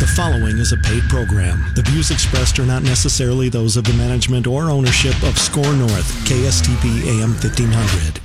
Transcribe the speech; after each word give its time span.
The 0.00 0.06
following 0.06 0.58
is 0.58 0.70
a 0.70 0.76
paid 0.76 1.02
program. 1.08 1.74
The 1.74 1.82
views 1.82 2.12
expressed 2.12 2.60
are 2.60 2.64
not 2.64 2.84
necessarily 2.84 3.48
those 3.48 3.76
of 3.76 3.82
the 3.82 3.92
management 3.94 4.46
or 4.46 4.70
ownership 4.70 5.20
of 5.24 5.36
SKOR 5.36 5.72
North, 5.72 6.06
KSTP 6.22 7.02
AM 7.18 7.34
1500. 7.34 8.20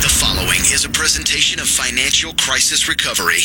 The 0.00 0.08
following 0.08 0.60
is 0.70 0.84
a 0.84 0.88
presentation 0.88 1.58
of 1.58 1.66
financial 1.66 2.34
crisis 2.34 2.88
recovery. 2.88 3.40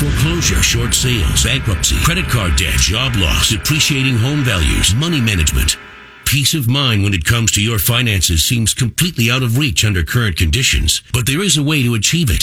Foreclosure, 0.00 0.62
short 0.62 0.94
sales, 0.94 1.44
bankruptcy, 1.44 1.96
credit 2.04 2.24
card 2.30 2.56
debt, 2.56 2.78
job 2.80 3.16
loss, 3.16 3.50
depreciating 3.50 4.16
home 4.16 4.42
values, 4.42 4.94
money 4.94 5.20
management. 5.20 5.76
Peace 6.32 6.54
of 6.54 6.66
mind 6.66 7.04
when 7.04 7.12
it 7.12 7.26
comes 7.26 7.52
to 7.52 7.60
your 7.60 7.78
finances 7.78 8.42
seems 8.42 8.72
completely 8.72 9.30
out 9.30 9.42
of 9.42 9.58
reach 9.58 9.84
under 9.84 10.02
current 10.02 10.34
conditions, 10.34 11.02
but 11.12 11.26
there 11.26 11.42
is 11.42 11.58
a 11.58 11.62
way 11.62 11.82
to 11.82 11.92
achieve 11.92 12.30
it. 12.30 12.42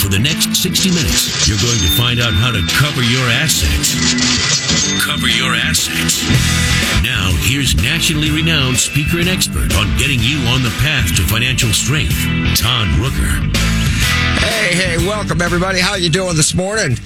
For 0.00 0.08
the 0.08 0.18
next 0.18 0.56
60 0.56 0.88
minutes, 0.88 1.46
you're 1.46 1.60
going 1.60 1.76
to 1.76 1.92
find 2.00 2.18
out 2.18 2.32
how 2.32 2.48
to 2.48 2.64
cover 2.72 3.04
your 3.04 3.28
assets. 3.28 3.92
Cover 5.04 5.28
your 5.28 5.52
assets. 5.52 6.24
Now, 7.04 7.28
here's 7.44 7.76
nationally 7.76 8.30
renowned 8.30 8.78
speaker 8.78 9.20
and 9.20 9.28
expert 9.28 9.76
on 9.76 9.92
getting 9.98 10.20
you 10.24 10.40
on 10.48 10.64
the 10.64 10.72
path 10.80 11.12
to 11.16 11.28
financial 11.28 11.76
strength, 11.76 12.16
Todd 12.56 12.88
Rooker. 12.96 13.52
Hey, 14.40 14.72
hey, 14.72 14.96
welcome 14.96 15.42
everybody. 15.42 15.78
How 15.78 15.96
you 15.96 16.08
doing 16.08 16.36
this 16.36 16.54
morning? 16.54 16.96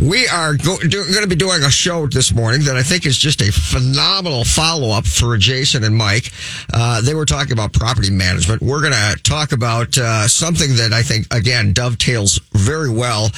We 0.00 0.28
are 0.28 0.54
going 0.54 0.90
to 0.90 1.26
be 1.26 1.34
doing 1.34 1.64
a 1.64 1.70
show 1.70 2.06
this 2.06 2.32
morning 2.32 2.62
that 2.62 2.76
I 2.76 2.84
think 2.84 3.04
is 3.04 3.18
just 3.18 3.42
a 3.42 3.50
phenomenal 3.50 4.44
follow 4.44 4.90
up 4.90 5.04
for 5.04 5.36
Jason 5.38 5.82
and 5.82 5.96
Mike. 5.96 6.30
Uh, 6.72 7.00
they 7.00 7.14
were 7.14 7.24
talking 7.24 7.52
about 7.52 7.72
property 7.72 8.10
management. 8.10 8.62
We're 8.62 8.80
going 8.80 8.92
to 8.92 9.20
talk 9.24 9.50
about 9.50 9.98
uh, 9.98 10.28
something 10.28 10.76
that 10.76 10.92
I 10.92 11.02
think, 11.02 11.34
again, 11.34 11.72
dovetails 11.72 12.38
very 12.52 12.88
well. 12.88 13.30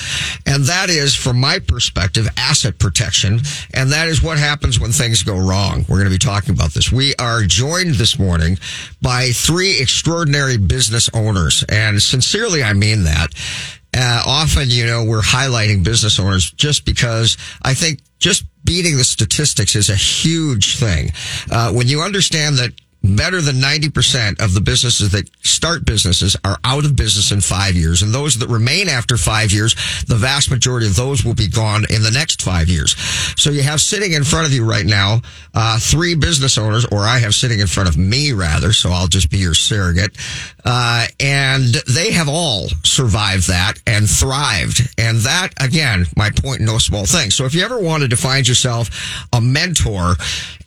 And 0.44 0.64
that 0.64 0.90
is, 0.90 1.14
from 1.14 1.40
my 1.40 1.60
perspective, 1.60 2.28
asset 2.36 2.78
protection. 2.78 3.40
And 3.72 3.90
that 3.92 4.08
is 4.08 4.22
what 4.22 4.36
happens 4.36 4.78
when 4.78 4.92
things 4.92 5.22
go 5.22 5.38
wrong. 5.38 5.86
We're 5.88 5.96
going 5.96 6.10
to 6.10 6.14
be 6.14 6.18
talking 6.18 6.52
about 6.52 6.74
this. 6.74 6.92
We 6.92 7.14
are 7.16 7.42
joined 7.42 7.94
this 7.94 8.18
morning 8.18 8.58
by 9.00 9.30
three 9.30 9.80
extraordinary 9.80 10.58
business 10.58 11.08
owners. 11.14 11.64
And 11.70 12.02
sincerely, 12.02 12.62
I 12.62 12.74
mean 12.74 13.04
that. 13.04 13.32
Uh, 13.96 14.22
often, 14.24 14.70
you 14.70 14.86
know, 14.86 15.04
we're 15.04 15.20
highlighting 15.20 15.82
business 15.82 16.18
owners 16.18 16.50
just 16.52 16.84
because 16.84 17.36
I 17.62 17.74
think 17.74 18.00
just 18.18 18.44
beating 18.64 18.96
the 18.96 19.04
statistics 19.04 19.74
is 19.74 19.90
a 19.90 19.96
huge 19.96 20.78
thing. 20.78 21.10
Uh, 21.50 21.72
when 21.72 21.88
you 21.88 22.02
understand 22.02 22.56
that 22.56 22.72
better 23.02 23.40
than 23.40 23.56
90% 23.56 24.42
of 24.42 24.54
the 24.54 24.60
businesses 24.60 25.10
that 25.12 25.28
start 25.44 25.84
businesses 25.84 26.36
are 26.44 26.58
out 26.64 26.84
of 26.84 26.96
business 26.96 27.32
in 27.32 27.40
five 27.40 27.74
years. 27.74 28.02
And 28.02 28.12
those 28.14 28.38
that 28.38 28.48
remain 28.48 28.88
after 28.88 29.16
five 29.16 29.52
years, 29.52 29.74
the 30.06 30.16
vast 30.16 30.50
majority 30.50 30.86
of 30.86 30.96
those 30.96 31.24
will 31.24 31.34
be 31.34 31.48
gone 31.48 31.84
in 31.90 32.02
the 32.02 32.10
next 32.10 32.42
five 32.42 32.68
years. 32.68 32.94
So 33.40 33.50
you 33.50 33.62
have 33.62 33.80
sitting 33.80 34.12
in 34.12 34.24
front 34.24 34.46
of 34.46 34.52
you 34.52 34.68
right 34.68 34.84
now, 34.84 35.20
uh, 35.54 35.78
three 35.78 36.14
business 36.14 36.58
owners, 36.58 36.84
or 36.86 37.00
I 37.00 37.18
have 37.18 37.34
sitting 37.34 37.60
in 37.60 37.66
front 37.66 37.88
of 37.88 37.96
me 37.96 38.32
rather. 38.32 38.72
So 38.72 38.90
I'll 38.90 39.08
just 39.08 39.30
be 39.30 39.38
your 39.38 39.54
surrogate. 39.54 40.16
Uh, 40.64 41.06
and 41.18 41.74
they 41.88 42.12
have 42.12 42.28
all 42.28 42.68
survived 42.84 43.48
that 43.48 43.74
and 43.86 44.08
thrived. 44.08 44.82
And 44.98 45.18
that, 45.20 45.50
again, 45.60 46.06
my 46.16 46.30
point, 46.30 46.60
no 46.60 46.78
small 46.78 47.06
thing. 47.06 47.30
So 47.30 47.44
if 47.46 47.54
you 47.54 47.64
ever 47.64 47.78
wanted 47.78 48.10
to 48.10 48.16
find 48.16 48.46
yourself 48.46 48.90
a 49.32 49.40
mentor, 49.40 50.16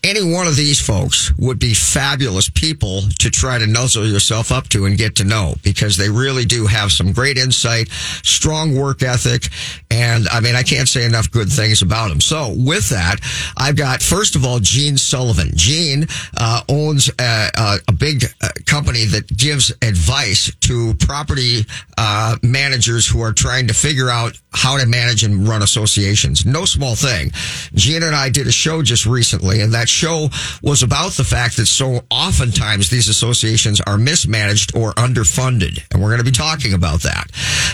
any 0.03 0.23
one 0.23 0.47
of 0.47 0.55
these 0.55 0.79
folks 0.79 1.31
would 1.37 1.59
be 1.59 1.73
fabulous 1.73 2.49
people 2.49 3.01
to 3.19 3.29
try 3.29 3.57
to 3.57 3.65
nuzzle 3.65 4.05
yourself 4.05 4.51
up 4.51 4.67
to 4.69 4.85
and 4.85 4.97
get 4.97 5.15
to 5.15 5.23
know 5.23 5.55
because 5.63 5.95
they 5.97 6.09
really 6.09 6.45
do 6.45 6.65
have 6.65 6.91
some 6.91 7.13
great 7.13 7.37
insight, 7.37 7.89
strong 7.89 8.75
work 8.75 9.01
ethic, 9.01 9.47
and 9.89 10.27
I 10.29 10.39
mean, 10.39 10.55
I 10.55 10.63
can't 10.63 10.89
say 10.89 11.05
enough 11.05 11.31
good 11.31 11.49
things 11.49 11.81
about 11.81 12.09
them. 12.09 12.19
So 12.19 12.53
with 12.55 12.89
that, 12.89 13.19
I've 13.55 13.75
got, 13.75 14.01
first 14.01 14.35
of 14.35 14.45
all, 14.45 14.59
Gene 14.59 14.97
Sullivan. 14.97 15.51
Gene 15.55 16.07
uh, 16.37 16.61
owns 16.67 17.09
a, 17.19 17.49
a, 17.55 17.77
a 17.87 17.93
big 17.93 18.25
uh, 18.41 18.49
company 18.65 19.05
that 19.05 19.27
gives 19.37 19.71
advice 19.81 20.51
to 20.61 20.95
property 20.95 21.65
uh, 21.97 22.37
managers 22.41 23.07
who 23.07 23.21
are 23.21 23.33
trying 23.33 23.67
to 23.67 23.73
figure 23.73 24.09
out 24.09 24.37
how 24.51 24.77
to 24.77 24.85
manage 24.85 25.23
and 25.23 25.47
run 25.47 25.61
associations. 25.61 26.45
No 26.45 26.65
small 26.65 26.95
thing. 26.95 27.31
Gene 27.73 28.03
and 28.03 28.15
I 28.15 28.29
did 28.29 28.47
a 28.47 28.51
show 28.51 28.81
just 28.81 29.05
recently, 29.05 29.61
and 29.61 29.73
that 29.73 29.87
show 29.93 30.29
was 30.61 30.83
about 30.83 31.11
the 31.13 31.23
fact 31.23 31.57
that 31.57 31.67
so 31.67 32.01
oftentimes 32.09 32.89
these 32.89 33.07
associations 33.07 33.79
are 33.81 33.97
mismanaged 33.97 34.75
or 34.75 34.93
underfunded, 34.93 35.79
and 35.91 36.01
we're 36.01 36.09
going 36.09 36.19
to 36.19 36.23
be 36.25 36.31
talking 36.31 36.73
about 36.73 37.01
that. 37.03 37.27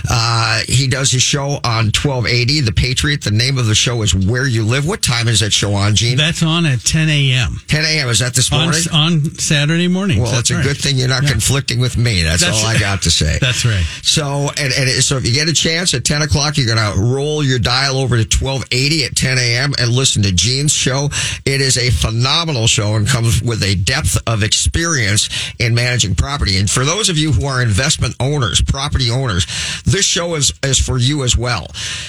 Uh, 0.10 0.62
he 0.68 0.88
does 0.88 1.12
his 1.12 1.22
show 1.22 1.60
on 1.64 1.86
1280, 1.96 2.62
The 2.62 2.72
Patriot. 2.72 3.22
The 3.24 3.32
name 3.32 3.58
of 3.58 3.66
the 3.68 3.76
show 3.76 4.02
is 4.02 4.14
Where 4.14 4.46
You 4.48 4.64
Live. 4.64 4.88
What 4.88 5.02
time 5.02 5.28
is 5.28 5.40
that 5.40 5.52
show 5.54 5.74
on, 5.74 5.96
Gene? 5.96 6.18
That's 6.18 6.44
on 6.44 6.66
at 6.66 6.82
10 6.82 7.10
a.m. 7.10 7.58
10 7.68 7.86
a.m. 7.86 8.10
Is 8.10 8.20
that 8.20 8.34
this 8.36 8.52
on, 8.52 8.64
morning? 8.64 8.82
on 8.94 9.26
Saturday 9.40 9.88
morning. 9.88 10.22
well, 10.22 10.38
it's 10.40 10.52
a 10.52 10.62
good 10.62 10.78
thing 10.78 10.98
you're 10.98 11.08
not 11.08 11.24
Yeah. 11.24 11.32
conflicting 11.32 11.80
with 11.80 11.98
me. 11.98 12.24
That's, 12.24 12.42
That's- 12.42 12.62
all 12.64 12.70
I 12.70 12.78
got 12.80 13.02
to 13.04 13.12
say. 13.12 13.38
That's 13.40 13.66
right. 13.66 13.84
So, 14.04 14.50
and, 14.58 14.74
and 14.74 14.90
so 15.04 15.18
if 15.18 15.26
you 15.26 15.34
get 15.34 15.48
a 15.48 15.54
chance 15.54 15.94
at 15.94 16.04
10 16.06 16.22
o'clock, 16.24 16.58
you're 16.58 16.74
going 16.74 16.94
to 16.94 17.00
roll 17.00 17.44
your 17.44 17.60
dial 17.60 17.98
over 17.98 18.16
to 18.22 18.24
1280 18.24 19.06
at 19.06 19.16
10 19.16 19.38
a.m. 19.38 19.74
and 19.80 19.90
listen 19.92 20.24
to 20.24 20.32
Gene's 20.32 20.74
show. 20.74 21.10
It 21.46 21.62
is 21.62 21.78
a 21.78 21.90
phenomenal 22.10 22.66
show 22.66 22.96
and 22.96 23.08
comes 23.08 23.42
with 23.44 23.62
a 23.62 23.76
depth 23.76 24.18
of 24.26 24.42
experience 24.42 25.30
in 25.60 25.76
managing 25.76 26.16
property. 26.16 26.58
And 26.58 26.70
for 26.70 26.84
those 26.84 27.08
of 27.10 27.18
you 27.18 27.32
who 27.32 27.46
are 27.46 27.62
investment 27.62 28.16
owners, 28.20 28.62
property 28.62 29.12
owners, 29.12 29.46
this 29.86 30.06
show 30.06 30.34
is, 30.34 30.52
is 30.64 30.80
for 30.80 30.98
you 30.98 31.24
as 31.24 31.38
well. 31.38 31.68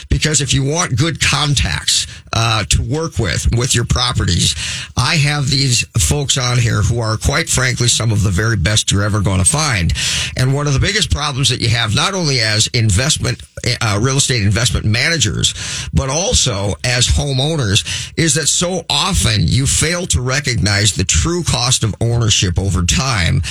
Because 0.08 0.40
if 0.40 0.54
you 0.54 0.64
want 0.64 0.96
good 0.96 1.20
contacts, 1.20 2.06
uh, 2.32 2.64
to 2.64 2.82
work 2.82 3.18
with, 3.18 3.48
with 3.56 3.74
your 3.74 3.84
properties, 3.84 4.54
I 4.96 5.16
have 5.16 5.50
these 5.50 5.84
folks 5.98 6.38
on 6.38 6.58
here 6.58 6.82
who 6.82 7.00
are 7.00 7.16
quite 7.16 7.48
frankly 7.48 7.88
some 7.88 8.12
of 8.12 8.22
the 8.22 8.30
very 8.30 8.56
best 8.56 8.92
you're 8.92 9.02
ever 9.02 9.20
going 9.20 9.38
to 9.38 9.44
find. 9.44 9.92
And 10.36 10.54
one 10.54 10.66
of 10.66 10.72
the 10.72 10.78
biggest 10.78 11.10
problems 11.10 11.48
that 11.48 11.60
you 11.60 11.68
have, 11.68 11.94
not 11.94 12.14
only 12.14 12.40
as 12.40 12.68
investment, 12.68 13.42
uh, 13.80 13.98
real 14.00 14.16
estate 14.16 14.42
investment 14.42 14.86
managers, 14.86 15.54
but 15.92 16.08
also 16.08 16.74
as 16.84 17.08
homeowners, 17.08 18.12
is 18.16 18.34
that 18.34 18.46
so 18.46 18.84
often 18.88 19.42
you 19.46 19.66
fail 19.66 19.89
to 19.90 20.20
recognize 20.20 20.94
the 20.94 21.04
true 21.04 21.42
cost 21.42 21.82
of 21.84 21.94
ownership 22.00 22.58
over 22.58 22.84
time 22.84 23.42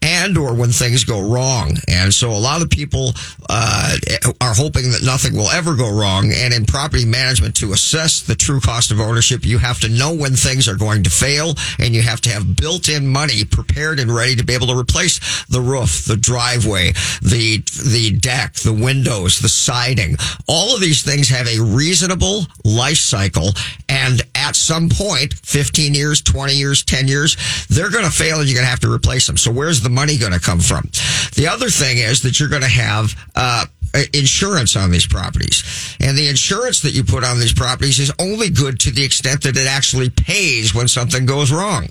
and 0.00 0.38
or 0.38 0.54
when 0.54 0.70
things 0.70 1.04
go 1.04 1.20
wrong. 1.20 1.76
And 1.88 2.14
so 2.14 2.30
a 2.30 2.38
lot 2.38 2.62
of 2.62 2.70
people, 2.70 3.12
uh, 3.48 3.96
are 4.40 4.54
hoping 4.54 4.90
that 4.90 5.02
nothing 5.02 5.34
will 5.34 5.50
ever 5.50 5.74
go 5.74 5.90
wrong. 5.90 6.32
And 6.32 6.54
in 6.54 6.64
property 6.64 7.04
management, 7.04 7.56
to 7.56 7.72
assess 7.72 8.20
the 8.20 8.34
true 8.34 8.60
cost 8.60 8.90
of 8.90 9.00
ownership, 9.00 9.44
you 9.44 9.58
have 9.58 9.80
to 9.80 9.88
know 9.88 10.14
when 10.14 10.34
things 10.34 10.68
are 10.68 10.76
going 10.76 11.02
to 11.04 11.10
fail 11.10 11.54
and 11.78 11.94
you 11.94 12.02
have 12.02 12.20
to 12.22 12.30
have 12.30 12.56
built 12.56 12.88
in 12.88 13.06
money 13.06 13.44
prepared 13.44 13.98
and 13.98 14.14
ready 14.14 14.36
to 14.36 14.44
be 14.44 14.54
able 14.54 14.68
to 14.68 14.78
replace 14.78 15.44
the 15.46 15.60
roof, 15.60 16.04
the 16.04 16.16
driveway, 16.16 16.92
the, 17.22 17.58
the 17.90 18.16
deck, 18.20 18.54
the 18.54 18.72
windows, 18.72 19.40
the 19.40 19.48
siding. 19.48 20.16
All 20.46 20.74
of 20.74 20.80
these 20.80 21.02
things 21.02 21.28
have 21.28 21.48
a 21.48 21.60
reasonable 21.60 22.46
life 22.64 22.98
cycle. 22.98 23.50
And 23.88 24.22
at 24.48 24.56
some 24.56 24.88
point, 24.88 25.34
15 25.34 25.92
years, 25.92 26.22
20 26.22 26.54
years, 26.54 26.82
10 26.82 27.06
years, 27.06 27.36
they're 27.68 27.90
going 27.90 28.04
to 28.04 28.10
fail 28.10 28.40
and 28.40 28.48
you're 28.48 28.54
going 28.54 28.64
to 28.64 28.70
have 28.70 28.80
to 28.80 28.90
replace 28.90 29.26
them. 29.26 29.36
So 29.36 29.50
where's 29.52 29.82
the 29.82 29.90
money 29.90 30.16
going 30.16 30.32
to 30.32 30.40
come 30.40 30.58
from? 30.60 30.88
The 31.34 31.48
other 31.50 31.68
thing 31.68 31.98
is 31.98 32.22
that 32.22 32.40
you're 32.40 32.48
going 32.48 32.62
to 32.62 32.68
have, 32.68 33.14
uh, 33.34 33.66
Uh, 33.94 34.02
insurance 34.12 34.76
on 34.76 34.90
these 34.90 35.06
properties. 35.06 35.96
And 35.98 36.16
the 36.16 36.28
insurance 36.28 36.82
that 36.82 36.92
you 36.92 37.02
put 37.02 37.24
on 37.24 37.40
these 37.40 37.54
properties 37.54 37.98
is 37.98 38.12
only 38.18 38.50
good 38.50 38.78
to 38.80 38.90
the 38.90 39.02
extent 39.02 39.42
that 39.44 39.56
it 39.56 39.66
actually 39.66 40.10
pays 40.10 40.74
when 40.74 40.88
something 40.88 41.24
goes 41.24 41.50
wrong. 41.50 41.88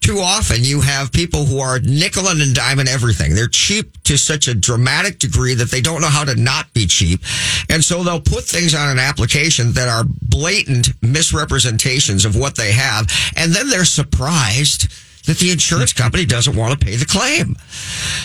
Too 0.00 0.20
often 0.20 0.62
you 0.62 0.80
have 0.80 1.10
people 1.10 1.46
who 1.46 1.58
are 1.58 1.80
nickel 1.80 2.28
and 2.28 2.54
diming 2.54 2.86
everything. 2.86 3.34
They're 3.34 3.48
cheap 3.48 4.00
to 4.04 4.16
such 4.16 4.46
a 4.46 4.54
dramatic 4.54 5.18
degree 5.18 5.54
that 5.54 5.72
they 5.72 5.80
don't 5.80 6.00
know 6.00 6.08
how 6.08 6.24
to 6.24 6.36
not 6.36 6.72
be 6.72 6.86
cheap. 6.86 7.20
And 7.68 7.82
so 7.82 8.04
they'll 8.04 8.20
put 8.20 8.44
things 8.44 8.72
on 8.72 8.88
an 8.88 9.00
application 9.00 9.72
that 9.72 9.88
are 9.88 10.04
blatant 10.06 10.90
misrepresentations 11.02 12.24
of 12.24 12.36
what 12.36 12.56
they 12.56 12.70
have. 12.70 13.10
And 13.36 13.52
then 13.52 13.68
they're 13.68 13.84
surprised 13.84 14.88
that 15.26 15.38
the 15.38 15.50
insurance 15.50 15.92
company 15.92 16.24
doesn't 16.24 16.56
want 16.56 16.78
to 16.78 16.84
pay 16.84 16.96
the 16.96 17.06
claim. 17.06 17.56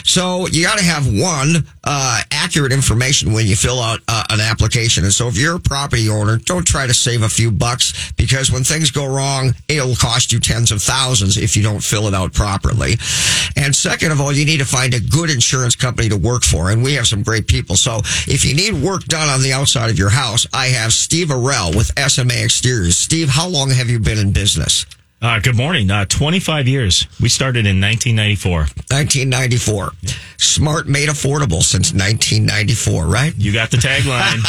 So 0.03 0.47
you 0.47 0.65
got 0.65 0.77
to 0.79 0.85
have 0.85 1.05
one 1.07 1.65
uh, 1.83 2.21
accurate 2.31 2.71
information 2.71 3.33
when 3.33 3.45
you 3.47 3.55
fill 3.55 3.79
out 3.79 3.99
uh, 4.07 4.23
an 4.29 4.39
application. 4.39 5.03
And 5.03 5.13
so 5.13 5.27
if 5.27 5.37
you're 5.37 5.55
a 5.55 5.59
property 5.59 6.09
owner, 6.09 6.37
don't 6.37 6.65
try 6.65 6.87
to 6.87 6.93
save 6.93 7.23
a 7.23 7.29
few 7.29 7.51
bucks 7.51 8.11
because 8.13 8.51
when 8.51 8.63
things 8.63 8.91
go 8.91 9.05
wrong, 9.05 9.53
it'll 9.67 9.95
cost 9.95 10.31
you 10.31 10.39
tens 10.39 10.71
of 10.71 10.81
thousands 10.81 11.37
if 11.37 11.55
you 11.55 11.63
don't 11.63 11.83
fill 11.83 12.07
it 12.07 12.13
out 12.13 12.33
properly. 12.33 12.93
And 13.55 13.75
second 13.75 14.11
of 14.11 14.21
all, 14.21 14.31
you 14.31 14.45
need 14.45 14.59
to 14.59 14.65
find 14.65 14.93
a 14.93 14.99
good 14.99 15.29
insurance 15.29 15.75
company 15.75 16.09
to 16.09 16.17
work 16.17 16.43
for. 16.43 16.71
And 16.71 16.83
we 16.83 16.93
have 16.93 17.07
some 17.07 17.23
great 17.23 17.47
people. 17.47 17.75
So 17.75 17.99
if 18.27 18.45
you 18.45 18.55
need 18.55 18.73
work 18.81 19.03
done 19.05 19.29
on 19.29 19.41
the 19.41 19.53
outside 19.53 19.89
of 19.89 19.97
your 19.97 20.09
house, 20.09 20.47
I 20.53 20.67
have 20.67 20.93
Steve 20.93 21.27
Arell 21.27 21.75
with 21.75 21.91
SMA 22.09 22.43
Exteriors. 22.43 22.97
Steve, 22.97 23.29
how 23.29 23.47
long 23.47 23.69
have 23.69 23.89
you 23.89 23.99
been 23.99 24.17
in 24.17 24.31
business? 24.31 24.85
Uh, 25.21 25.39
good 25.39 25.55
morning. 25.55 25.89
Uh, 25.89 26.05
25 26.05 26.67
years. 26.67 27.07
We 27.21 27.29
started 27.29 27.65
in 27.65 27.81
1994. 27.81 28.59
1994. 28.91 29.91
Smart 30.37 30.87
made 30.87 31.09
affordable 31.09 31.63
since 31.63 31.93
1994, 31.93 33.05
right? 33.05 33.33
You 33.37 33.53
got 33.53 33.71
the 33.71 33.77
tagline. 33.77 34.43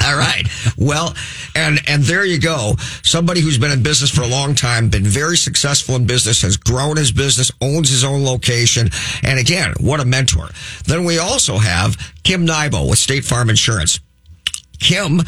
All 0.04 0.16
right. 0.16 0.46
Well, 0.78 1.14
and 1.54 1.80
and 1.88 2.02
there 2.02 2.24
you 2.24 2.40
go. 2.40 2.74
Somebody 3.02 3.40
who's 3.40 3.58
been 3.58 3.72
in 3.72 3.82
business 3.82 4.10
for 4.10 4.22
a 4.22 4.26
long 4.28 4.54
time, 4.54 4.88
been 4.88 5.04
very 5.04 5.36
successful 5.36 5.96
in 5.96 6.06
business, 6.06 6.40
has 6.42 6.56
grown 6.56 6.96
his 6.96 7.12
business, 7.12 7.50
owns 7.60 7.90
his 7.90 8.04
own 8.04 8.24
location, 8.24 8.88
and 9.22 9.38
again, 9.38 9.74
what 9.80 10.00
a 10.00 10.04
mentor. 10.04 10.48
Then 10.84 11.04
we 11.04 11.18
also 11.18 11.58
have 11.58 11.96
Kim 12.22 12.46
Nybo 12.46 12.88
with 12.88 12.98
State 12.98 13.24
Farm 13.24 13.50
Insurance. 13.50 13.98
Kim, 14.78 15.22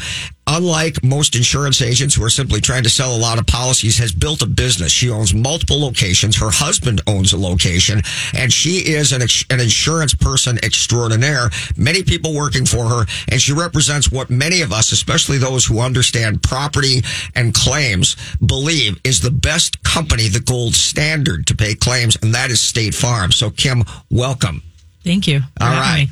unlike 0.47 1.03
most 1.03 1.35
insurance 1.35 1.81
agents 1.81 2.15
who 2.15 2.23
are 2.23 2.29
simply 2.29 2.61
trying 2.61 2.83
to 2.83 2.89
sell 2.89 3.15
a 3.15 3.17
lot 3.17 3.39
of 3.39 3.47
policies, 3.47 3.97
has 3.97 4.11
built 4.11 4.41
a 4.41 4.45
business. 4.45 4.91
She 4.91 5.09
owns 5.09 5.33
multiple 5.33 5.79
locations. 5.79 6.37
Her 6.37 6.51
husband 6.51 7.01
owns 7.07 7.33
a 7.33 7.37
location, 7.37 8.01
and 8.33 8.51
she 8.51 8.93
is 8.93 9.11
an, 9.11 9.21
ex- 9.21 9.45
an 9.49 9.59
insurance 9.59 10.13
person 10.13 10.57
extraordinaire. 10.63 11.49
Many 11.77 12.03
people 12.03 12.33
working 12.33 12.65
for 12.65 12.87
her, 12.87 13.05
and 13.29 13.41
she 13.41 13.53
represents 13.53 14.11
what 14.11 14.29
many 14.29 14.61
of 14.61 14.71
us, 14.71 14.91
especially 14.91 15.37
those 15.37 15.65
who 15.65 15.79
understand 15.79 16.43
property 16.43 17.01
and 17.35 17.53
claims, 17.53 18.15
believe 18.45 18.99
is 19.03 19.21
the 19.21 19.31
best 19.31 19.83
company, 19.83 20.27
the 20.27 20.39
gold 20.39 20.75
standard 20.75 21.47
to 21.47 21.55
pay 21.55 21.75
claims, 21.75 22.17
and 22.21 22.33
that 22.33 22.51
is 22.51 22.61
State 22.61 22.95
Farm. 22.95 23.31
So, 23.31 23.49
Kim, 23.49 23.83
welcome. 24.09 24.63
Thank 25.03 25.27
you. 25.27 25.41
All 25.59 25.69
right. 25.69 26.07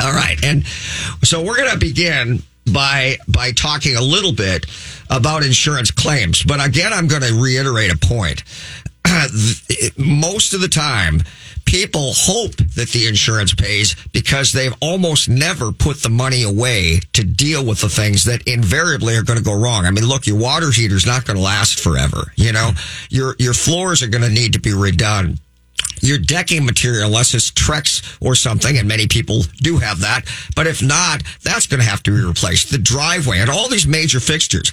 All 0.00 0.12
right. 0.12 0.42
And 0.44 0.66
so 1.22 1.42
we're 1.42 1.56
going 1.56 1.70
to 1.70 1.78
begin 1.78 2.42
by 2.72 3.18
by 3.28 3.52
talking 3.52 3.96
a 3.96 4.02
little 4.02 4.32
bit 4.32 4.66
about 5.08 5.44
insurance 5.44 5.90
claims. 5.90 6.42
But 6.42 6.64
again, 6.64 6.92
I'm 6.92 7.08
going 7.08 7.22
to 7.22 7.34
reiterate 7.34 7.92
a 7.92 7.98
point. 7.98 8.42
Most 9.96 10.54
of 10.54 10.60
the 10.60 10.68
time, 10.68 11.22
people 11.64 12.12
hope 12.14 12.56
that 12.56 12.90
the 12.90 13.06
insurance 13.06 13.54
pays 13.54 13.94
because 14.12 14.52
they've 14.52 14.74
almost 14.80 15.28
never 15.28 15.72
put 15.72 15.98
the 15.98 16.08
money 16.08 16.42
away 16.42 17.00
to 17.12 17.24
deal 17.24 17.64
with 17.64 17.80
the 17.80 17.88
things 17.88 18.24
that 18.24 18.46
invariably 18.46 19.16
are 19.16 19.22
going 19.22 19.38
to 19.38 19.44
go 19.44 19.58
wrong. 19.58 19.86
I 19.86 19.90
mean, 19.90 20.06
look, 20.06 20.26
your 20.26 20.38
water 20.38 20.70
heater's 20.70 21.06
not 21.06 21.24
going 21.24 21.36
to 21.36 21.42
last 21.42 21.80
forever. 21.80 22.32
You 22.36 22.52
know, 22.52 22.72
your 23.08 23.34
your 23.38 23.54
floors 23.54 24.02
are 24.02 24.08
going 24.08 24.24
to 24.24 24.30
need 24.30 24.52
to 24.54 24.60
be 24.60 24.70
redone 24.70 25.38
your 26.00 26.18
decking 26.18 26.64
material, 26.64 27.06
unless 27.06 27.34
it's 27.34 27.50
Trex 27.50 28.18
or 28.20 28.34
something, 28.34 28.78
and 28.78 28.88
many 28.88 29.06
people 29.06 29.42
do 29.58 29.78
have 29.78 30.00
that. 30.00 30.22
But 30.56 30.66
if 30.66 30.82
not, 30.82 31.22
that's 31.42 31.66
going 31.66 31.80
to 31.80 31.86
have 31.86 32.02
to 32.04 32.10
be 32.10 32.24
replaced. 32.24 32.70
The 32.70 32.78
driveway 32.78 33.38
and 33.38 33.50
all 33.50 33.68
these 33.68 33.86
major 33.86 34.20
fixtures. 34.20 34.72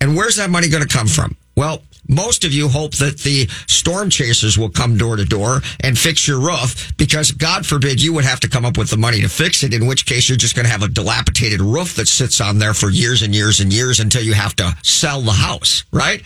And 0.00 0.16
where's 0.16 0.36
that 0.36 0.50
money 0.50 0.68
going 0.68 0.86
to 0.86 0.88
come 0.88 1.06
from? 1.06 1.36
Well, 1.56 1.82
most 2.08 2.44
of 2.44 2.52
you 2.52 2.68
hope 2.68 2.94
that 2.96 3.18
the 3.18 3.48
storm 3.66 4.10
chasers 4.10 4.56
will 4.56 4.68
come 4.68 4.96
door 4.96 5.16
to 5.16 5.24
door 5.24 5.60
and 5.80 5.98
fix 5.98 6.28
your 6.28 6.38
roof 6.38 6.96
because 6.96 7.32
God 7.32 7.66
forbid 7.66 8.00
you 8.00 8.12
would 8.12 8.24
have 8.24 8.40
to 8.40 8.48
come 8.48 8.64
up 8.64 8.78
with 8.78 8.90
the 8.90 8.96
money 8.96 9.20
to 9.22 9.28
fix 9.28 9.62
it, 9.64 9.74
in 9.74 9.86
which 9.86 10.06
case 10.06 10.28
you're 10.28 10.36
just 10.36 10.54
going 10.54 10.66
to 10.66 10.72
have 10.72 10.82
a 10.82 10.88
dilapidated 10.88 11.60
roof 11.60 11.96
that 11.96 12.06
sits 12.06 12.40
on 12.40 12.58
there 12.58 12.74
for 12.74 12.90
years 12.90 13.22
and 13.22 13.34
years 13.34 13.60
and 13.60 13.72
years 13.72 13.98
until 13.98 14.22
you 14.22 14.34
have 14.34 14.54
to 14.56 14.76
sell 14.82 15.20
the 15.20 15.32
house, 15.32 15.84
right? 15.90 16.22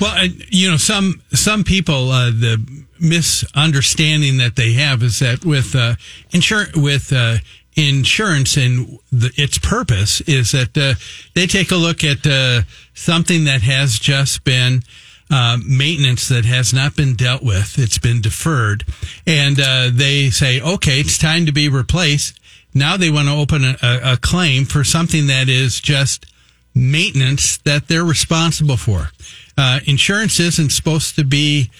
Well, 0.00 0.14
uh, 0.16 0.28
you 0.48 0.70
know, 0.70 0.76
some 0.76 1.22
some 1.32 1.64
people 1.64 2.10
uh, 2.10 2.30
the 2.30 2.79
misunderstanding 3.00 4.36
that 4.38 4.56
they 4.56 4.72
have 4.72 5.02
is 5.02 5.18
that 5.20 5.44
with 5.44 5.74
uh, 5.74 5.94
insur- 6.30 6.76
with 6.76 7.12
uh, 7.12 7.36
insurance 7.76 8.56
and 8.56 8.98
the, 9.10 9.32
its 9.36 9.58
purpose 9.58 10.20
is 10.22 10.52
that 10.52 10.76
uh, 10.76 10.94
they 11.34 11.46
take 11.46 11.70
a 11.70 11.76
look 11.76 12.04
at 12.04 12.26
uh, 12.26 12.62
something 12.94 13.44
that 13.44 13.62
has 13.62 13.98
just 13.98 14.44
been 14.44 14.82
uh, 15.30 15.58
maintenance 15.64 16.28
that 16.28 16.44
has 16.44 16.74
not 16.74 16.96
been 16.96 17.14
dealt 17.14 17.42
with. 17.42 17.78
It's 17.78 17.98
been 17.98 18.20
deferred, 18.20 18.84
and 19.26 19.60
uh, 19.60 19.90
they 19.92 20.30
say, 20.30 20.60
"Okay, 20.60 21.00
it's 21.00 21.18
time 21.18 21.46
to 21.46 21.52
be 21.52 21.68
replaced." 21.68 22.38
Now 22.74 22.96
they 22.96 23.10
want 23.10 23.28
to 23.28 23.34
open 23.34 23.64
a, 23.64 23.76
a, 23.82 24.16
claim 24.16 24.64
for 24.64 24.84
something 24.84 25.26
that 25.26 25.48
is 25.48 25.80
just 25.80 26.26
maintenance 26.72 27.58
that 27.58 27.88
they're 27.88 28.04
responsible 28.04 28.76
for. 28.76 29.10
Uh, 29.58 29.80
insurance 29.86 30.38
isn't 30.38 30.70
supposed 30.70 31.16
to 31.16 31.24
be 31.24 31.70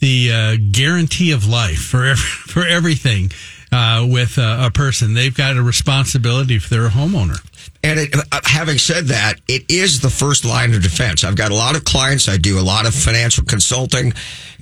the 0.00 0.32
uh, 0.32 0.56
guarantee 0.72 1.32
of 1.32 1.46
life 1.46 1.82
for 1.82 2.04
every, 2.04 2.16
for 2.52 2.66
everything 2.66 3.30
uh, 3.76 4.06
with 4.08 4.38
a, 4.38 4.66
a 4.66 4.70
person. 4.70 5.12
They've 5.12 5.36
got 5.36 5.58
a 5.58 5.62
responsibility 5.62 6.56
if 6.56 6.70
they're 6.70 6.86
a 6.86 6.90
homeowner. 6.90 7.38
And 7.84 8.00
it, 8.00 8.14
uh, 8.14 8.40
having 8.44 8.78
said 8.78 9.06
that, 9.06 9.34
it 9.48 9.70
is 9.70 10.00
the 10.00 10.08
first 10.08 10.46
line 10.46 10.72
of 10.72 10.82
defense. 10.82 11.24
I've 11.24 11.36
got 11.36 11.50
a 11.50 11.54
lot 11.54 11.76
of 11.76 11.84
clients. 11.84 12.26
I 12.26 12.38
do 12.38 12.58
a 12.58 12.62
lot 12.62 12.86
of 12.86 12.94
financial 12.94 13.44
consulting, 13.44 14.14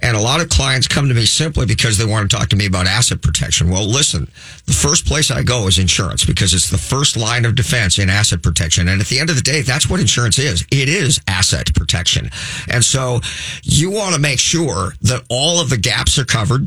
and 0.03 0.17
a 0.17 0.21
lot 0.21 0.41
of 0.41 0.49
clients 0.49 0.89
come 0.89 1.09
to 1.09 1.15
me 1.15 1.27
simply 1.27 1.65
because 1.65 1.97
they 1.97 2.05
want 2.05 2.29
to 2.29 2.37
talk 2.37 2.49
to 2.49 2.57
me 2.57 2.67
about 2.67 2.89
asset 2.89 3.23
protection. 3.23 3.71
Well, 3.71 3.87
listen, 3.87 4.29
the 4.67 4.73
first 4.73 5.07
place 5.07 5.31
I 5.31 5.45
go 5.45 5.69
is 5.69 5.79
insurance 5.79 6.25
because 6.25 6.53
it's 6.53 6.69
the 6.69 6.77
first 6.77 7.17
line 7.17 7.45
of 7.45 7.55
defense 7.55 8.01
in 8.01 8.11
asset 8.11 8.43
protection. 8.43 8.89
And 8.89 9.01
at 9.01 9.07
the 9.07 9.21
end 9.21 9.31
of 9.31 9.37
the 9.37 9.43
day, 9.43 9.63
that's 9.63 9.89
what 9.89 10.01
insurance 10.01 10.41
is. 10.41 10.67
It 10.73 10.89
is 10.89 11.21
asset 11.29 11.73
protection. 11.75 12.31
And 12.69 12.85
so 12.85 13.21
you 13.63 13.93
want 13.93 14.17
to 14.17 14.21
make 14.21 14.41
sure 14.41 14.95
that 15.03 15.23
all 15.31 15.61
of 15.61 15.71
the 15.71 15.79
gaps 15.79 16.19
are 16.19 16.25
covered 16.25 16.67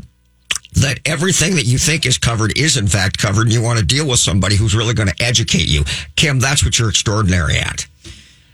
that 0.82 1.00
everything 1.04 1.54
that 1.56 1.64
you 1.64 1.78
think 1.78 2.06
is 2.06 2.18
covered 2.18 2.56
is 2.58 2.76
in 2.76 2.86
fact 2.86 3.18
covered 3.18 3.42
and 3.42 3.52
you 3.52 3.62
want 3.62 3.78
to 3.78 3.84
deal 3.84 4.06
with 4.08 4.18
somebody 4.18 4.56
who's 4.56 4.74
really 4.74 4.94
going 4.94 5.08
to 5.08 5.22
educate 5.22 5.66
you. 5.68 5.84
Kim, 6.16 6.40
that's 6.40 6.64
what 6.64 6.78
you're 6.78 6.88
extraordinary 6.88 7.56
at. 7.56 7.86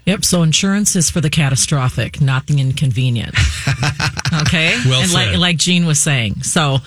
Yep. 0.07 0.25
So 0.25 0.43
insurance 0.43 0.97
is 0.97 1.09
for 1.11 1.21
the 1.23 1.31
catastrophic, 1.31 2.21
not 2.21 2.47
the 2.47 2.61
inconvenient. 2.61 3.35
Okay. 4.43 4.77
Well 4.87 5.01
and 5.03 5.13
like 5.13 5.29
said. 5.29 5.39
like 5.39 5.57
Gene 5.59 5.87
was 5.87 6.01
saying, 6.01 6.43
so 6.43 6.79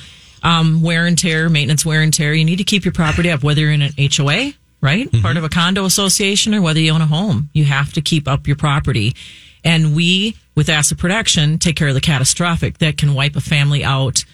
um, 0.43 0.81
wear 0.81 1.05
and 1.05 1.17
tear, 1.17 1.47
maintenance 1.47 1.85
wear 1.85 2.01
and 2.01 2.13
tear. 2.13 2.33
You 2.33 2.43
need 2.43 2.57
to 2.57 2.65
keep 2.65 2.83
your 2.83 2.91
property 2.91 3.29
up, 3.31 3.41
whether 3.41 3.61
you're 3.61 3.71
in 3.71 3.81
an 3.81 3.93
HOA, 3.97 4.51
right, 4.81 5.09
Mm-hmm. 5.09 5.21
part 5.21 5.37
of 5.37 5.45
a 5.45 5.49
condo 5.49 5.85
association, 5.85 6.53
or 6.53 6.61
whether 6.61 6.81
you 6.81 6.91
own 6.91 6.99
a 7.01 7.05
home. 7.07 7.49
You 7.53 7.63
have 7.63 7.93
to 7.93 8.01
keep 8.01 8.27
up 8.27 8.47
your 8.47 8.57
property. 8.57 9.15
And 9.63 9.95
we, 9.95 10.35
with 10.55 10.67
asset 10.67 10.97
protection, 10.97 11.57
take 11.57 11.77
care 11.77 11.87
of 11.87 11.93
the 11.93 12.01
catastrophic 12.01 12.79
that 12.79 12.97
can 12.97 13.13
wipe 13.13 13.37
a 13.37 13.41
family 13.41 13.81
out 13.83 14.25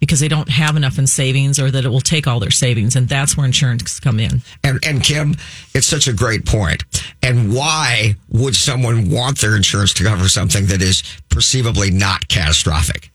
because 0.00 0.18
they 0.18 0.28
don't 0.28 0.48
have 0.48 0.76
enough 0.76 0.98
in 0.98 1.06
savings, 1.06 1.60
or 1.60 1.70
that 1.70 1.84
it 1.84 1.88
will 1.88 2.00
take 2.00 2.26
all 2.26 2.40
their 2.40 2.50
savings, 2.50 2.96
and 2.96 3.08
that's 3.08 3.36
where 3.36 3.46
insurance 3.46 4.00
come 4.00 4.18
in. 4.18 4.42
And, 4.64 4.84
and 4.84 5.02
Kim, 5.02 5.36
it's 5.74 5.86
such 5.86 6.08
a 6.08 6.12
great 6.12 6.46
point. 6.46 6.84
And 7.22 7.54
why 7.54 8.16
would 8.30 8.56
someone 8.56 9.10
want 9.10 9.40
their 9.40 9.54
insurance 9.54 9.92
to 9.94 10.04
cover 10.04 10.28
something 10.28 10.66
that 10.66 10.80
is 10.80 11.02
perceivably 11.28 11.90
not 11.90 12.28
catastrophic? 12.28 13.10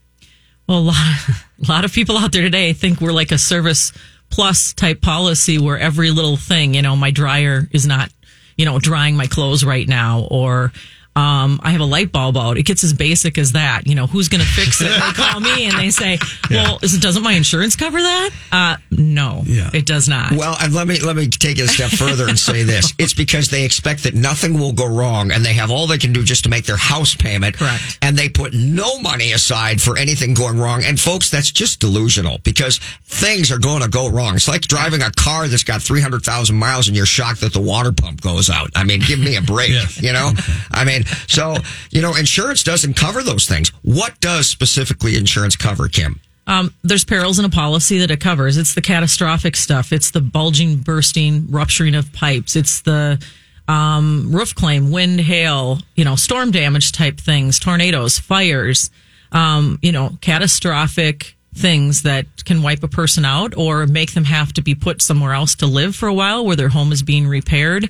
Well, 0.67 0.79
a 0.79 0.79
lot, 0.79 0.95
a 1.67 1.67
lot 1.67 1.85
of 1.85 1.91
people 1.91 2.17
out 2.17 2.31
there 2.31 2.43
today 2.43 2.73
think 2.73 3.01
we're 3.01 3.11
like 3.11 3.31
a 3.31 3.37
service 3.39 3.91
plus 4.29 4.73
type 4.73 5.01
policy 5.01 5.57
where 5.57 5.77
every 5.77 6.11
little 6.11 6.37
thing, 6.37 6.75
you 6.75 6.81
know, 6.81 6.95
my 6.95 7.11
dryer 7.11 7.67
is 7.71 7.85
not, 7.87 8.11
you 8.57 8.65
know, 8.65 8.79
drying 8.79 9.15
my 9.15 9.27
clothes 9.27 9.63
right 9.63 9.87
now, 9.87 10.27
or 10.29 10.71
um, 11.15 11.59
I 11.63 11.71
have 11.71 11.81
a 11.81 11.85
light 11.85 12.11
bulb 12.11 12.35
out. 12.37 12.57
It 12.57 12.63
gets 12.63 12.83
as 12.83 12.93
basic 12.93 13.37
as 13.37 13.53
that. 13.53 13.87
You 13.87 13.95
know, 13.95 14.05
who's 14.07 14.27
going 14.27 14.41
to 14.41 14.47
fix 14.47 14.81
it? 14.81 14.85
They 14.89 15.11
call 15.13 15.39
me 15.39 15.65
and 15.65 15.77
they 15.77 15.89
say, 15.89 16.19
"Well, 16.49 16.79
is, 16.81 16.97
doesn't 16.99 17.23
my 17.23 17.33
insurance 17.33 17.75
cover 17.75 18.01
that?" 18.01 18.29
Uh, 18.51 18.77
no, 18.91 19.43
Yeah. 19.45 19.69
it 19.73 19.85
does 19.85 20.09
not. 20.09 20.33
Well, 20.33 20.57
and 20.59 20.73
let 20.73 20.87
me 20.87 20.99
let 20.99 21.15
me 21.15 21.27
take 21.27 21.57
it 21.57 21.63
a 21.63 21.67
step 21.67 21.91
further 21.91 22.27
and 22.27 22.37
say 22.37 22.63
this: 22.63 22.93
it's 22.99 23.13
because 23.13 23.49
they 23.49 23.63
expect 23.63 24.03
that 24.03 24.13
nothing 24.13 24.59
will 24.59 24.73
go 24.73 24.87
wrong, 24.87 25.31
and 25.31 25.45
they 25.45 25.53
have 25.53 25.71
all 25.71 25.87
they 25.87 25.97
can 25.97 26.11
do 26.13 26.23
just 26.23 26.43
to 26.43 26.49
make 26.49 26.65
their 26.65 26.75
house 26.77 27.15
payment. 27.15 27.55
Correct. 27.57 27.97
And 28.01 28.17
they 28.17 28.27
put 28.29 28.53
no 28.53 28.99
money 28.99 29.31
aside 29.31 29.81
for 29.81 29.97
anything 29.97 30.33
going 30.33 30.57
wrong. 30.59 30.83
And 30.83 30.99
folks, 30.99 31.29
that's 31.29 31.51
just 31.51 31.79
delusional 31.79 32.39
because 32.43 32.79
things 33.05 33.51
are 33.51 33.59
going 33.59 33.81
to 33.81 33.87
go 33.89 34.09
wrong. 34.09 34.35
It's 34.35 34.47
like 34.47 34.61
driving 34.61 35.01
a 35.01 35.11
car 35.11 35.47
that's 35.47 35.63
got 35.63 35.81
three 35.81 36.01
hundred 36.01 36.23
thousand 36.23 36.57
miles, 36.57 36.87
and 36.87 36.97
you're 36.97 37.05
shocked 37.05 37.41
that 37.41 37.53
the 37.53 37.61
water 37.61 37.91
pump 37.93 38.19
goes 38.21 38.49
out. 38.49 38.69
I 38.75 38.83
mean, 38.83 38.99
give 38.99 39.19
me 39.19 39.35
a 39.37 39.41
break. 39.41 39.65
Yes. 39.75 40.01
You 40.01 40.13
know, 40.13 40.31
I 40.71 40.85
mean, 40.85 41.03
so 41.27 41.55
you 41.91 42.01
know, 42.01 42.15
insurance 42.15 42.63
doesn't 42.63 42.95
cover 42.95 43.23
those 43.23 43.45
things. 43.45 43.69
What 43.81 44.19
does 44.19 44.47
specifically 44.47 45.15
insurance 45.15 45.55
cover, 45.55 45.87
Kim? 45.87 46.19
Um, 46.47 46.73
there's 46.83 47.03
perils 47.03 47.39
in 47.39 47.45
a 47.45 47.49
policy 47.49 47.99
that 47.99 48.11
it 48.11 48.19
covers. 48.19 48.57
It's 48.57 48.75
the 48.75 48.81
catastrophic 48.81 49.55
stuff. 49.55 49.91
It's 49.91 50.11
the 50.11 50.21
bulging, 50.21 50.77
bursting, 50.77 51.49
rupturing 51.49 51.95
of 51.95 52.13
pipes. 52.13 52.55
It's 52.55 52.81
the 52.81 53.19
um, 53.67 54.27
roof 54.31 54.53
claim, 54.53 54.91
wind, 54.91 55.21
hail, 55.21 55.79
you 55.95 56.05
know, 56.05 56.15
storm 56.15 56.51
damage 56.51 56.91
type 56.91 57.19
things, 57.19 57.59
tornadoes, 57.59 58.19
fires, 58.19 58.91
um, 59.31 59.79
you 59.81 59.91
know, 59.91 60.17
catastrophic 60.21 61.35
things 61.55 62.03
that 62.03 62.25
can 62.43 62.61
wipe 62.61 62.83
a 62.83 62.87
person 62.87 63.25
out 63.25 63.57
or 63.57 63.87
make 63.87 64.13
them 64.13 64.25
have 64.25 64.53
to 64.53 64.61
be 64.61 64.75
put 64.75 65.01
somewhere 65.01 65.33
else 65.33 65.55
to 65.55 65.65
live 65.65 65.95
for 65.95 66.07
a 66.07 66.13
while 66.13 66.45
where 66.45 66.55
their 66.55 66.69
home 66.69 66.91
is 66.91 67.01
being 67.01 67.27
repaired. 67.27 67.89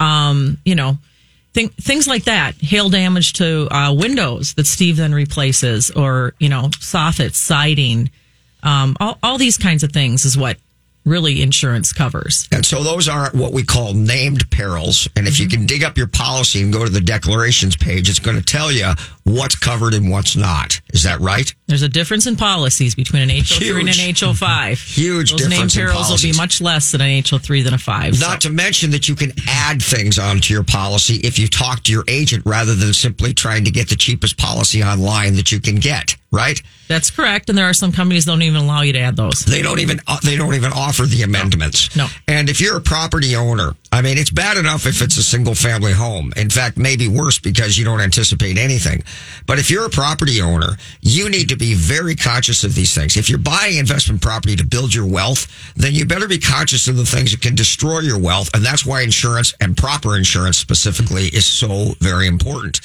Um, 0.00 0.58
you 0.64 0.74
know, 0.74 0.98
Thing, 1.54 1.68
things 1.68 2.08
like 2.08 2.24
that, 2.24 2.56
hail 2.56 2.90
damage 2.90 3.34
to 3.34 3.72
uh, 3.72 3.94
windows 3.94 4.54
that 4.54 4.66
Steve 4.66 4.96
then 4.96 5.14
replaces, 5.14 5.90
or 5.92 6.34
you 6.40 6.48
know, 6.48 6.64
soffits, 6.64 7.36
siding, 7.36 8.10
um, 8.64 8.96
all, 8.98 9.18
all 9.22 9.38
these 9.38 9.56
kinds 9.56 9.84
of 9.84 9.92
things 9.92 10.24
is 10.24 10.36
what 10.36 10.56
really 11.04 11.42
insurance 11.42 11.92
covers. 11.92 12.48
And 12.50 12.64
so 12.64 12.82
those 12.82 13.08
are 13.08 13.30
what 13.32 13.52
we 13.52 13.62
call 13.62 13.92
named 13.94 14.50
perils. 14.50 15.08
And 15.16 15.28
if 15.28 15.38
you 15.38 15.48
can 15.48 15.66
dig 15.66 15.84
up 15.84 15.98
your 15.98 16.06
policy 16.06 16.62
and 16.62 16.72
go 16.72 16.84
to 16.84 16.90
the 16.90 17.00
declarations 17.00 17.76
page, 17.76 18.08
it's 18.08 18.18
going 18.18 18.36
to 18.38 18.42
tell 18.42 18.72
you 18.72 18.92
what's 19.24 19.56
covered 19.56 19.94
and 19.94 20.10
what's 20.10 20.36
not. 20.36 20.80
Is 20.92 21.02
that 21.02 21.20
right? 21.20 21.52
There's 21.66 21.82
a 21.82 21.88
difference 21.88 22.26
in 22.26 22.36
policies 22.36 22.94
between 22.94 23.22
an 23.22 23.30
HO3 23.30 23.80
and 23.80 23.88
an 23.88 23.94
Huge. 23.94 24.20
HO5. 24.20 24.96
Huge 24.96 25.30
Those 25.30 25.40
difference 25.40 25.76
in 25.76 25.86
perils 25.86 26.10
will 26.10 26.30
be 26.30 26.36
much 26.36 26.60
less 26.60 26.92
than 26.92 27.00
an 27.00 27.22
HO3 27.22 27.64
than 27.64 27.74
a 27.74 27.78
5. 27.78 28.20
Not 28.20 28.42
to 28.42 28.50
mention 28.50 28.90
that 28.90 29.08
you 29.08 29.14
can 29.14 29.32
add 29.48 29.82
things 29.82 30.18
onto 30.18 30.52
your 30.52 30.64
policy 30.64 31.16
if 31.16 31.38
you 31.38 31.48
talk 31.48 31.82
to 31.84 31.92
your 31.92 32.04
agent 32.06 32.44
rather 32.46 32.74
than 32.74 32.92
simply 32.92 33.32
trying 33.32 33.64
to 33.64 33.70
get 33.70 33.88
the 33.88 33.96
cheapest 33.96 34.36
policy 34.36 34.82
online 34.82 35.36
that 35.36 35.50
you 35.50 35.60
can 35.60 35.76
get, 35.76 36.16
right? 36.30 36.60
That's 36.86 37.10
correct. 37.10 37.48
And 37.48 37.56
there 37.56 37.64
are 37.66 37.74
some 37.74 37.92
companies 37.92 38.26
that 38.26 38.32
don't 38.32 38.42
even 38.42 38.60
allow 38.60 38.82
you 38.82 38.92
to 38.92 38.98
add 38.98 39.16
those. 39.16 39.44
They 39.44 39.62
don't 39.62 39.80
even 39.80 40.00
uh, 40.06 40.18
they 40.22 40.36
don't 40.36 40.54
even 40.54 40.72
offer 40.72 41.06
the 41.06 41.22
amendments. 41.22 41.96
No. 41.96 42.08
And 42.28 42.50
if 42.50 42.60
you're 42.60 42.76
a 42.76 42.80
property 42.80 43.36
owner, 43.36 43.74
I 43.90 44.02
mean, 44.02 44.18
it's 44.18 44.30
bad 44.30 44.58
enough 44.58 44.86
if 44.86 45.00
it's 45.00 45.16
a 45.16 45.22
single 45.22 45.54
family 45.54 45.92
home. 45.92 46.32
In 46.36 46.50
fact, 46.50 46.76
maybe 46.76 47.08
worse 47.08 47.38
because 47.38 47.78
you 47.78 47.84
don't 47.84 48.00
anticipate 48.00 48.58
anything. 48.58 49.02
But 49.46 49.58
if 49.58 49.70
you're 49.70 49.86
a 49.86 49.90
property 49.90 50.40
owner, 50.40 50.76
you 51.00 51.28
need 51.28 51.48
to 51.50 51.56
be 51.56 51.74
very 51.74 52.16
conscious 52.16 52.64
of 52.64 52.74
these 52.74 52.94
things. 52.94 53.16
If 53.16 53.28
you're 53.28 53.38
buying 53.38 53.76
investment 53.76 54.22
property 54.22 54.56
to 54.56 54.64
build 54.64 54.94
your 54.94 55.06
wealth, 55.06 55.46
then 55.76 55.94
you 55.94 56.06
better 56.06 56.28
be 56.28 56.38
conscious 56.38 56.88
of 56.88 56.96
the 56.96 57.06
things 57.06 57.32
that 57.32 57.42
can 57.42 57.54
destroy 57.54 58.00
your 58.00 58.18
wealth. 58.18 58.50
And 58.54 58.64
that's 58.64 58.86
why 58.86 59.02
insurance 59.02 59.54
and 59.60 59.76
proper 59.76 60.16
insurance 60.16 60.58
specifically 60.58 61.26
is 61.26 61.44
so 61.44 61.94
very 62.00 62.26
important. 62.26 62.80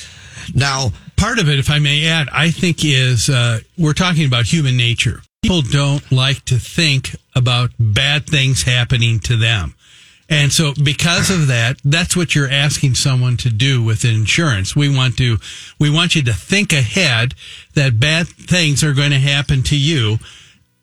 Now, 0.54 0.92
part 1.16 1.40
of 1.40 1.50
it, 1.50 1.60
if 1.60 1.70
I 1.70 1.80
may 1.80 2.08
add, 2.08 2.28
I 2.32 2.52
think 2.52 2.84
is 2.84 3.30
uh, 3.30 3.60
we're 3.78 3.94
talking 3.94 4.26
about 4.26 4.46
human 4.46 4.78
nature. 4.78 5.22
People 5.42 5.62
don't 5.62 6.12
like 6.12 6.44
to 6.46 6.56
think 6.56 7.16
about 7.36 7.72
bad 7.80 8.28
things 8.28 8.64
happening 8.64 9.20
to 9.22 9.38
them. 9.38 9.74
And 10.30 10.54
so 10.54 10.74
because 10.84 11.32
of 11.32 11.48
that, 11.48 11.80
that's 11.84 12.16
what 12.16 12.36
you're 12.36 12.50
asking 12.50 12.96
someone 12.96 13.36
to 13.38 13.50
do 13.50 13.82
with 13.84 14.06
insurance. 14.06 14.76
We 14.76 14.96
want 14.96 15.18
to, 15.18 15.38
we 15.80 15.90
want 15.90 16.16
you 16.16 16.22
to 16.24 16.34
think 16.34 16.72
ahead 16.72 17.34
that 17.74 18.00
bad 18.00 18.28
things 18.28 18.84
are 18.84 18.94
going 18.94 19.10
to 19.12 19.18
happen 19.20 19.64
to 19.64 19.78
you 19.78 20.20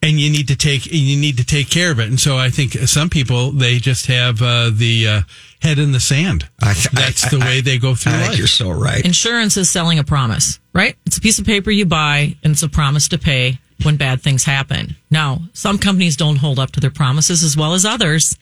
and 0.02 0.18
you 0.20 0.30
need 0.30 0.48
to 0.48 0.56
take, 0.56 0.86
you 0.86 1.16
need 1.16 1.36
to 1.38 1.44
take 1.44 1.70
care 1.70 1.90
of 1.92 2.00
it. 2.00 2.08
And 2.08 2.18
so 2.18 2.36
I 2.36 2.50
think 2.50 2.72
some 2.72 3.08
people, 3.08 3.52
they 3.52 3.78
just 3.78 4.06
have 4.06 4.42
uh, 4.42 4.70
the 4.72 5.06
uh, 5.08 5.20
head 5.62 5.78
in 5.78 5.92
the 5.92 6.00
sand. 6.00 6.48
I 6.60 6.74
that's 6.92 7.24
I- 7.26 7.28
the 7.30 7.38
I- 7.38 7.46
way 7.46 7.60
they 7.60 7.78
go 7.78 7.94
through 7.94 8.12
I 8.12 8.16
think 8.18 8.28
life. 8.30 8.38
you're 8.38 8.46
so 8.48 8.70
right. 8.72 9.04
Insurance 9.04 9.56
is 9.56 9.70
selling 9.70 9.98
a 10.00 10.04
promise, 10.04 10.58
right? 10.72 10.96
It's 11.06 11.18
a 11.18 11.20
piece 11.20 11.38
of 11.38 11.46
paper 11.46 11.70
you 11.70 11.86
buy 11.86 12.34
and 12.42 12.52
it's 12.52 12.62
a 12.64 12.68
promise 12.68 13.06
to 13.08 13.18
pay 13.18 13.58
when 13.84 13.96
bad 13.96 14.22
things 14.22 14.42
happen. 14.44 14.96
Now, 15.10 15.40
some 15.52 15.78
companies 15.78 16.16
don't 16.16 16.36
hold 16.36 16.58
up 16.58 16.72
to 16.72 16.80
their 16.80 16.90
promises 16.90 17.44
as 17.44 17.56
well 17.56 17.74
as 17.74 17.84
others. 17.84 18.36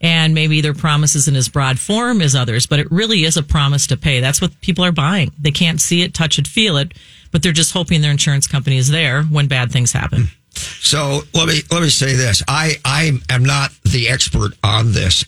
And 0.00 0.34
maybe 0.34 0.62
their 0.62 0.72
promise 0.72 1.14
isn't 1.14 1.36
as 1.36 1.48
broad 1.48 1.78
form 1.78 2.22
as 2.22 2.34
others, 2.34 2.66
but 2.66 2.78
it 2.78 2.90
really 2.90 3.24
is 3.24 3.36
a 3.36 3.42
promise 3.42 3.86
to 3.88 3.96
pay. 3.98 4.20
That's 4.20 4.40
what 4.40 4.58
people 4.62 4.84
are 4.84 4.92
buying. 4.92 5.32
They 5.38 5.50
can't 5.50 5.80
see 5.80 6.02
it, 6.02 6.14
touch 6.14 6.38
it, 6.38 6.46
feel 6.48 6.78
it, 6.78 6.94
but 7.32 7.42
they're 7.42 7.52
just 7.52 7.72
hoping 7.72 8.00
their 8.00 8.10
insurance 8.10 8.46
company 8.46 8.78
is 8.78 8.88
there 8.88 9.24
when 9.24 9.46
bad 9.46 9.70
things 9.70 9.92
happen. 9.92 10.28
So 10.52 11.20
let 11.32 11.46
me 11.46 11.60
let 11.70 11.82
me 11.82 11.90
say 11.90 12.14
this: 12.14 12.42
I 12.48 12.76
I 12.84 13.12
am 13.28 13.44
not 13.44 13.70
the 13.84 14.08
expert 14.08 14.52
on 14.64 14.92
this, 14.92 15.24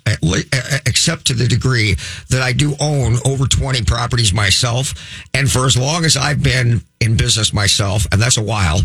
except 0.84 1.26
to 1.26 1.34
the 1.34 1.46
degree 1.46 1.94
that 2.30 2.42
I 2.42 2.52
do 2.52 2.74
own 2.80 3.18
over 3.24 3.46
twenty 3.46 3.84
properties 3.84 4.32
myself, 4.32 4.94
and 5.32 5.50
for 5.50 5.64
as 5.64 5.76
long 5.76 6.04
as 6.04 6.16
I've 6.16 6.42
been 6.42 6.82
in 7.00 7.16
business 7.16 7.52
myself, 7.52 8.06
and 8.10 8.20
that's 8.20 8.36
a 8.36 8.42
while. 8.42 8.80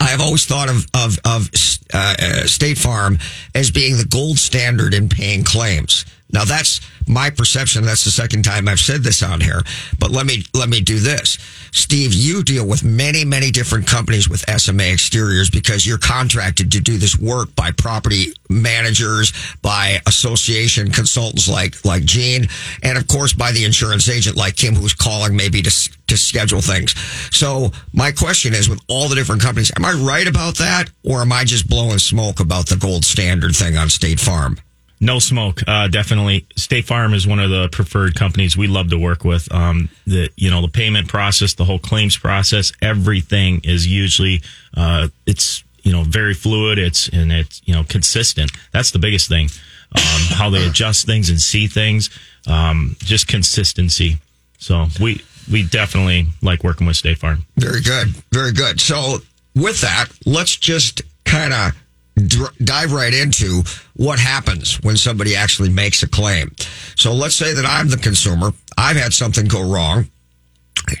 I 0.00 0.06
have 0.08 0.20
always 0.20 0.44
thought 0.44 0.68
of 0.68 0.86
of 0.94 1.18
of 1.24 1.50
uh, 1.92 2.14
uh, 2.18 2.46
State 2.46 2.78
Farm 2.78 3.18
as 3.54 3.70
being 3.70 3.96
the 3.96 4.04
gold 4.04 4.38
standard 4.38 4.94
in 4.94 5.08
paying 5.08 5.44
claims. 5.44 6.04
Now 6.30 6.44
that's 6.44 6.80
my 7.06 7.30
perception. 7.30 7.84
That's 7.84 8.04
the 8.04 8.10
second 8.10 8.44
time 8.44 8.68
I've 8.68 8.80
said 8.80 9.02
this 9.02 9.22
on 9.22 9.40
here. 9.40 9.62
But 9.98 10.10
let 10.10 10.26
me 10.26 10.44
let 10.54 10.68
me 10.68 10.80
do 10.80 10.98
this, 10.98 11.38
Steve. 11.72 12.12
You 12.12 12.42
deal 12.42 12.66
with 12.66 12.84
many 12.84 13.24
many 13.24 13.50
different 13.50 13.86
companies 13.86 14.28
with 14.28 14.44
SMA 14.60 14.84
exteriors 14.84 15.48
because 15.48 15.86
you're 15.86 15.98
contracted 15.98 16.70
to 16.72 16.80
do 16.80 16.98
this 16.98 17.18
work 17.18 17.54
by 17.54 17.70
property 17.72 18.34
managers, 18.50 19.32
by 19.62 20.00
association 20.06 20.90
consultants 20.90 21.48
like 21.48 21.82
like 21.84 22.04
Gene, 22.04 22.48
and 22.82 22.98
of 22.98 23.06
course 23.08 23.32
by 23.32 23.52
the 23.52 23.64
insurance 23.64 24.08
agent 24.08 24.36
like 24.36 24.56
Kim, 24.56 24.74
who's 24.74 24.94
calling 24.94 25.34
maybe 25.34 25.62
to 25.62 25.70
to 26.08 26.16
schedule 26.16 26.60
things. 26.60 26.94
So 27.34 27.70
my 27.94 28.12
question 28.12 28.52
is, 28.52 28.68
with 28.68 28.80
all 28.88 29.08
the 29.08 29.14
different 29.14 29.40
companies, 29.40 29.72
am 29.76 29.84
I 29.84 29.92
right 29.92 30.26
about 30.26 30.56
that, 30.56 30.90
or 31.04 31.22
am 31.22 31.32
I 31.32 31.44
just 31.44 31.68
blowing 31.68 31.98
smoke 31.98 32.40
about 32.40 32.66
the 32.68 32.76
gold 32.76 33.04
standard 33.04 33.56
thing 33.56 33.76
on 33.78 33.88
State 33.88 34.20
Farm? 34.20 34.58
No 35.00 35.18
smoke. 35.20 35.60
Uh, 35.66 35.86
definitely. 35.88 36.46
State 36.56 36.86
Farm 36.86 37.14
is 37.14 37.26
one 37.26 37.38
of 37.38 37.50
the 37.50 37.68
preferred 37.68 38.14
companies 38.16 38.56
we 38.56 38.66
love 38.66 38.90
to 38.90 38.98
work 38.98 39.24
with. 39.24 39.50
Um, 39.52 39.88
the, 40.06 40.30
you 40.36 40.50
know, 40.50 40.60
the 40.60 40.68
payment 40.68 41.06
process, 41.08 41.54
the 41.54 41.64
whole 41.64 41.78
claims 41.78 42.16
process, 42.16 42.72
everything 42.82 43.60
is 43.62 43.86
usually, 43.86 44.42
uh, 44.76 45.08
it's, 45.24 45.62
you 45.82 45.92
know, 45.92 46.02
very 46.02 46.34
fluid. 46.34 46.78
It's, 46.78 47.08
and 47.08 47.30
it's, 47.30 47.62
you 47.64 47.74
know, 47.74 47.84
consistent. 47.84 48.50
That's 48.72 48.90
the 48.90 48.98
biggest 48.98 49.28
thing. 49.28 49.48
Um, 49.94 50.20
how 50.30 50.50
they 50.50 50.66
adjust 50.66 51.06
things 51.06 51.30
and 51.30 51.40
see 51.40 51.68
things. 51.68 52.10
Um, 52.46 52.96
just 52.98 53.28
consistency. 53.28 54.18
So 54.58 54.88
we, 55.00 55.22
we 55.50 55.62
definitely 55.62 56.26
like 56.42 56.64
working 56.64 56.86
with 56.86 56.96
State 56.96 57.18
Farm. 57.18 57.46
Very 57.56 57.80
good. 57.80 58.08
Very 58.32 58.52
good. 58.52 58.80
So 58.80 59.18
with 59.54 59.80
that, 59.80 60.06
let's 60.26 60.56
just 60.56 61.02
kind 61.24 61.52
of 61.52 61.72
dr- 62.26 62.56
dive 62.58 62.92
right 62.92 63.14
into 63.14 63.62
what 63.94 64.18
happens 64.18 64.76
when 64.82 64.96
somebody 64.96 65.36
actually 65.36 65.70
makes 65.70 66.02
a 66.02 66.08
claim. 66.08 66.54
So 66.96 67.12
let's 67.12 67.36
say 67.36 67.54
that 67.54 67.64
I'm 67.64 67.88
the 67.88 67.96
consumer. 67.96 68.52
I've 68.76 68.96
had 68.96 69.12
something 69.12 69.46
go 69.46 69.62
wrong 69.62 70.08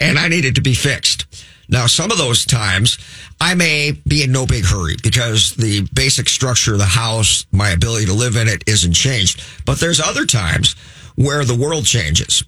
and 0.00 0.18
I 0.18 0.28
need 0.28 0.44
it 0.44 0.54
to 0.56 0.60
be 0.60 0.74
fixed. 0.74 1.26
Now, 1.68 1.86
some 1.86 2.10
of 2.10 2.18
those 2.18 2.46
times 2.46 2.98
I 3.40 3.54
may 3.54 3.92
be 4.06 4.22
in 4.22 4.32
no 4.32 4.46
big 4.46 4.64
hurry 4.64 4.96
because 5.02 5.54
the 5.54 5.86
basic 5.92 6.28
structure 6.28 6.72
of 6.72 6.78
the 6.78 6.86
house, 6.86 7.46
my 7.52 7.70
ability 7.70 8.06
to 8.06 8.14
live 8.14 8.36
in 8.36 8.48
it 8.48 8.64
isn't 8.66 8.94
changed. 8.94 9.42
But 9.66 9.78
there's 9.78 10.00
other 10.00 10.24
times 10.24 10.74
where 11.14 11.44
the 11.44 11.54
world 11.54 11.84
changes 11.84 12.42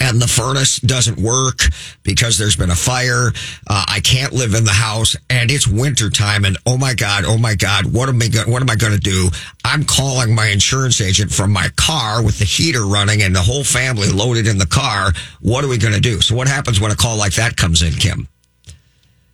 and 0.00 0.20
the 0.20 0.28
furnace 0.28 0.78
doesn't 0.80 1.18
work 1.18 1.60
because 2.02 2.38
there's 2.38 2.56
been 2.56 2.70
a 2.70 2.76
fire. 2.76 3.32
Uh, 3.68 3.84
I 3.88 4.00
can't 4.00 4.32
live 4.32 4.54
in 4.54 4.64
the 4.64 4.70
house 4.70 5.16
and 5.30 5.50
it's 5.50 5.66
winter 5.66 6.10
time. 6.10 6.44
And 6.44 6.56
oh 6.66 6.76
my 6.76 6.94
God, 6.94 7.24
oh 7.26 7.38
my 7.38 7.54
God, 7.54 7.92
what 7.92 8.08
am 8.08 8.20
I 8.22 8.28
go- 8.28 8.44
what 8.44 8.62
am 8.62 8.70
I 8.70 8.76
going 8.76 8.92
to 8.92 8.98
do? 8.98 9.28
I'm 9.64 9.84
calling 9.84 10.34
my 10.34 10.46
insurance 10.46 11.00
agent 11.00 11.32
from 11.32 11.52
my 11.52 11.68
car 11.76 12.22
with 12.22 12.38
the 12.38 12.44
heater 12.44 12.86
running 12.86 13.22
and 13.22 13.34
the 13.34 13.42
whole 13.42 13.64
family 13.64 14.08
loaded 14.08 14.46
in 14.46 14.58
the 14.58 14.66
car. 14.66 15.12
What 15.40 15.64
are 15.64 15.68
we 15.68 15.78
going 15.78 15.94
to 15.94 16.00
do? 16.00 16.20
So 16.20 16.34
what 16.34 16.48
happens 16.48 16.80
when 16.80 16.90
a 16.90 16.96
call 16.96 17.16
like 17.16 17.34
that 17.34 17.56
comes 17.56 17.82
in, 17.82 17.92
Kim? 17.94 18.28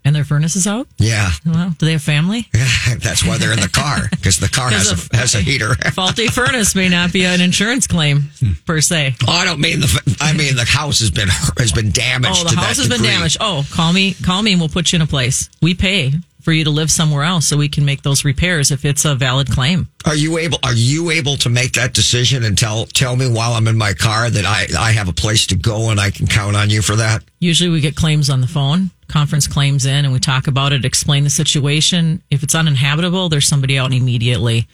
And 0.04 0.16
their 0.16 0.24
furnace 0.24 0.56
is 0.56 0.66
out? 0.66 0.88
Yeah, 0.98 1.30
Well, 1.46 1.70
do 1.78 1.86
they 1.86 1.92
have 1.92 2.02
family? 2.02 2.48
that's 2.52 3.24
why 3.24 3.38
they're 3.38 3.52
in 3.52 3.60
the 3.60 3.68
car 3.68 4.08
because 4.10 4.38
the 4.40 4.48
car 4.48 4.70
has 4.70 4.90
a, 5.12 5.16
has 5.16 5.34
a 5.36 5.40
heater. 5.40 5.74
Faulty 5.92 6.26
furnace 6.26 6.74
may 6.74 6.88
not 6.88 7.12
be 7.12 7.24
an 7.24 7.40
insurance 7.40 7.86
claim 7.86 8.30
per 8.66 8.80
se. 8.80 9.14
Oh, 9.28 9.32
I 9.32 9.44
don't 9.44 9.60
mean 9.60 9.80
the. 9.80 10.16
I 10.20 10.32
mean 10.32 10.56
the 10.56 10.64
house 10.64 10.98
has 11.00 11.10
been 11.12 11.28
has 11.56 11.70
been 11.72 11.90
damaged. 11.92 12.40
Oh, 12.44 12.48
the 12.50 12.56
house 12.56 12.78
has 12.78 12.88
been 12.88 13.02
damaged. 13.02 13.36
Oh, 13.40 13.64
call 13.70 13.92
me, 13.92 14.14
call 14.14 14.42
me, 14.42 14.52
and 14.52 14.60
we'll 14.60 14.68
put 14.68 14.92
you 14.92 14.96
in 14.96 15.02
a 15.02 15.06
place. 15.06 15.48
We 15.60 15.74
pay 15.74 16.12
for 16.40 16.50
you 16.52 16.64
to 16.64 16.70
live 16.70 16.90
somewhere 16.90 17.22
else, 17.22 17.46
so 17.46 17.56
we 17.56 17.68
can 17.68 17.84
make 17.84 18.02
those 18.02 18.24
repairs 18.24 18.72
if 18.72 18.84
it's 18.84 19.04
a 19.04 19.14
valid 19.14 19.48
claim. 19.48 19.86
Are 20.04 20.16
you 20.16 20.38
able? 20.38 20.58
Are 20.64 20.74
you 20.74 21.10
able 21.12 21.36
to 21.36 21.48
make 21.48 21.74
that 21.74 21.94
decision 21.94 22.42
and 22.44 22.58
tell 22.58 22.86
tell 22.86 23.14
me 23.14 23.30
while 23.30 23.52
I'm 23.52 23.68
in 23.68 23.78
my 23.78 23.94
car 23.94 24.28
that 24.30 24.44
I 24.44 24.66
I 24.76 24.90
have 24.90 25.08
a 25.08 25.12
place 25.12 25.46
to 25.48 25.54
go 25.54 25.90
and 25.90 26.00
I 26.00 26.10
can 26.10 26.26
count 26.26 26.56
on 26.56 26.70
you 26.70 26.82
for 26.82 26.96
that? 26.96 27.22
Usually, 27.38 27.70
we 27.70 27.80
get 27.80 27.94
claims 27.94 28.28
on 28.30 28.40
the 28.40 28.48
phone, 28.48 28.90
conference 29.12 29.46
claims 29.46 29.84
in, 29.84 30.04
and 30.04 30.12
we 30.12 30.18
talk 30.18 30.46
about 30.46 30.72
it, 30.72 30.84
explain 30.84 31.24
the 31.24 31.30
situation. 31.30 32.22
If 32.30 32.42
it's 32.42 32.54
uninhabitable, 32.54 33.28
there's 33.28 33.46
somebody 33.46 33.78
out 33.78 33.92
immediately, 33.92 34.66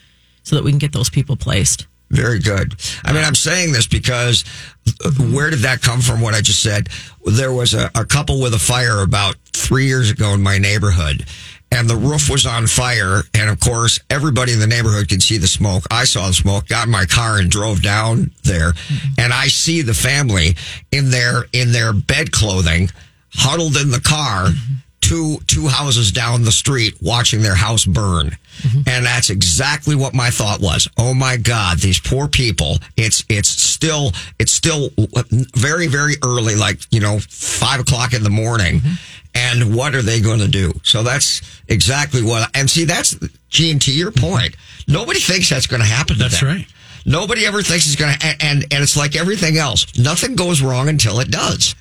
so 0.45 0.57
that 0.57 0.65
we 0.65 0.71
can 0.71 0.79
get 0.79 0.93
those 0.93 1.11
people 1.11 1.37
placed. 1.37 1.87
Very 2.11 2.39
good. 2.39 2.75
I 3.05 3.13
mean, 3.13 3.23
I'm 3.23 3.35
saying 3.35 3.73
this 3.73 3.87
because 3.87 4.45
uh, 5.05 5.11
where 5.35 5.51
did 5.51 5.59
that 5.61 5.83
come 5.83 6.01
from? 6.01 6.23
What 6.23 6.35
I 6.35 6.41
just 6.41 6.63
said. 6.63 6.89
There 7.27 7.53
was 7.53 7.75
a, 7.75 7.91
a 7.95 8.07
couple 8.07 8.41
with 8.41 8.55
a 8.55 8.59
fire 8.59 9.03
about 9.03 9.37
three 9.53 9.87
years 9.87 10.11
ago 10.11 10.33
in 10.33 10.43
my 10.43 10.57
neighborhood. 10.57 11.27
And 11.71 11.87
the 11.87 11.97
roof 11.97 12.31
was 12.31 12.47
on 12.47 12.67
fire. 12.67 13.25
And 13.35 13.51
of 13.51 13.61
course, 13.61 14.01
everybody 14.09 14.55
in 14.55 14.59
the 14.59 14.67
neighborhood 14.67 15.11
could 15.11 15.23
see 15.23 15.37
the 15.37 15.47
smoke. 15.47 15.85
I 15.91 16.05
saw 16.05 16.29
the 16.29 16.33
smoke, 16.33 16.67
got 16.67 16.87
in 16.87 16.91
my 16.91 17.05
car 17.05 17.39
and 17.39 17.51
drove 17.51 17.83
down 17.83 18.31
there. 18.45 18.73
And 19.19 19.35
I 19.35 19.49
see 19.49 19.83
the 19.83 19.93
family 19.93 20.57
in 20.91 21.11
their, 21.11 21.45
in 21.53 21.73
their 21.73 21.93
bed 21.93 22.33
clothing, 22.33 22.89
huddled 23.39 23.77
in 23.77 23.91
the 23.91 24.01
car, 24.01 24.49
two, 25.01 25.39
two 25.47 25.69
houses 25.69 26.13
down 26.13 26.43
the 26.43 26.53
street 26.53 26.95
watching 27.01 27.41
their 27.41 27.55
house 27.55 27.85
burn. 27.87 28.37
And 28.87 29.07
that's 29.07 29.31
exactly 29.31 29.95
what 29.95 30.15
my 30.15 30.31
thought 30.31 30.61
was. 30.61 30.89
Oh 30.99 31.15
my 31.15 31.37
God, 31.37 31.79
these 31.79 32.01
poor 32.01 32.27
people. 32.27 32.79
It's, 32.97 33.25
it's 33.29 33.49
still, 33.49 34.13
it's 34.41 34.51
still 34.51 34.91
very, 35.55 35.87
very 35.87 36.15
early, 36.27 36.57
like, 36.57 36.81
you 36.91 36.99
know, 37.01 37.21
five 37.29 37.79
o'clock 37.81 38.13
in 38.15 38.25
the 38.25 38.31
morning. 38.31 38.81
And 39.35 39.77
what 39.77 39.95
are 39.95 40.03
they 40.03 40.21
going 40.21 40.41
to 40.41 40.49
do? 40.49 40.73
So 40.83 41.05
that's 41.05 41.41
exactly 41.69 42.23
what, 42.23 42.51
and 42.57 42.69
see, 42.69 42.85
that's, 42.85 43.17
Gene, 43.49 43.79
to 43.81 43.93
your 43.93 44.11
point, 44.11 44.57
nobody 44.89 45.21
thinks 45.21 45.49
that's 45.49 45.69
going 45.69 45.83
to 45.83 45.87
happen 45.89 46.17
to 46.17 46.23
That's 46.23 46.41
them. 46.41 46.49
right. 46.49 46.67
Nobody 47.07 47.47
ever 47.47 47.63
thinks 47.63 47.87
it's 47.87 47.95
going 47.95 48.19
to, 48.19 48.27
and, 48.41 48.65
and 48.65 48.83
it's 48.83 48.97
like 48.97 49.15
everything 49.15 49.57
else. 49.57 49.97
Nothing 49.97 50.35
goes 50.35 50.61
wrong 50.61 50.89
until 50.89 51.21
it 51.21 51.31
does. 51.31 51.77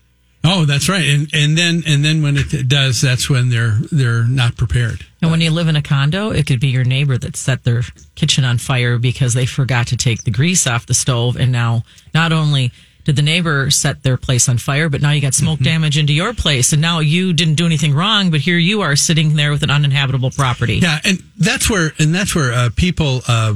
Oh, 0.49 0.65
that's 0.65 0.87
right. 0.87 1.05
And 1.05 1.29
and 1.33 1.57
then 1.57 1.83
and 1.85 2.05
then 2.05 2.21
when 2.23 2.37
it 2.37 2.67
does, 2.69 3.01
that's 3.01 3.29
when 3.29 3.49
they're 3.49 3.77
they're 3.91 4.23
not 4.23 4.55
prepared. 4.55 5.05
And 5.21 5.29
when 5.31 5.41
you 5.41 5.51
live 5.51 5.67
in 5.67 5.75
a 5.75 5.81
condo, 5.81 6.29
it 6.31 6.45
could 6.47 6.59
be 6.59 6.69
your 6.69 6.83
neighbor 6.85 7.17
that 7.17 7.35
set 7.35 7.63
their 7.63 7.81
kitchen 8.15 8.45
on 8.45 8.57
fire 8.57 8.97
because 8.97 9.33
they 9.33 9.45
forgot 9.45 9.87
to 9.87 9.97
take 9.97 10.23
the 10.23 10.31
grease 10.31 10.65
off 10.67 10.85
the 10.85 10.93
stove. 10.93 11.35
And 11.35 11.51
now, 11.51 11.83
not 12.13 12.31
only 12.31 12.71
did 13.03 13.15
the 13.15 13.21
neighbor 13.21 13.69
set 13.71 14.03
their 14.03 14.17
place 14.17 14.47
on 14.49 14.57
fire, 14.57 14.89
but 14.89 15.01
now 15.01 15.11
you 15.11 15.21
got 15.21 15.33
smoke 15.33 15.55
Mm-hmm. 15.59 15.63
damage 15.63 15.97
into 15.97 16.13
your 16.13 16.33
place. 16.33 16.71
And 16.73 16.81
now 16.81 16.99
you 16.99 17.33
didn't 17.33 17.55
do 17.55 17.65
anything 17.65 17.93
wrong, 17.93 18.31
but 18.31 18.41
here 18.41 18.57
you 18.57 18.81
are 18.81 18.95
sitting 18.95 19.35
there 19.35 19.51
with 19.51 19.63
an 19.63 19.69
uninhabitable 19.71 20.31
property. 20.31 20.75
Yeah, 20.75 20.99
and 21.03 21.23
that's 21.37 21.69
where 21.69 21.93
and 21.99 22.13
that's 22.13 22.35
where 22.35 22.53
uh, 22.53 22.69
people 22.75 23.21
uh, 23.27 23.55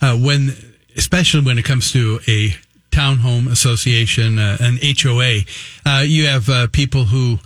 uh, 0.00 0.16
when 0.16 0.54
especially 0.96 1.42
when 1.42 1.58
it 1.58 1.64
comes 1.64 1.92
to 1.92 2.20
a 2.26 2.54
townhome 2.96 3.50
association, 3.50 4.38
uh, 4.38 4.56
an 4.60 4.78
HOA, 4.82 5.40
uh, 5.84 6.02
you 6.02 6.26
have 6.26 6.48
uh, 6.48 6.66
people 6.68 7.04
who. 7.04 7.38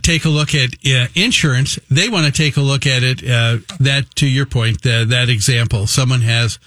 Take 0.00 0.24
a 0.24 0.30
look 0.30 0.54
at 0.54 0.70
insurance. 1.14 1.78
They 1.90 2.08
want 2.08 2.24
to 2.24 2.32
take 2.32 2.56
a 2.56 2.62
look 2.62 2.86
at 2.86 3.02
it. 3.02 3.20
That, 3.20 4.06
to 4.14 4.26
your 4.26 4.46
point, 4.46 4.80
that 4.84 5.28
example, 5.28 5.86
someone 5.86 6.22
has 6.22 6.58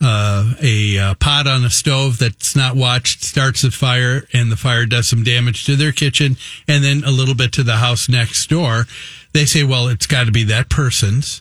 uh, 0.00 0.54
a 0.62 0.98
uh, 0.98 1.14
pot 1.14 1.46
on 1.46 1.64
a 1.64 1.70
stove 1.70 2.18
that's 2.18 2.54
not 2.54 2.76
watched, 2.76 3.22
starts 3.22 3.64
a 3.64 3.70
fire, 3.70 4.26
and 4.32 4.52
the 4.52 4.56
fire 4.56 4.86
does 4.86 5.08
some 5.08 5.22
damage 5.22 5.64
to 5.64 5.76
their 5.76 5.92
kitchen, 5.92 6.36
and 6.68 6.84
then 6.84 7.02
a 7.04 7.10
little 7.10 7.34
bit 7.34 7.52
to 7.52 7.62
the 7.62 7.76
house 7.76 8.08
next 8.08 8.48
door. 8.48 8.84
They 9.32 9.46
say, 9.46 9.64
well, 9.64 9.88
it's 9.88 10.06
got 10.06 10.24
to 10.24 10.32
be 10.32 10.44
that 10.44 10.68
person's 10.68 11.40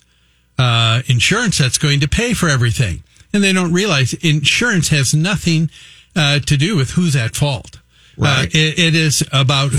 uh, 0.58 1.02
insurance 1.08 1.58
that's 1.58 1.78
going 1.78 2.00
to 2.00 2.08
pay 2.08 2.34
for 2.34 2.50
everything. 2.50 3.04
And 3.34 3.44
they 3.44 3.52
don't 3.52 3.74
realize 3.74 4.14
insurance 4.14 4.90
has 4.90 5.14
nothing 5.14 5.70
uh, 6.16 6.40
to 6.40 6.58
do 6.58 6.76
with 6.76 6.92
who's 6.92 7.16
at 7.16 7.36
fault. 7.36 7.80
Right. 8.18 8.46
Uh, 8.46 8.58
it, 8.58 8.80
it 8.80 8.96
is 8.96 9.24
about 9.32 9.72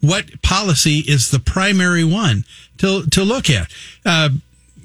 what 0.00 0.42
policy 0.42 0.98
is 0.98 1.30
the 1.30 1.38
primary 1.38 2.04
one 2.04 2.44
to 2.78 3.06
to 3.06 3.22
look 3.22 3.50
at. 3.50 3.72
Uh, 4.04 4.30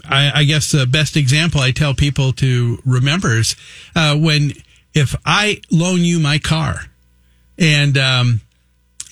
I, 0.07 0.41
I 0.41 0.43
guess 0.43 0.71
the 0.71 0.85
best 0.85 1.17
example 1.17 1.61
I 1.61 1.71
tell 1.71 1.93
people 1.93 2.31
to 2.33 2.79
remember 2.85 3.37
is 3.37 3.55
uh, 3.95 4.17
when 4.17 4.53
if 4.93 5.15
I 5.25 5.61
loan 5.71 6.01
you 6.01 6.19
my 6.19 6.37
car 6.39 6.85
and 7.57 7.97
um, 7.97 8.41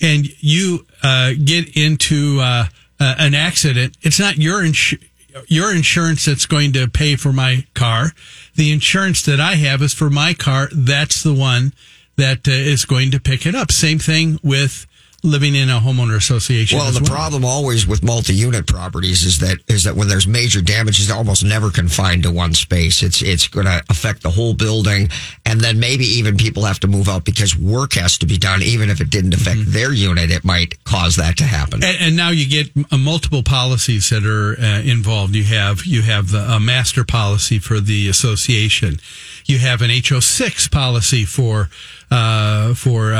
and 0.00 0.26
you 0.42 0.86
uh, 1.02 1.32
get 1.42 1.76
into 1.76 2.38
uh, 2.40 2.66
uh, 3.00 3.14
an 3.18 3.34
accident, 3.34 3.96
it's 4.02 4.18
not 4.18 4.36
your 4.36 4.62
insu- 4.62 5.02
your 5.48 5.74
insurance 5.74 6.24
that's 6.24 6.46
going 6.46 6.72
to 6.72 6.88
pay 6.88 7.16
for 7.16 7.32
my 7.32 7.66
car. 7.74 8.12
The 8.54 8.72
insurance 8.72 9.22
that 9.22 9.40
I 9.40 9.56
have 9.56 9.82
is 9.82 9.94
for 9.94 10.10
my 10.10 10.34
car. 10.34 10.68
That's 10.72 11.22
the 11.22 11.34
one 11.34 11.72
that 12.16 12.46
uh, 12.46 12.52
is 12.52 12.84
going 12.84 13.10
to 13.10 13.20
pick 13.20 13.46
it 13.46 13.54
up. 13.54 13.72
Same 13.72 13.98
thing 13.98 14.38
with 14.42 14.86
living 15.24 15.54
in 15.54 15.70
a 15.70 15.80
homeowner 15.80 16.16
association. 16.16 16.78
Well, 16.78 16.92
the 16.92 17.00
problem 17.00 17.44
always 17.44 17.86
with 17.86 18.04
multi-unit 18.04 18.66
properties 18.66 19.24
is 19.24 19.38
that 19.38 19.58
is 19.68 19.84
that 19.84 19.96
when 19.96 20.06
there's 20.06 20.26
major 20.26 20.60
damage, 20.60 21.00
it's 21.00 21.10
almost 21.10 21.42
never 21.42 21.70
confined 21.70 22.22
to 22.24 22.30
one 22.30 22.52
space. 22.52 23.02
It's 23.02 23.22
it's 23.22 23.48
going 23.48 23.66
to 23.66 23.82
affect 23.88 24.22
the 24.22 24.30
whole 24.30 24.54
building, 24.54 25.08
and 25.46 25.60
then 25.60 25.80
maybe 25.80 26.04
even 26.04 26.36
people 26.36 26.64
have 26.64 26.78
to 26.80 26.86
move 26.86 27.08
out 27.08 27.24
because 27.24 27.56
work 27.56 27.94
has 27.94 28.18
to 28.18 28.26
be 28.26 28.36
done. 28.36 28.62
Even 28.62 28.90
if 28.90 29.00
it 29.00 29.10
didn't 29.10 29.34
affect 29.34 29.60
their 29.64 29.92
unit, 29.92 30.30
it 30.30 30.44
might 30.44 30.82
cause 30.84 31.16
that 31.16 31.38
to 31.38 31.44
happen. 31.44 31.82
And, 31.82 31.96
and 32.00 32.16
now 32.16 32.28
you 32.28 32.46
get 32.46 32.70
uh, 32.92 32.98
multiple 32.98 33.42
policies 33.42 34.10
that 34.10 34.26
are 34.26 34.60
uh, 34.60 34.82
involved. 34.82 35.34
You 35.34 35.44
have 35.44 35.86
you 35.86 36.02
have 36.02 36.30
the, 36.30 36.40
a 36.40 36.60
master 36.60 37.02
policy 37.02 37.58
for 37.58 37.80
the 37.80 38.08
association. 38.08 38.98
You 39.46 39.58
have 39.58 39.80
an 39.80 39.90
HO6 39.90 40.70
policy 40.70 41.24
for 41.24 41.70
uh, 42.10 42.74
for 42.74 43.14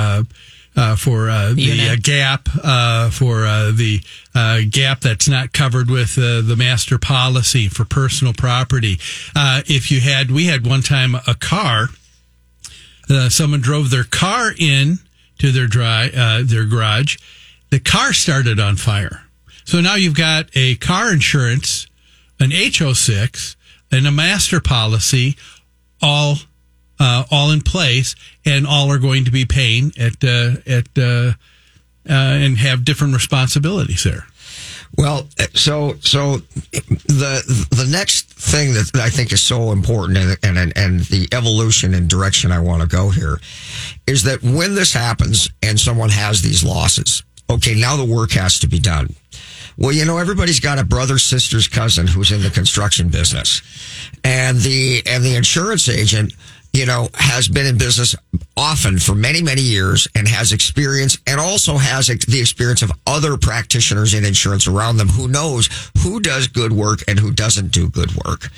uh, 0.76 0.80
uh, 0.80 0.96
for 0.96 1.28
uh, 1.30 1.52
the 1.54 1.90
uh, 1.92 1.96
gap 2.02 2.48
uh, 2.62 3.10
for 3.10 3.44
uh, 3.46 3.70
the 3.72 4.00
uh, 4.34 4.60
gap 4.70 5.00
that's 5.00 5.28
not 5.28 5.52
covered 5.52 5.90
with 5.90 6.18
uh, 6.18 6.40
the 6.40 6.56
master 6.56 6.98
policy 6.98 7.68
for 7.68 7.84
personal 7.84 8.32
property. 8.32 8.98
Uh, 9.36 9.62
if 9.66 9.90
you 9.90 10.00
had, 10.00 10.30
we 10.30 10.46
had 10.46 10.66
one 10.66 10.82
time 10.82 11.14
a 11.14 11.34
car 11.34 11.88
uh, 13.10 13.28
someone 13.28 13.60
drove 13.60 13.90
their 13.90 14.04
car 14.04 14.50
in 14.58 14.98
to 15.38 15.52
their 15.52 15.66
dry 15.66 16.08
uh, 16.16 16.42
their 16.42 16.64
garage. 16.64 17.16
The 17.70 17.80
car 17.80 18.12
started 18.12 18.58
on 18.60 18.76
fire. 18.76 19.22
So 19.64 19.80
now 19.80 19.94
you've 19.96 20.16
got 20.16 20.48
a 20.54 20.76
car 20.76 21.12
insurance, 21.12 21.86
an 22.40 22.50
HO6, 22.50 23.56
and 23.90 24.06
a 24.06 24.10
master 24.12 24.60
policy, 24.60 25.36
all 26.02 26.36
uh, 27.04 27.24
all 27.30 27.50
in 27.50 27.60
place, 27.60 28.16
and 28.46 28.66
all 28.66 28.90
are 28.90 28.98
going 28.98 29.26
to 29.26 29.30
be 29.30 29.44
paying 29.44 29.92
at 29.98 30.24
uh, 30.24 30.52
at 30.66 30.88
uh, 30.96 31.32
uh, 32.08 32.42
and 32.44 32.56
have 32.58 32.84
different 32.84 33.12
responsibilities 33.12 34.04
there. 34.04 34.26
Well, 34.96 35.28
so 35.52 35.96
so 36.00 36.38
the 36.38 37.66
the 37.70 37.86
next 37.90 38.32
thing 38.32 38.72
that 38.72 38.90
I 38.94 39.10
think 39.10 39.32
is 39.32 39.42
so 39.42 39.72
important 39.72 40.16
and 40.18 40.58
and 40.58 40.72
and 40.76 41.00
the 41.00 41.28
evolution 41.32 41.92
and 41.92 42.08
direction 42.08 42.50
I 42.52 42.60
want 42.60 42.80
to 42.80 42.88
go 42.88 43.10
here 43.10 43.38
is 44.06 44.22
that 44.22 44.42
when 44.42 44.74
this 44.74 44.94
happens 44.94 45.50
and 45.62 45.78
someone 45.78 46.10
has 46.10 46.40
these 46.40 46.64
losses, 46.64 47.22
okay, 47.50 47.74
now 47.74 47.96
the 47.96 48.04
work 48.04 48.32
has 48.32 48.58
to 48.60 48.68
be 48.68 48.78
done. 48.78 49.14
Well, 49.76 49.92
you 49.92 50.04
know, 50.04 50.18
everybody's 50.18 50.60
got 50.60 50.78
a 50.78 50.84
brother, 50.84 51.18
sister's 51.18 51.66
cousin 51.66 52.06
who's 52.06 52.30
in 52.30 52.42
the 52.42 52.50
construction 52.50 53.08
business. 53.08 53.60
And 54.22 54.58
the 54.58 55.02
and 55.06 55.24
the 55.24 55.34
insurance 55.34 55.88
agent, 55.88 56.32
you 56.74 56.86
know, 56.86 57.08
has 57.14 57.46
been 57.46 57.66
in 57.66 57.78
business 57.78 58.16
often 58.56 58.98
for 58.98 59.14
many, 59.14 59.40
many 59.40 59.60
years 59.60 60.08
and 60.16 60.26
has 60.26 60.52
experience 60.52 61.16
and 61.24 61.40
also 61.40 61.76
has 61.76 62.08
the 62.08 62.40
experience 62.40 62.82
of 62.82 62.90
other 63.06 63.36
practitioners 63.36 64.12
in 64.12 64.24
insurance 64.24 64.66
around 64.66 64.96
them 64.96 65.08
who 65.08 65.28
knows 65.28 65.68
who 66.02 66.18
does 66.18 66.48
good 66.48 66.72
work 66.72 66.98
and 67.06 67.18
who 67.18 67.30
doesn't 67.30 67.70
do 67.70 67.88
good 67.88 68.10
work. 68.24 68.48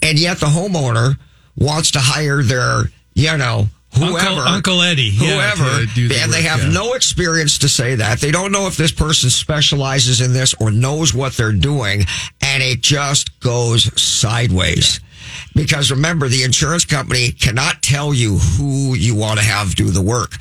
And 0.00 0.18
yet 0.18 0.40
the 0.40 0.46
homeowner 0.46 1.18
wants 1.54 1.90
to 1.92 1.98
hire 2.00 2.42
their, 2.42 2.84
you 3.14 3.36
know, 3.36 3.66
whoever 3.94 4.40
Uncle, 4.40 4.40
Uncle 4.40 4.82
Eddie, 4.82 5.10
whoever, 5.10 5.84
do 5.94 6.08
the 6.08 6.16
and 6.16 6.32
they 6.32 6.42
have 6.42 6.62
yeah. 6.62 6.70
no 6.70 6.94
experience 6.94 7.58
to 7.58 7.68
say 7.68 7.94
that. 7.96 8.20
They 8.20 8.30
don't 8.30 8.52
know 8.52 8.66
if 8.66 8.78
this 8.78 8.90
person 8.90 9.28
specializes 9.28 10.22
in 10.22 10.32
this 10.32 10.54
or 10.54 10.70
knows 10.70 11.12
what 11.12 11.34
they're 11.34 11.52
doing, 11.52 12.04
and 12.40 12.62
it 12.62 12.80
just 12.80 13.38
goes 13.40 14.00
sideways. 14.00 15.00
Because 15.54 15.90
remember, 15.90 16.28
the 16.28 16.42
insurance 16.42 16.84
company 16.84 17.30
cannot 17.32 17.82
tell 17.82 18.12
you 18.14 18.38
who 18.38 18.94
you 18.94 19.14
want 19.14 19.38
to 19.38 19.44
have 19.44 19.74
do 19.74 19.90
the 19.90 20.02
work. 20.02 20.32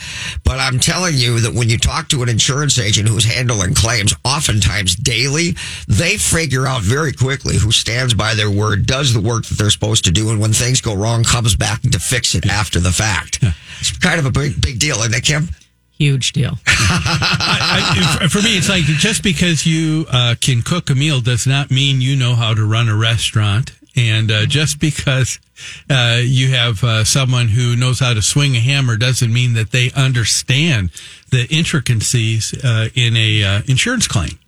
But 0.43 0.59
I'm 0.59 0.79
telling 0.79 1.15
you 1.15 1.39
that 1.41 1.53
when 1.53 1.69
you 1.69 1.77
talk 1.77 2.09
to 2.09 2.23
an 2.23 2.29
insurance 2.29 2.77
agent 2.79 3.07
who's 3.09 3.25
handling 3.25 3.73
claims, 3.73 4.13
oftentimes 4.25 4.95
daily, 4.95 5.55
they 5.87 6.17
figure 6.17 6.65
out 6.67 6.81
very 6.81 7.13
quickly 7.13 7.57
who 7.57 7.71
stands 7.71 8.13
by 8.13 8.33
their 8.35 8.51
word, 8.51 8.85
does 8.85 9.13
the 9.13 9.21
work 9.21 9.45
that 9.45 9.57
they're 9.57 9.69
supposed 9.69 10.05
to 10.05 10.11
do, 10.11 10.29
and 10.29 10.39
when 10.39 10.53
things 10.53 10.81
go 10.81 10.93
wrong, 10.95 11.23
comes 11.23 11.55
back 11.55 11.81
to 11.81 11.99
fix 11.99 12.35
it 12.35 12.45
after 12.45 12.79
the 12.79 12.91
fact. 12.91 13.39
It's 13.79 13.97
kind 13.97 14.19
of 14.19 14.25
a 14.25 14.31
big, 14.31 14.61
big 14.61 14.79
deal, 14.79 14.97
isn't 14.97 15.13
it, 15.13 15.23
Kim? 15.23 15.49
Huge 15.97 16.33
deal. 16.33 16.57
I, 16.67 18.17
I- 18.21 18.27
for 18.27 18.41
me, 18.41 18.57
it's 18.57 18.69
like 18.69 18.83
just 18.83 19.23
because 19.23 19.65
you 19.65 20.05
uh, 20.11 20.35
can 20.41 20.61
cook 20.61 20.89
a 20.89 20.95
meal 20.95 21.21
does 21.21 21.45
not 21.47 21.71
mean 21.71 22.01
you 22.01 22.15
know 22.15 22.35
how 22.35 22.53
to 22.53 22.65
run 22.65 22.89
a 22.89 22.95
restaurant. 22.95 23.71
And 23.95 24.31
uh, 24.31 24.45
just 24.45 24.79
because 24.79 25.39
uh, 25.89 26.19
you 26.23 26.49
have 26.49 26.83
uh, 26.83 27.03
someone 27.03 27.47
who 27.47 27.75
knows 27.75 27.99
how 27.99 28.13
to 28.13 28.21
swing 28.21 28.55
a 28.55 28.59
hammer 28.59 28.97
doesn't 28.97 29.31
mean 29.31 29.53
that 29.53 29.71
they 29.71 29.91
understand 29.95 30.89
the 31.29 31.47
intricacies 31.49 32.53
uh, 32.63 32.89
in 32.95 33.15
a 33.15 33.43
uh, 33.43 33.61
insurance 33.67 34.07
claim. 34.07 34.39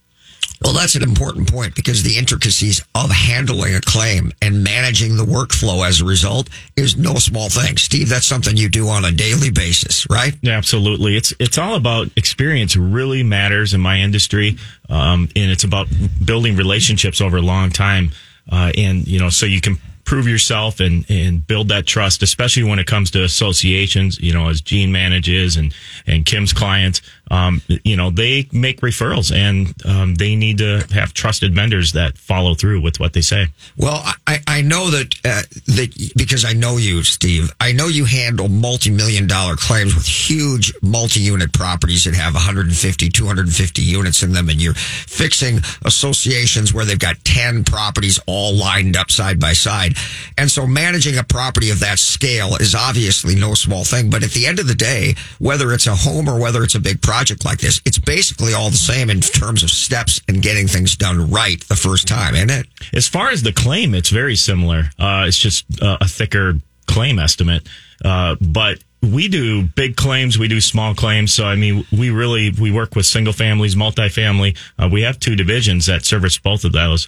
Well, 0.63 0.73
that's 0.73 0.95
an 0.95 1.03
important 1.03 1.51
point 1.51 1.75
because 1.75 2.01
the 2.03 2.17
intricacies 2.17 2.84
of 2.95 3.12
handling 3.12 3.75
a 3.75 3.81
claim 3.81 4.31
and 4.41 4.63
managing 4.63 5.17
the 5.17 5.25
workflow 5.25 5.88
as 5.88 6.01
a 6.01 6.05
result 6.05 6.49
is 6.75 6.97
no 6.97 7.15
small 7.15 7.49
thing. 7.49 7.77
Steve, 7.77 8.10
that's 8.10 8.25
something 8.25 8.55
you 8.55 8.69
do 8.69 8.88
on 8.88 9.05
a 9.05 9.12
daily 9.12 9.51
basis, 9.51 10.08
right? 10.10 10.34
Yeah, 10.41 10.53
absolutely. 10.53 11.17
It's 11.17 11.34
it's 11.39 11.58
all 11.58 11.75
about 11.75 12.08
experience. 12.15 12.75
Really 12.75 13.21
matters 13.21 13.73
in 13.73 13.81
my 13.81 13.99
industry, 13.99 14.58
um, 14.89 15.29
and 15.36 15.51
it's 15.51 15.65
about 15.65 15.88
building 16.23 16.55
relationships 16.55 17.21
over 17.21 17.38
a 17.38 17.41
long 17.41 17.69
time. 17.69 18.12
Uh, 18.51 18.71
and 18.77 19.08
you 19.08 19.19
know, 19.19 19.29
so 19.29 19.45
you 19.45 19.62
can 19.62 19.77
prove 20.05 20.27
yourself 20.27 20.79
and 20.79 21.05
and 21.10 21.45
build 21.45 21.67
that 21.69 21.86
trust, 21.86 22.23
especially 22.23 22.63
when 22.63 22.79
it 22.79 22.88
comes 22.88 23.12
to 23.12 23.23
associations. 23.23 24.19
You 24.19 24.34
know, 24.34 24.49
as 24.49 24.62
Gene 24.62 24.91
manages 24.91 25.58
and 25.58 25.73
and 26.08 26.25
Kim's 26.25 26.53
clients, 26.53 27.01
um, 27.31 27.61
you 27.83 27.95
know, 27.95 28.11
they 28.11 28.47
make 28.51 28.81
referrals 28.81 29.35
and 29.35 29.73
um, 29.85 30.15
they 30.15 30.35
need 30.35 30.59
to 30.59 30.85
have 30.93 31.13
trusted 31.13 31.55
vendors 31.55 31.93
that 31.93 32.17
follow 32.17 32.53
through 32.53 32.81
with 32.81 32.99
what 32.99 33.13
they 33.13 33.21
say. 33.21 33.47
Well, 33.77 34.03
I, 34.27 34.39
I 34.47 34.61
know 34.61 34.91
that, 34.91 35.15
uh, 35.25 35.41
that 35.75 36.13
because 36.15 36.45
I 36.45 36.53
know 36.53 36.77
you, 36.77 37.03
Steve, 37.03 37.51
I 37.59 37.71
know 37.71 37.88
you 37.88 38.05
handle 38.05 38.47
multi-million 38.47 39.27
dollar 39.27 39.55
claims 39.55 39.95
with 39.95 40.05
huge 40.05 40.73
multi-unit 40.81 41.51
properties 41.51 42.03
that 42.05 42.13
have 42.13 42.33
150, 42.35 43.09
250 43.09 43.81
units 43.81 44.21
in 44.21 44.31
them. 44.31 44.49
And 44.49 44.61
you're 44.61 44.75
fixing 44.75 45.59
associations 45.83 46.73
where 46.73 46.85
they've 46.85 46.99
got 46.99 47.23
10 47.23 47.63
properties 47.63 48.19
all 48.27 48.53
lined 48.53 48.95
up 48.95 49.09
side 49.09 49.39
by 49.39 49.53
side. 49.53 49.95
And 50.38 50.49
so 50.49 50.67
managing 50.67 51.17
a 51.17 51.23
property 51.23 51.71
of 51.71 51.79
that 51.79 51.97
scale 51.97 52.55
is 52.55 52.75
obviously 52.75 53.35
no 53.35 53.55
small 53.55 53.83
thing. 53.83 54.09
But 54.09 54.23
at 54.23 54.31
the 54.31 54.45
end 54.45 54.59
of 54.59 54.67
the 54.67 54.75
day, 54.75 55.15
whether 55.39 55.73
it's 55.73 55.88
a 55.88 55.95
home 55.95 56.29
or 56.29 56.39
whether 56.39 56.63
it's 56.63 56.75
a 56.75 56.79
big 56.79 57.01
property, 57.01 57.14
project 57.15 57.45
like 57.45 57.60
this, 57.60 57.82
it's 57.86 57.97
basically 57.97 58.54
all 58.54 58.69
the 58.69 58.75
same 58.75 59.10
in 59.10 59.21
terms 59.21 59.63
of 59.63 59.69
steps 59.69 60.19
and 60.28 60.41
getting 60.41 60.67
things 60.67 60.97
done 60.97 61.32
right 61.32 61.62
the 61.69 61.75
first 61.75 62.10
time, 62.10 62.36
isn't 62.36 62.49
it? 62.49 62.67
As 62.91 63.08
far 63.08 63.30
as 63.30 63.41
the 63.41 63.54
claim, 63.54 63.95
it's 63.95 64.10
very 64.10 64.36
similar. 64.36 64.89
Uh, 64.99 65.23
it's 65.25 65.38
just 65.38 65.63
uh, 65.82 65.97
a 66.01 66.08
thicker 66.10 66.56
claim 66.88 67.17
estimate. 67.17 67.69
Uh, 68.04 68.36
but 68.41 68.80
we 69.01 69.30
do 69.30 69.63
big 69.63 69.95
claims, 69.95 70.38
we 70.38 70.49
do 70.49 70.60
small 70.60 70.93
claims. 70.93 71.34
So, 71.34 71.45
I 71.45 71.56
mean, 71.56 71.86
we 71.89 72.10
really, 72.10 72.51
we 72.51 72.69
work 72.69 72.97
with 72.97 73.06
single 73.06 73.34
families, 73.34 73.75
multifamily. 73.75 74.58
Uh, 74.78 74.89
we 74.91 75.04
have 75.04 75.17
two 75.17 75.38
divisions 75.38 75.86
that 75.86 76.04
service 76.04 76.38
both 76.38 76.65
of 76.65 76.73
those. 76.73 77.08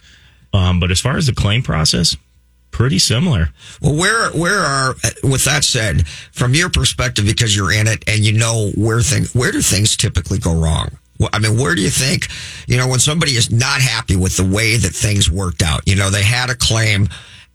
Um, 0.54 0.80
but 0.80 0.90
as 0.90 1.02
far 1.02 1.18
as 1.18 1.26
the 1.26 1.34
claim 1.34 1.62
process, 1.62 2.16
pretty 2.70 2.98
similar. 2.98 3.50
Well, 3.80 3.96
where 3.96 4.30
where 4.30 4.60
are 4.60 4.94
with 5.22 5.44
that 5.44 5.64
said, 5.64 6.06
from 6.08 6.54
your 6.54 6.70
perspective, 6.70 7.26
because 7.26 7.54
you're 7.54 7.72
in 7.72 7.86
it 7.86 8.04
and 8.08 8.24
you 8.24 8.32
know 8.32 8.70
where 8.76 9.00
things 9.00 9.34
where 9.34 9.52
do 9.52 9.60
things 9.62 9.96
typically 9.96 10.38
go 10.38 10.54
wrong? 10.54 10.90
I 11.32 11.38
mean, 11.40 11.58
where 11.58 11.74
do 11.74 11.82
you 11.82 11.90
think, 11.90 12.28
you 12.68 12.76
know, 12.76 12.86
when 12.86 13.00
somebody 13.00 13.32
is 13.32 13.50
not 13.50 13.80
happy 13.80 14.14
with 14.14 14.36
the 14.36 14.44
way 14.44 14.76
that 14.76 14.90
things 14.90 15.30
worked 15.30 15.62
out, 15.62 15.80
you 15.84 15.96
know, 15.96 16.10
they 16.10 16.22
had 16.22 16.48
a 16.48 16.54
claim 16.54 17.08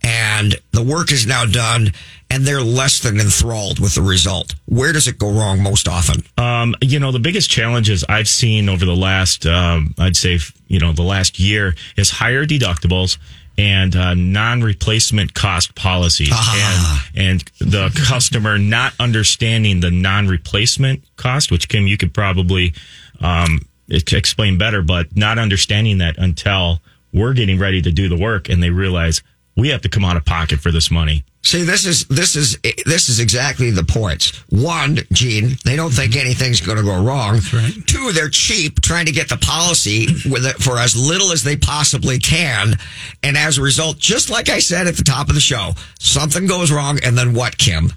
and 0.04 0.60
the 0.72 0.84
work 0.84 1.12
is 1.12 1.26
now 1.26 1.46
done 1.46 1.94
and 2.30 2.44
they're 2.44 2.62
less 2.62 3.00
than 3.00 3.20
enthralled 3.20 3.80
with 3.80 3.96
the 3.96 4.02
result. 4.02 4.56
Where 4.66 4.92
does 4.92 5.08
it 5.08 5.18
go 5.18 5.32
wrong 5.32 5.62
most 5.62 5.88
often? 5.88 6.24
Um, 6.38 6.76
you 6.82 7.00
know, 7.00 7.12
the 7.12 7.20
biggest 7.20 7.50
challenges 7.50 8.04
I've 8.10 8.28
seen 8.28 8.68
over 8.68 8.86
the 8.86 8.96
last, 8.96 9.46
um, 9.46 9.94
I'd 9.98 10.18
say, 10.18 10.40
you 10.68 10.80
know, 10.80 10.92
the 10.92 11.04
last 11.04 11.40
year 11.40 11.76
is 11.96 12.10
higher 12.10 12.46
deductibles 12.46 13.18
and 13.58 13.96
uh, 13.96 14.14
non-replacement 14.16 15.34
cost 15.34 15.76
policies 15.76 16.30
Ah. 16.32 17.08
and, 17.16 17.28
and 17.30 17.44
the 17.60 17.90
customer 18.08 18.58
not 18.58 18.94
understanding 19.00 19.80
the 19.80 19.92
non-replacement 19.92 21.04
cost, 21.18 21.52
which 21.52 21.70
Kim, 21.70 21.86
you 21.88 21.98
could 21.98 22.14
probably 22.14 22.74
um, 23.22 23.62
explain 23.90 24.58
better, 24.58 24.82
but 24.82 25.16
not 25.16 25.38
understanding 25.38 26.00
that 26.00 26.18
until 26.18 26.82
we're 27.14 27.34
getting 27.34 27.60
ready 27.60 27.82
to 27.82 27.92
do 27.92 28.10
the 28.10 28.18
work 28.18 28.50
and 28.50 28.62
they 28.64 28.70
realize 28.72 29.22
we 29.56 29.70
have 29.70 29.82
to 29.82 29.90
come 29.90 30.04
out 30.04 30.18
of 30.18 30.26
pocket 30.26 30.60
for 30.60 30.72
this 30.72 30.90
money. 30.90 31.24
See, 31.46 31.64
this 31.64 31.86
is 31.86 32.06
this 32.06 32.36
is 32.38 32.58
this 32.86 33.10
is 33.10 33.20
exactly 33.20 33.70
the 33.70 33.84
points. 33.84 34.32
One, 34.50 35.00
Gene, 35.12 35.58
they 35.66 35.76
don't 35.76 35.92
think 35.92 36.16
anything's 36.16 36.62
going 36.62 36.78
to 36.78 36.84
go 36.84 37.04
wrong. 37.04 37.40
right. 37.54 37.74
Two, 37.86 38.14
they're 38.14 38.30
cheap, 38.30 38.82
trying 38.82 39.08
to 39.08 39.12
get 39.12 39.28
the 39.28 39.38
policy 39.38 40.08
with 40.30 40.46
it 40.46 40.56
for 40.56 40.80
as 40.80 40.96
little 40.96 41.34
as 41.34 41.44
they 41.44 41.58
possibly 41.58 42.18
can, 42.18 42.76
and 43.24 43.38
as 43.38 43.58
a 43.58 43.62
result, 43.62 43.98
just 43.98 44.30
like 44.30 44.48
I 44.50 44.60
said 44.60 44.88
at 44.88 44.96
the 44.96 45.04
top 45.04 45.28
of 45.28 45.36
the 45.36 45.42
show, 45.42 45.72
something 46.00 46.48
goes 46.48 46.72
wrong, 46.72 47.00
and 47.04 47.18
then 47.18 47.34
what, 47.34 47.58
Kim? 47.58 47.92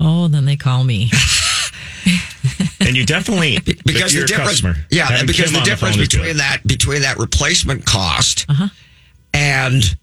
Oh, 0.00 0.26
then 0.26 0.44
they 0.44 0.56
call 0.56 0.82
me. 0.82 1.10
And 2.80 2.94
you 2.96 3.06
definitely, 3.06 3.58
Because 3.86 3.86
if 3.86 4.08
the 4.10 4.14
you're 4.14 4.24
a 4.24 4.26
difference, 4.26 4.60
customer, 4.60 4.74
yeah, 4.90 5.06
having 5.06 5.26
because 5.26 5.50
Kim 5.50 5.60
the 5.60 5.64
difference 5.64 5.96
phone 5.96 6.02
is 6.02 6.08
good. 6.08 6.18
between 6.18 6.36
that 6.36 6.60
between 6.66 7.02
that 7.02 7.16
replacement 7.18 7.86
cost 7.86 8.44
uh-huh. 8.48 8.68
and 9.32 9.96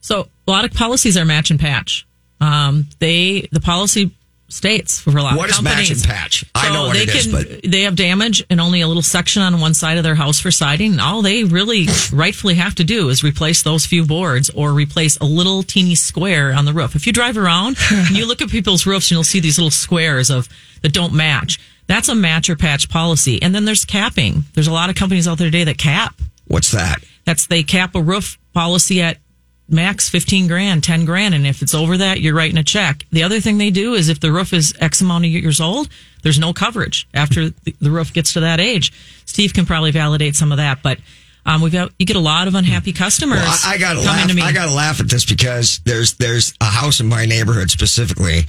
So 0.00 0.28
a 0.46 0.50
lot 0.50 0.64
of 0.64 0.72
policies 0.72 1.16
are 1.16 1.24
match 1.24 1.50
and 1.50 1.58
patch. 1.60 2.06
Um, 2.40 2.86
they 3.00 3.48
the 3.52 3.60
policy 3.60 4.12
states 4.50 4.98
for 5.00 5.10
a 5.10 5.22
lot 5.22 5.36
What 5.36 5.50
of 5.50 5.56
is 5.56 5.62
match 5.62 5.90
and 5.90 6.02
patch? 6.02 6.44
I 6.54 6.72
know 6.72 6.86
what 6.86 6.94
they 6.94 7.02
it 7.02 7.14
is, 7.14 7.26
can, 7.26 7.32
but- 7.32 7.70
they 7.70 7.82
have 7.82 7.96
damage 7.96 8.42
and 8.48 8.60
only 8.60 8.80
a 8.80 8.88
little 8.88 9.02
section 9.02 9.42
on 9.42 9.60
one 9.60 9.74
side 9.74 9.98
of 9.98 10.04
their 10.04 10.14
house 10.14 10.40
for 10.40 10.50
siding. 10.50 10.98
All 11.00 11.20
they 11.20 11.44
really 11.44 11.86
rightfully 12.12 12.54
have 12.54 12.74
to 12.76 12.84
do 12.84 13.10
is 13.10 13.22
replace 13.22 13.62
those 13.62 13.84
few 13.84 14.06
boards 14.06 14.48
or 14.50 14.72
replace 14.72 15.18
a 15.18 15.24
little 15.24 15.62
teeny 15.62 15.94
square 15.94 16.52
on 16.54 16.64
the 16.64 16.72
roof. 16.72 16.96
If 16.96 17.06
you 17.06 17.12
drive 17.12 17.36
around 17.36 17.76
and 17.90 18.10
you 18.16 18.26
look 18.26 18.40
at 18.40 18.48
people's 18.48 18.86
roofs, 18.86 19.10
and 19.10 19.16
you'll 19.16 19.24
see 19.24 19.40
these 19.40 19.58
little 19.58 19.70
squares 19.70 20.30
of 20.30 20.48
that 20.82 20.92
don't 20.92 21.12
match. 21.12 21.60
That's 21.86 22.08
a 22.08 22.14
match 22.14 22.48
or 22.50 22.56
patch 22.56 22.88
policy. 22.88 23.42
And 23.42 23.54
then 23.54 23.64
there's 23.64 23.84
capping. 23.84 24.44
There's 24.54 24.66
a 24.68 24.72
lot 24.72 24.90
of 24.90 24.96
companies 24.96 25.26
out 25.26 25.38
there 25.38 25.46
today 25.48 25.64
that 25.64 25.78
cap. 25.78 26.14
what's 26.46 26.70
that? 26.72 27.02
That's 27.24 27.46
they 27.46 27.62
cap 27.62 27.94
a 27.94 28.00
roof 28.00 28.38
policy 28.54 29.02
at 29.02 29.18
max 29.68 30.08
15 30.08 30.46
grand, 30.48 30.82
10 30.82 31.04
grand. 31.04 31.34
And 31.34 31.46
if 31.46 31.62
it's 31.62 31.74
over 31.74 31.96
that, 31.98 32.20
you're 32.20 32.34
writing 32.34 32.58
a 32.58 32.64
check. 32.64 33.04
The 33.12 33.22
other 33.22 33.40
thing 33.40 33.58
they 33.58 33.70
do 33.70 33.94
is 33.94 34.08
if 34.08 34.20
the 34.20 34.32
roof 34.32 34.52
is 34.52 34.74
X 34.80 35.00
amount 35.00 35.24
of 35.24 35.30
years 35.30 35.60
old, 35.60 35.88
there's 36.22 36.38
no 36.38 36.52
coverage 36.52 37.06
after 37.14 37.50
the, 37.50 37.90
roof 37.90 38.12
gets 38.12 38.32
to 38.32 38.40
that 38.40 38.60
age. 38.60 38.92
Steve 39.26 39.52
can 39.54 39.66
probably 39.66 39.90
validate 39.90 40.34
some 40.36 40.50
of 40.52 40.58
that, 40.58 40.82
but 40.82 40.98
um, 41.46 41.62
we've 41.62 41.72
got, 41.72 41.92
you 41.98 42.06
get 42.06 42.16
a 42.16 42.20
lot 42.20 42.48
of 42.48 42.54
unhappy 42.54 42.92
customers 42.92 43.38
Well, 43.38 43.58
I, 43.64 43.74
I 43.74 43.78
gotta 43.78 44.00
laugh. 44.00 44.34
me. 44.34 44.42
I 44.42 44.52
gotta 44.52 44.72
laugh 44.72 45.00
at 45.00 45.08
this 45.08 45.24
because 45.24 45.80
there's 45.84 46.14
there's 46.14 46.54
a 46.60 46.66
house 46.66 47.00
in 47.00 47.06
my 47.06 47.24
neighborhood 47.24 47.70
specifically, 47.70 48.46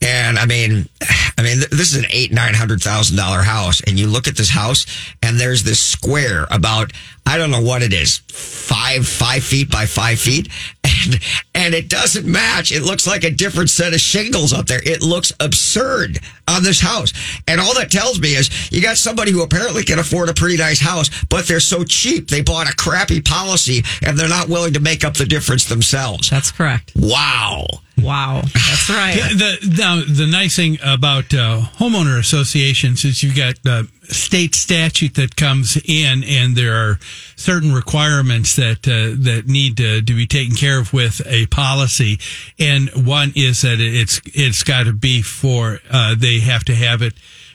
and 0.00 0.38
I 0.38 0.46
mean, 0.46 0.88
I 1.38 1.42
mean, 1.42 1.60
this 1.70 1.92
is 1.92 1.96
an 1.96 2.06
eight 2.10 2.32
nine 2.32 2.54
hundred 2.54 2.80
thousand 2.82 3.16
dollar 3.16 3.42
house, 3.42 3.80
and 3.82 3.98
you 3.98 4.06
look 4.08 4.26
at 4.26 4.36
this 4.36 4.50
house, 4.50 4.86
and 5.22 5.38
there's 5.38 5.62
this 5.62 5.78
square 5.80 6.46
about 6.50 6.92
I 7.24 7.38
don't 7.38 7.50
know 7.50 7.62
what 7.62 7.82
it 7.82 7.92
is, 7.92 8.18
five 8.28 9.06
five 9.06 9.44
feet 9.44 9.70
by 9.70 9.86
five 9.86 10.18
feet, 10.18 10.48
and 10.84 11.20
and 11.54 11.74
it 11.74 11.88
doesn't 11.88 12.26
match. 12.26 12.72
It 12.72 12.82
looks 12.82 13.06
like 13.06 13.24
a 13.24 13.30
different 13.30 13.70
set 13.70 13.94
of 13.94 14.00
shingles 14.00 14.52
up 14.52 14.66
there. 14.66 14.80
It 14.84 15.02
looks 15.02 15.32
absurd 15.40 16.18
on 16.48 16.62
this 16.62 16.80
house, 16.80 17.12
and 17.46 17.60
all 17.60 17.74
that 17.74 17.90
tells 17.90 18.20
me 18.20 18.34
is 18.34 18.70
you 18.72 18.82
got 18.82 18.96
somebody 18.96 19.30
who 19.30 19.42
apparently 19.42 19.84
can 19.84 19.98
afford 19.98 20.28
a 20.28 20.34
pretty 20.34 20.56
nice 20.56 20.80
house, 20.80 21.10
but 21.24 21.46
they're 21.46 21.60
so 21.60 21.84
cheap 21.84 22.28
they 22.28 22.42
bought 22.42 22.70
a 22.70 22.76
crappy 22.76 23.20
policy, 23.20 23.82
and 24.04 24.18
they're 24.18 24.28
not 24.28 24.48
willing 24.48 24.72
to 24.74 24.80
make 24.80 25.04
up 25.04 25.14
the 25.14 25.26
difference 25.26 25.64
themselves. 25.66 26.28
That's 26.28 26.50
correct. 26.50 26.92
Wow. 26.96 27.66
Wow. 27.98 28.42
That's 28.42 28.90
right. 28.90 29.14
The, 29.14 29.58
the 29.62 29.74
now 29.78 30.02
the 30.06 30.26
nice 30.26 30.56
thing 30.56 30.78
about 30.82 31.32
uh, 31.32 31.62
homeowner 31.76 32.18
associations 32.18 33.04
is 33.04 33.22
you've 33.22 33.36
got 33.36 33.54
uh, 33.66 33.84
state 34.04 34.54
statute 34.54 35.14
that 35.14 35.36
comes 35.36 35.76
in, 35.76 36.24
and 36.24 36.56
there 36.56 36.74
are 36.74 36.98
certain 37.36 37.72
requirements 37.72 38.56
that 38.56 38.86
uh, 38.86 39.16
that 39.22 39.44
need 39.46 39.76
to, 39.76 40.02
to 40.02 40.14
be 40.14 40.26
taken 40.26 40.54
care 40.54 40.78
of 40.78 40.92
with 40.92 41.22
a 41.26 41.46
policy. 41.46 42.18
And 42.58 42.90
one 43.06 43.32
is 43.34 43.62
that 43.62 43.80
it's 43.80 44.20
it's 44.26 44.62
got 44.62 44.84
to 44.84 44.92
be 44.92 45.22
for 45.22 45.80
uh, 45.90 46.14
they 46.16 46.40
have 46.40 46.64
to 46.64 46.74
have 46.74 47.02
it 47.02 47.14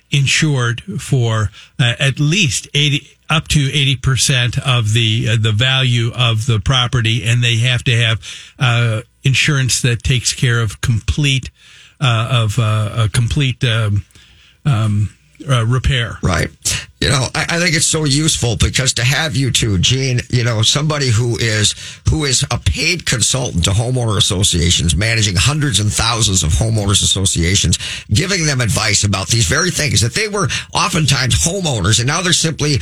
insured 0.10 0.82
for 1.02 1.52
uh, 1.80 1.94
at 2.00 2.20
least 2.20 2.68
80 2.74 3.08
up 3.30 3.48
to 3.50 3.60
80% 3.68 4.58
of 4.60 4.94
the 4.94 5.28
uh, 5.32 5.38
the 5.38 5.52
value 5.52 6.12
of 6.16 6.46
the 6.46 6.62
property 6.62 7.26
and 7.26 7.44
they 7.44 7.58
have 7.58 7.84
to 7.84 7.96
have 7.96 8.22
uh, 8.58 9.02
insurance 9.24 9.82
that 9.82 10.04
takes 10.04 10.34
care 10.34 10.62
of 10.62 10.80
complete 10.80 11.50
uh, 12.00 12.30
of 12.32 12.58
uh, 12.58 12.92
a 12.96 13.10
complete 13.10 13.64
um, 13.66 14.06
um, 14.66 15.17
uh, 15.50 15.66
repair 15.66 16.18
Right. 16.22 16.50
You 17.00 17.10
know, 17.10 17.28
I, 17.36 17.46
I 17.50 17.60
think 17.60 17.76
it's 17.76 17.86
so 17.86 18.06
useful 18.06 18.58
because 18.58 18.94
to 18.94 19.04
have 19.04 19.36
you 19.36 19.52
two, 19.52 19.78
Gene, 19.78 20.20
you 20.30 20.44
know, 20.44 20.64
somebody 20.64 21.10
who 21.10 21.38
is 21.38 21.76
who 22.10 22.26
is 22.26 22.44
a 22.50 22.58
paid 22.58 23.06
consultant 23.06 23.66
to 23.66 23.70
homeowner 23.70 24.18
associations, 24.18 24.96
managing 24.96 25.36
hundreds 25.36 25.80
and 25.80 25.92
thousands 25.92 26.42
of 26.42 26.50
homeowners 26.52 27.04
associations, 27.04 27.78
giving 28.10 28.46
them 28.46 28.62
advice 28.62 29.04
about 29.04 29.28
these 29.28 29.48
very 29.48 29.70
things 29.70 30.02
that 30.02 30.16
they 30.16 30.28
were 30.28 30.48
oftentimes 30.74 31.36
homeowners 31.36 32.00
and 32.00 32.08
now 32.08 32.22
they're 32.22 32.34
simply, 32.34 32.78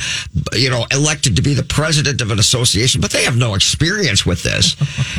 you 0.54 0.70
know, 0.70 0.86
elected 0.90 1.36
to 1.36 1.42
be 1.42 1.52
the 1.52 1.62
president 1.62 2.22
of 2.22 2.30
an 2.30 2.38
association, 2.38 3.02
but 3.02 3.10
they 3.10 3.24
have 3.24 3.36
no 3.36 3.54
experience 3.54 4.24
with 4.24 4.42
this. 4.42 4.76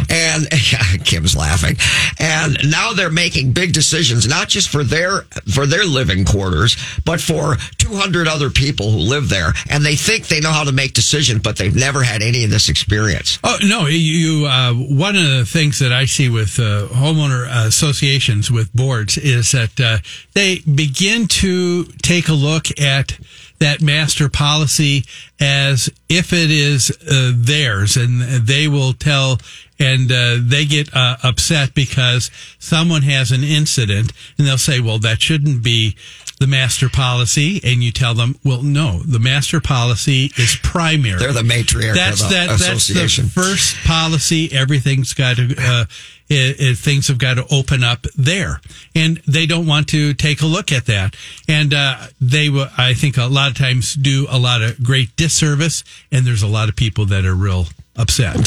and 0.10 0.48
Kim's 1.06 1.36
laughing. 1.36 1.78
And 2.20 2.58
now 2.70 2.94
they're 2.94 3.12
making 3.12 3.52
big 3.52 3.74
decisions, 3.74 4.28
not 4.28 4.48
just 4.48 4.70
for 4.70 4.84
their 4.84 5.22
for 5.54 5.68
their 5.68 5.86
living 5.86 6.26
quarters, 6.26 6.76
but 7.06 7.22
for 7.22 7.58
200 7.88 8.28
other 8.28 8.50
people 8.50 8.91
who 8.91 8.97
live 8.97 9.30
there. 9.30 9.54
And 9.69 9.86
they 9.86 9.95
think 9.95 10.28
they 10.28 10.41
know 10.41 10.52
how 10.52 10.63
to 10.63 10.71
make 10.71 10.93
decisions, 10.93 11.41
but 11.41 11.58
they've 11.58 11.76
never 11.76 12.04
had 12.04 12.21
any 12.21 12.43
of 12.43 12.50
this 12.50 12.69
experience. 12.69 13.39
Oh 13.43 13.58
no! 13.63 13.86
You 13.88 14.45
uh, 14.45 14.73
one 14.73 15.15
of 15.15 15.23
the 15.23 15.45
things 15.45 15.80
that 15.80 15.93
I 15.93 16.06
see 16.06 16.30
with 16.30 16.60
uh, 16.60 16.88
homeowner 16.88 17.47
associations 17.65 18.52
with 18.52 18.73
boards 18.73 19.17
is 19.17 19.52
that 19.52 19.80
uh, 19.80 19.97
they 20.34 20.60
begin 20.60 21.28
to 21.28 21.86
take 22.02 22.28
a 22.28 22.34
look 22.34 22.80
at 22.80 23.17
that 23.60 23.82
master 23.82 24.30
policy 24.30 25.04
as 25.39 25.89
if 26.10 26.32
it 26.32 26.52
is 26.52 26.91
uh, 27.10 27.32
theirs, 27.36 27.97
and 27.97 28.21
they 28.21 28.67
will 28.67 28.93
tell. 28.93 29.39
And 29.80 30.12
uh, 30.12 30.38
they 30.41 30.65
get 30.65 30.91
uh, 30.95 31.17
upset 31.23 31.76
because 31.76 32.32
someone 32.58 33.04
has 33.04 33.32
an 33.32 33.43
incident, 33.43 34.12
and 34.38 34.47
they'll 34.47 34.58
say, 34.58 34.80
"Well, 34.80 34.97
that 35.00 35.21
shouldn't 35.21 35.63
be 35.63 35.95
the 36.39 36.47
master 36.47 36.89
policy." 36.89 37.62
And 37.63 37.84
you 37.84 37.91
tell 37.91 38.13
them, 38.13 38.38
"Well, 38.43 38.63
no, 38.63 39.00
the 39.00 39.19
master 39.19 39.60
policy 39.60 40.32
is 40.38 40.58
primary." 40.63 41.19
They're 41.19 41.34
the 41.34 41.41
matriarch 41.41 41.95
that's 41.95 42.21
of 42.21 42.30
the 42.30 42.36
that, 42.36 42.60
That's 42.60 42.88
the 42.88 43.30
first 43.34 43.76
policy. 43.86 44.52
Everything's 44.52 45.13
got 45.13 45.38
to, 45.38 45.56
uh, 45.58 45.86
it, 46.30 46.60
it, 46.60 46.78
things 46.78 47.08
have 47.08 47.17
got 47.17 47.36
to 47.36 47.45
open 47.54 47.84
up 47.84 48.06
there, 48.15 48.62
and 48.95 49.21
they 49.28 49.45
don't 49.45 49.65
want 49.65 49.88
to 49.89 50.13
take 50.13 50.41
a 50.41 50.45
look 50.45 50.71
at 50.71 50.86
that. 50.88 51.15
And 51.47 51.73
uh, 51.73 52.08
they, 52.19 52.50
will, 52.50 52.67
I 52.78 52.93
think, 52.93 53.17
a 53.17 53.26
lot 53.26 53.50
of 53.50 53.58
times 53.58 53.93
do 53.93 54.28
a 54.30 54.38
lot 54.38 54.62
of 54.62 54.84
great 54.84 55.15
disservice, 55.15 55.84
and 56.12 56.26
there's 56.26 56.43
a 56.43 56.47
lot 56.47 56.69
of 56.69 56.76
people 56.76 57.06
that 57.08 57.26
are 57.26 57.36
real 57.36 57.67
upset. 57.95 58.38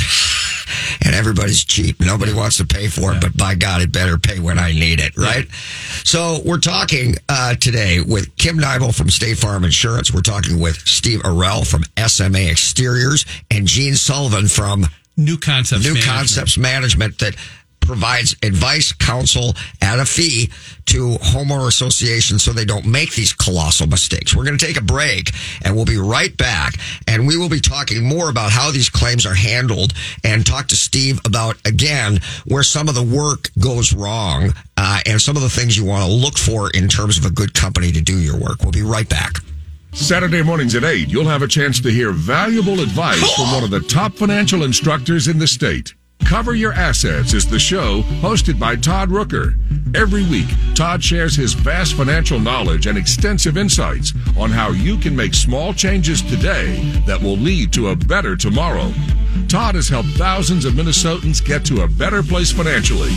And 1.05 1.15
everybody's 1.15 1.65
cheap. 1.65 2.01
Nobody 2.01 2.33
wants 2.33 2.59
to 2.59 2.67
pay 2.67 2.89
for 2.89 3.13
it, 3.15 3.21
but 3.21 3.37
by 3.37 3.55
God, 3.55 3.83
it 3.83 3.93
better 3.93 4.19
pay 4.19 4.39
when 4.39 4.59
I 4.59 4.73
need 4.73 5.01
it, 5.01 5.17
right? 5.17 5.47
So 6.05 6.41
we're 6.45 6.59
talking 6.59 7.15
uh, 7.29 7.55
today 7.55 8.01
with 8.01 8.35
Kim 8.37 8.59
Nybo 8.59 8.95
from 8.95 9.11
State 9.11 9.39
Farm 9.39 9.65
Insurance. 9.65 10.13
We're 10.13 10.23
talking 10.23 10.61
with 10.61 10.77
Steve 10.87 11.21
Arell 11.21 11.67
from 11.67 11.85
SMA 12.07 12.51
Exteriors 12.51 13.25
and 13.51 13.67
Gene 13.67 13.95
Sullivan 13.95 14.49
from 14.49 14.87
New 15.17 15.37
concepts. 15.37 15.85
New 15.85 15.95
management. 15.95 16.17
Concepts 16.17 16.59
Management 16.59 17.19
that 17.19 17.37
provides 17.81 18.37
advice, 18.43 18.93
counsel 18.93 19.55
at 19.81 19.99
a 19.99 20.05
fee 20.05 20.51
to 20.87 21.17
homeowner 21.19 21.69
associations 21.69 22.43
so 22.43 22.53
they 22.53 22.65
don't 22.65 22.87
make 22.87 23.15
these 23.15 23.33
colossal 23.33 23.87
mistakes. 23.87 24.35
We're 24.35 24.45
going 24.45 24.59
to 24.59 24.65
take 24.65 24.77
a 24.77 24.83
break 24.83 25.31
and 25.63 25.75
we'll 25.75 25.85
be 25.85 25.99
right 25.99 26.37
back. 26.37 26.75
And 27.07 27.27
we 27.27 27.37
will 27.37 27.49
be 27.49 27.61
talking 27.61 28.05
more 28.05 28.31
about 28.31 28.51
how 28.51 28.71
these 28.71 28.89
claims 28.89 29.27
are 29.27 29.35
handled 29.35 29.93
and 30.25 30.45
talk 30.45 30.69
to 30.69 30.77
Steve 30.77 31.21
about, 31.25 31.57
again, 31.65 32.21
where 32.47 32.63
some 32.63 32.89
of 32.89 32.95
the 32.95 33.03
work 33.03 33.51
goes 33.59 33.93
wrong 33.93 34.53
uh, 34.77 35.01
and 35.07 35.21
some 35.21 35.37
of 35.37 35.43
the 35.43 35.51
things 35.51 35.77
you 35.77 35.85
want 35.85 36.05
to 36.05 36.11
look 36.11 36.39
for 36.39 36.71
in 36.71 36.89
terms 36.89 37.19
of 37.19 37.25
a 37.25 37.31
good 37.31 37.55
company 37.55 37.93
to 37.93 38.01
do 38.01 38.19
your 38.19 38.39
work. 38.39 38.63
We'll 38.63 38.73
be 38.73 38.83
right 38.83 39.09
back. 39.09 39.35
Saturday 39.93 40.43
mornings 40.43 40.75
at 40.77 40.85
8, 40.85 41.09
you'll 41.09 41.25
have 41.25 41.43
a 41.43 41.49
chance 41.49 41.81
to 41.81 41.91
hear 41.91 42.13
valuable 42.13 42.81
advice 42.81 43.35
from 43.35 43.53
one 43.53 43.65
of 43.65 43.71
the 43.71 43.81
top 43.81 44.15
financial 44.15 44.63
instructors 44.63 45.27
in 45.27 45.39
the 45.39 45.49
state. 45.49 45.95
Cover 46.31 46.55
Your 46.55 46.73
Assets 46.75 47.35
is 47.35 47.45
the 47.45 47.59
show 47.59 48.03
hosted 48.23 48.57
by 48.57 48.77
Todd 48.77 49.09
Rooker. 49.09 49.59
Every 49.97 50.23
week, 50.23 50.47
Todd 50.77 51.03
shares 51.03 51.35
his 51.35 51.55
vast 51.55 51.95
financial 51.95 52.39
knowledge 52.39 52.87
and 52.87 52.97
extensive 52.97 53.57
insights 53.57 54.13
on 54.39 54.49
how 54.49 54.71
you 54.71 54.97
can 54.97 55.17
make 55.17 55.35
small 55.35 55.75
changes 55.75 56.23
today 56.23 56.77
that 57.05 57.21
will 57.21 57.37
lead 57.37 57.73
to 57.73 57.89
a 57.89 57.97
better 57.97 58.37
tomorrow. 58.37 58.93
Todd 59.49 59.75
has 59.75 59.89
helped 59.89 60.11
thousands 60.11 60.65
of 60.65 60.75
Minnesotans 60.75 61.45
get 61.45 61.65
to 61.67 61.83
a 61.83 61.89
better 61.89 62.23
place 62.23 62.53
financially. 62.53 63.11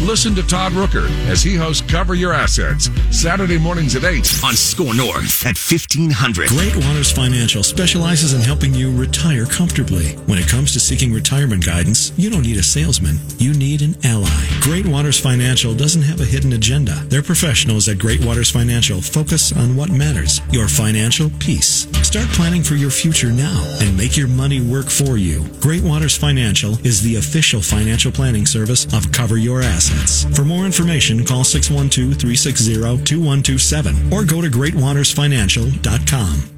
Listen 0.00 0.34
to 0.34 0.46
Todd 0.46 0.72
Rooker 0.72 1.08
as 1.28 1.42
he 1.42 1.56
hosts 1.56 1.88
Cover 1.90 2.14
Your 2.14 2.32
Assets, 2.32 2.90
Saturday 3.10 3.58
mornings 3.58 3.96
at 3.96 4.04
8. 4.04 4.44
On 4.44 4.54
SKOR 4.54 4.94
North 4.94 5.46
at 5.46 5.56
1500. 5.56 6.48
Great 6.48 6.76
Waters 6.76 7.10
Financial 7.10 7.62
specializes 7.62 8.34
in 8.34 8.40
helping 8.40 8.74
you 8.74 8.94
retire 8.94 9.46
comfortably. 9.46 10.12
When 10.26 10.38
it 10.38 10.48
comes 10.48 10.72
to 10.72 10.80
seeking 10.80 11.12
retirement 11.12 11.64
guidance, 11.64 12.12
you 12.16 12.30
don't 12.30 12.42
need 12.42 12.58
a 12.58 12.62
salesman, 12.62 13.18
you 13.38 13.54
need 13.54 13.82
an 13.82 13.96
ally. 14.04 14.28
Great 14.60 14.86
Waters 14.86 15.18
Financial 15.18 15.74
doesn't 15.74 16.02
have 16.02 16.20
a 16.20 16.24
hidden 16.24 16.52
agenda. 16.52 16.92
Their 17.06 17.22
professionals 17.22 17.88
at 17.88 17.98
Great 17.98 18.24
Waters 18.24 18.50
Financial 18.50 19.00
focus 19.00 19.52
on 19.56 19.76
what 19.76 19.90
matters 19.90 20.40
your 20.50 20.68
financial 20.68 21.30
peace. 21.38 21.86
Start 22.02 22.28
planning 22.28 22.62
for 22.62 22.74
your 22.74 22.90
future 22.90 23.30
now 23.30 23.64
and 23.80 23.96
make 23.96 24.16
your 24.16 24.28
money 24.28 24.60
work 24.60 24.86
for 24.86 25.16
you. 25.16 25.44
Great 25.60 25.82
Waters 25.82 26.16
Financial 26.16 26.72
is 26.86 27.02
the 27.02 27.16
official 27.16 27.60
financial 27.60 28.12
planning 28.12 28.46
service 28.46 28.86
of 28.94 29.10
Cover 29.12 29.36
Your 29.36 29.60
Assets. 29.62 30.24
For 30.36 30.44
more 30.44 30.64
information, 30.64 31.24
call 31.24 31.42
612 31.44 32.18
360 32.18 32.74
2127 33.04 34.12
or 34.12 34.24
go 34.24 34.40
to 34.40 34.48
greatwatersfinancial.com. 34.48 36.57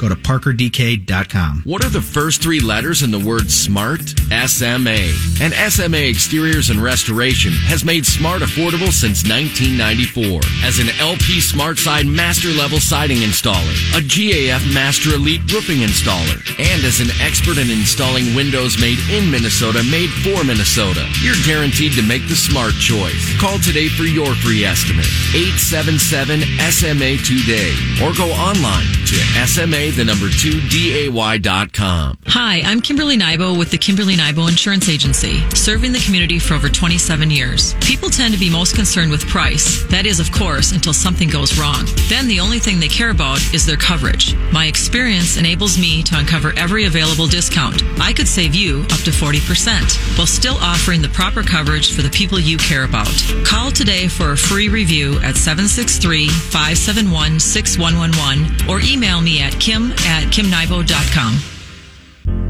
Go 0.00 0.08
to 0.08 0.16
parkerdk.com. 0.16 1.60
What 1.66 1.84
are 1.84 1.90
the 1.90 2.00
first 2.00 2.40
three 2.40 2.58
letters 2.58 3.02
in 3.02 3.10
the 3.10 3.18
word 3.18 3.50
smart? 3.50 4.00
SMA. 4.48 5.12
And 5.44 5.52
SMA 5.68 6.08
Exteriors 6.08 6.70
and 6.70 6.80
Restoration 6.80 7.52
has 7.68 7.84
made 7.84 8.06
smart 8.06 8.40
affordable 8.40 8.88
since 8.88 9.28
1994. 9.28 10.40
As 10.64 10.80
an 10.80 10.88
LP 10.96 11.44
SmartSide 11.44 12.08
Master 12.08 12.48
Level 12.48 12.80
Siding 12.80 13.18
Installer, 13.18 13.76
a 13.92 14.00
GAF 14.00 14.64
Master 14.72 15.20
Elite 15.20 15.44
Roofing 15.52 15.84
Installer, 15.84 16.40
and 16.56 16.80
as 16.80 17.04
an 17.04 17.12
expert 17.20 17.58
in 17.58 17.68
installing 17.68 18.32
windows 18.34 18.80
made 18.80 18.96
in 19.12 19.30
Minnesota, 19.30 19.84
made 19.92 20.08
for 20.24 20.40
Minnesota, 20.48 21.04
you're 21.20 21.36
guaranteed 21.44 21.92
to 21.92 22.02
make 22.08 22.24
the 22.24 22.40
smart 22.40 22.72
choice. 22.80 23.20
Call 23.36 23.58
today 23.60 23.92
for 23.92 24.08
your 24.08 24.32
free 24.40 24.64
estimate. 24.64 25.04
877 25.36 26.40
SMA 26.72 27.20
today 27.20 27.76
or 28.00 28.16
go 28.16 28.32
online 28.32 28.88
to 29.04 29.20
SMA 29.44 29.89
the 29.96 30.04
number 30.04 30.28
2 30.28 30.68
DAY.com. 30.68 32.18
Hi, 32.26 32.62
I'm 32.64 32.80
Kimberly 32.80 33.16
Nybo 33.16 33.58
with 33.58 33.70
the 33.70 33.78
Kimberly 33.78 34.14
Nybo 34.14 34.48
Insurance 34.48 34.88
Agency, 34.88 35.40
serving 35.50 35.92
the 35.92 35.98
community 35.98 36.38
for 36.38 36.54
over 36.54 36.68
27 36.68 37.30
years. 37.30 37.74
People 37.80 38.10
tend 38.10 38.32
to 38.34 38.40
be 38.40 38.50
most 38.50 38.76
concerned 38.76 39.10
with 39.10 39.26
price. 39.26 39.82
That 39.88 40.06
is, 40.06 40.20
of 40.20 40.30
course, 40.30 40.72
until 40.72 40.92
something 40.92 41.28
goes 41.28 41.58
wrong. 41.58 41.86
Then 42.08 42.28
the 42.28 42.40
only 42.40 42.58
thing 42.58 42.78
they 42.78 42.88
care 42.88 43.10
about 43.10 43.38
is 43.54 43.66
their 43.66 43.76
coverage. 43.76 44.36
My 44.52 44.66
experience 44.66 45.36
enables 45.36 45.78
me 45.78 46.02
to 46.04 46.18
uncover 46.18 46.52
every 46.56 46.84
available 46.84 47.26
discount. 47.26 47.82
I 48.00 48.12
could 48.12 48.28
save 48.28 48.54
you 48.54 48.82
up 48.92 49.00
to 49.08 49.10
40% 49.10 50.18
while 50.18 50.26
still 50.26 50.56
offering 50.60 51.02
the 51.02 51.08
proper 51.08 51.42
coverage 51.42 51.94
for 51.94 52.02
the 52.02 52.10
people 52.10 52.38
you 52.38 52.58
care 52.58 52.84
about. 52.84 53.10
Call 53.44 53.70
today 53.70 54.08
for 54.08 54.32
a 54.32 54.36
free 54.36 54.68
review 54.68 55.14
at 55.22 55.36
763 55.36 56.28
571 56.28 57.40
6111 57.40 58.68
or 58.68 58.80
email 58.80 59.20
me 59.20 59.40
at 59.40 59.58
kim 59.58 59.79
at 60.06 60.32
kimnybo.com. 60.32 61.38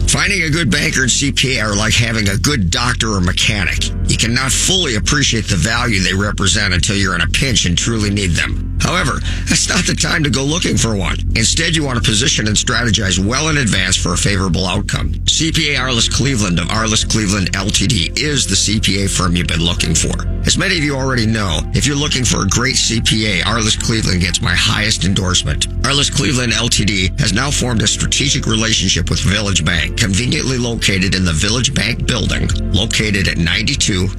Finding 0.08 0.42
a 0.42 0.50
good 0.50 0.70
banker 0.70 1.02
and 1.02 1.10
CPA 1.10 1.62
are 1.62 1.76
like 1.76 1.94
having 1.94 2.28
a 2.28 2.36
good 2.36 2.70
doctor 2.70 3.12
or 3.12 3.20
mechanic. 3.20 3.90
You 4.10 4.16
cannot 4.16 4.50
fully 4.50 4.96
appreciate 4.96 5.46
the 5.46 5.54
value 5.54 6.00
they 6.00 6.14
represent 6.14 6.74
until 6.74 6.96
you're 6.96 7.14
in 7.14 7.20
a 7.20 7.28
pinch 7.28 7.64
and 7.64 7.78
truly 7.78 8.10
need 8.10 8.32
them. 8.32 8.76
However, 8.80 9.20
that's 9.46 9.68
not 9.68 9.86
the 9.86 9.94
time 9.94 10.24
to 10.24 10.30
go 10.30 10.42
looking 10.42 10.76
for 10.76 10.96
one. 10.96 11.16
Instead, 11.36 11.76
you 11.76 11.84
want 11.84 12.02
to 12.02 12.02
position 12.02 12.48
and 12.48 12.56
strategize 12.56 13.24
well 13.24 13.48
in 13.48 13.58
advance 13.58 13.96
for 13.96 14.14
a 14.14 14.16
favorable 14.16 14.66
outcome. 14.66 15.12
CPA 15.30 15.76
Arliss 15.76 16.10
Cleveland 16.10 16.58
of 16.58 16.66
Arliss 16.68 17.08
Cleveland 17.08 17.52
LTD 17.52 18.18
is 18.18 18.46
the 18.46 18.56
CPA 18.56 19.08
firm 19.08 19.36
you've 19.36 19.46
been 19.46 19.62
looking 19.62 19.94
for. 19.94 20.26
As 20.46 20.56
many 20.56 20.78
of 20.78 20.82
you 20.82 20.96
already 20.96 21.26
know, 21.26 21.60
if 21.74 21.86
you're 21.86 21.94
looking 21.94 22.24
for 22.24 22.42
a 22.42 22.48
great 22.48 22.74
CPA, 22.74 23.42
Arliss 23.42 23.78
Cleveland 23.78 24.22
gets 24.22 24.40
my 24.40 24.54
highest 24.54 25.04
endorsement. 25.04 25.68
Arliss 25.82 26.10
Cleveland 26.10 26.52
LTD 26.52 27.20
has 27.20 27.32
now 27.32 27.50
formed 27.50 27.82
a 27.82 27.86
strategic 27.86 28.46
relationship 28.46 29.10
with 29.10 29.20
Village 29.20 29.64
Bank, 29.64 29.98
conveniently 29.98 30.56
located 30.56 31.14
in 31.14 31.24
the 31.24 31.32
Village 31.32 31.74
Bank 31.74 32.06
building, 32.06 32.48
located 32.72 33.28
at 33.28 33.36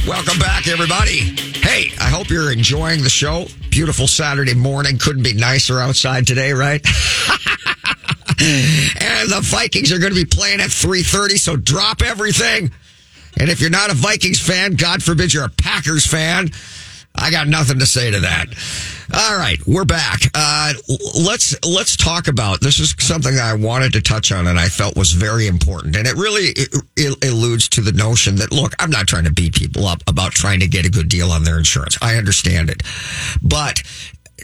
Welcome 0.07 0.39
back, 0.39 0.69
everybody. 0.69 1.35
Hey, 1.61 1.93
I 2.01 2.11
hope 2.11 2.29
you're 2.29 2.53
enjoying 2.53 3.03
the 3.03 3.09
show. 3.09 3.47
Beautiful 3.71 4.07
Saturday 4.07 4.55
morning. 4.55 4.99
Couldn't 4.99 5.23
be 5.23 5.33
nicer 5.35 5.79
outside 5.79 6.27
today, 6.27 6.53
right? 6.53 6.85
and 8.41 9.31
the 9.31 9.41
Vikings 9.43 9.93
are 9.93 9.99
going 9.99 10.13
to 10.13 10.19
be 10.19 10.27
playing 10.27 10.61
at 10.61 10.69
3.30, 10.69 11.39
so 11.39 11.57
drop 11.57 12.03
everything. 12.03 12.71
And 13.39 13.49
if 13.49 13.61
you're 13.61 13.71
not 13.71 13.91
a 13.91 13.95
Vikings 13.95 14.41
fan, 14.41 14.75
God 14.75 15.03
forbid 15.03 15.33
you're 15.33 15.45
a 15.45 15.51
Packers 15.51 16.07
fan, 16.07 16.51
I 17.15 17.31
got 17.31 17.49
nothing 17.49 17.79
to 17.81 17.87
say 17.87 18.11
to 18.11 18.21
that. 18.21 18.47
All 19.13 19.37
right, 19.37 19.59
we're 19.67 19.85
back. 19.85 20.21
Uh, 20.35 20.73
let's 21.25 21.57
let's 21.67 21.97
talk 21.97 22.29
about 22.29 22.61
this. 22.61 22.79
Is 22.79 22.95
something 22.99 23.39
I 23.39 23.55
wanted 23.55 23.93
to 23.95 24.01
touch 24.01 24.31
on, 24.31 24.47
and 24.47 24.59
I 24.59 24.69
felt 24.69 24.97
was 24.97 25.13
very 25.13 25.49
important, 25.49 25.97
and 25.97 26.07
it 26.07 26.15
really 26.15 26.55
it, 26.97 27.25
alludes 27.25 27.69
to 27.71 27.81
the 27.81 27.93
notion 27.93 28.37
that 28.37 28.53
look, 28.53 28.73
I'm 28.79 28.91
not 28.91 29.09
trying 29.09 29.25
to 29.25 29.33
beat 29.33 29.55
people 29.55 29.87
up 29.87 30.03
about 30.07 30.33
trying 30.33 30.61
to 30.61 30.69
get 30.69 30.87
a 30.87 30.91
good 30.91 31.09
deal 31.09 31.33
on 31.33 31.43
their 31.43 31.59
insurance. 31.59 31.99
I 32.01 32.17
understand 32.17 32.71
it, 32.71 32.83
but 33.43 33.83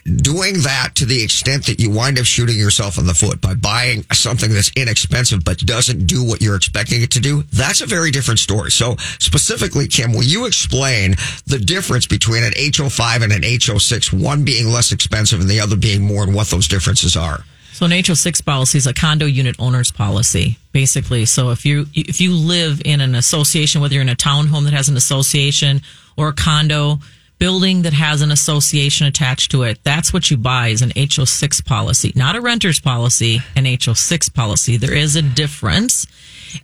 doing 0.07 0.55
that 0.63 0.93
to 0.95 1.05
the 1.05 1.23
extent 1.23 1.67
that 1.67 1.81
you 1.81 1.91
wind 1.91 2.19
up 2.19 2.25
shooting 2.25 2.57
yourself 2.57 2.99
in 2.99 3.07
the 3.07 3.15
foot 3.15 3.41
by 3.41 3.55
buying 3.55 4.05
something 4.13 4.53
that's 4.53 4.71
inexpensive 4.77 5.45
but 5.45 5.59
doesn't 5.59 6.07
do 6.07 6.25
what 6.25 6.41
you're 6.41 6.57
expecting 6.57 7.03
it 7.03 7.11
to 7.13 7.21
do, 7.21 7.43
that's 7.53 7.81
a 7.81 7.87
very 7.87 8.11
different 8.11 8.39
story. 8.39 8.71
So 8.71 8.97
specifically, 9.19 9.89
Kim, 9.89 10.13
will 10.13 10.23
you 10.23 10.47
explain 10.47 11.17
the 11.47 11.59
difference 11.59 12.07
between 12.07 12.45
an 12.45 12.53
HO5 12.53 13.23
and 13.23 13.33
an 13.33 13.43
HO6, 13.43 14.13
one 14.13 14.45
being 14.45 14.69
less 14.69 14.93
expensive 14.93 15.41
and 15.41 15.51
the 15.51 15.61
other 15.61 15.77
being 15.77 16.03
more 16.03 16.23
and 16.23 16.35
what 16.35 16.49
those 16.49 16.69
differences 16.69 17.17
are? 17.17 17.45
So 17.73 17.85
an 17.85 17.93
HO6 17.93 18.43
policy 18.43 18.79
is 18.79 18.87
a 18.87 18.95
condo 18.95 19.27
unit 19.27 19.57
owner's 19.59 19.91
policy, 19.91 20.59
basically. 20.73 21.27
So 21.27 21.51
if 21.51 21.67
you 21.67 21.85
if 21.93 22.23
you 22.23 22.35
live 22.35 22.81
in 22.87 23.03
an 23.03 23.15
association, 23.15 23.83
whether 23.83 23.93
you're 23.93 24.03
in 24.03 24.09
a 24.09 24.17
townhome 24.17 24.65
that 24.65 24.73
has 24.73 24.89
an 24.89 24.97
association 24.97 25.83
or 26.17 26.29
a 26.29 26.33
condo 26.33 27.01
building 27.39 27.83
that 27.83 27.93
has 27.93 28.23
an 28.23 28.31
association 28.31 29.07
attached 29.07 29.51
to 29.51 29.63
it, 29.63 29.79
that's 29.85 30.13
what 30.13 30.31
you 30.31 30.37
buy 30.37 30.69
is 30.69 30.83
an 30.83 30.91
HO6 30.91 31.65
policy, 31.65 32.13
not 32.15 32.37
a 32.37 32.41
renter's 32.41 32.81
policy, 32.81 33.41
an 33.55 33.65
HO6 33.65 34.33
policy. 34.33 34.77
There 34.77 34.95
is 34.95 35.17
a 35.17 35.23
difference. 35.23 36.07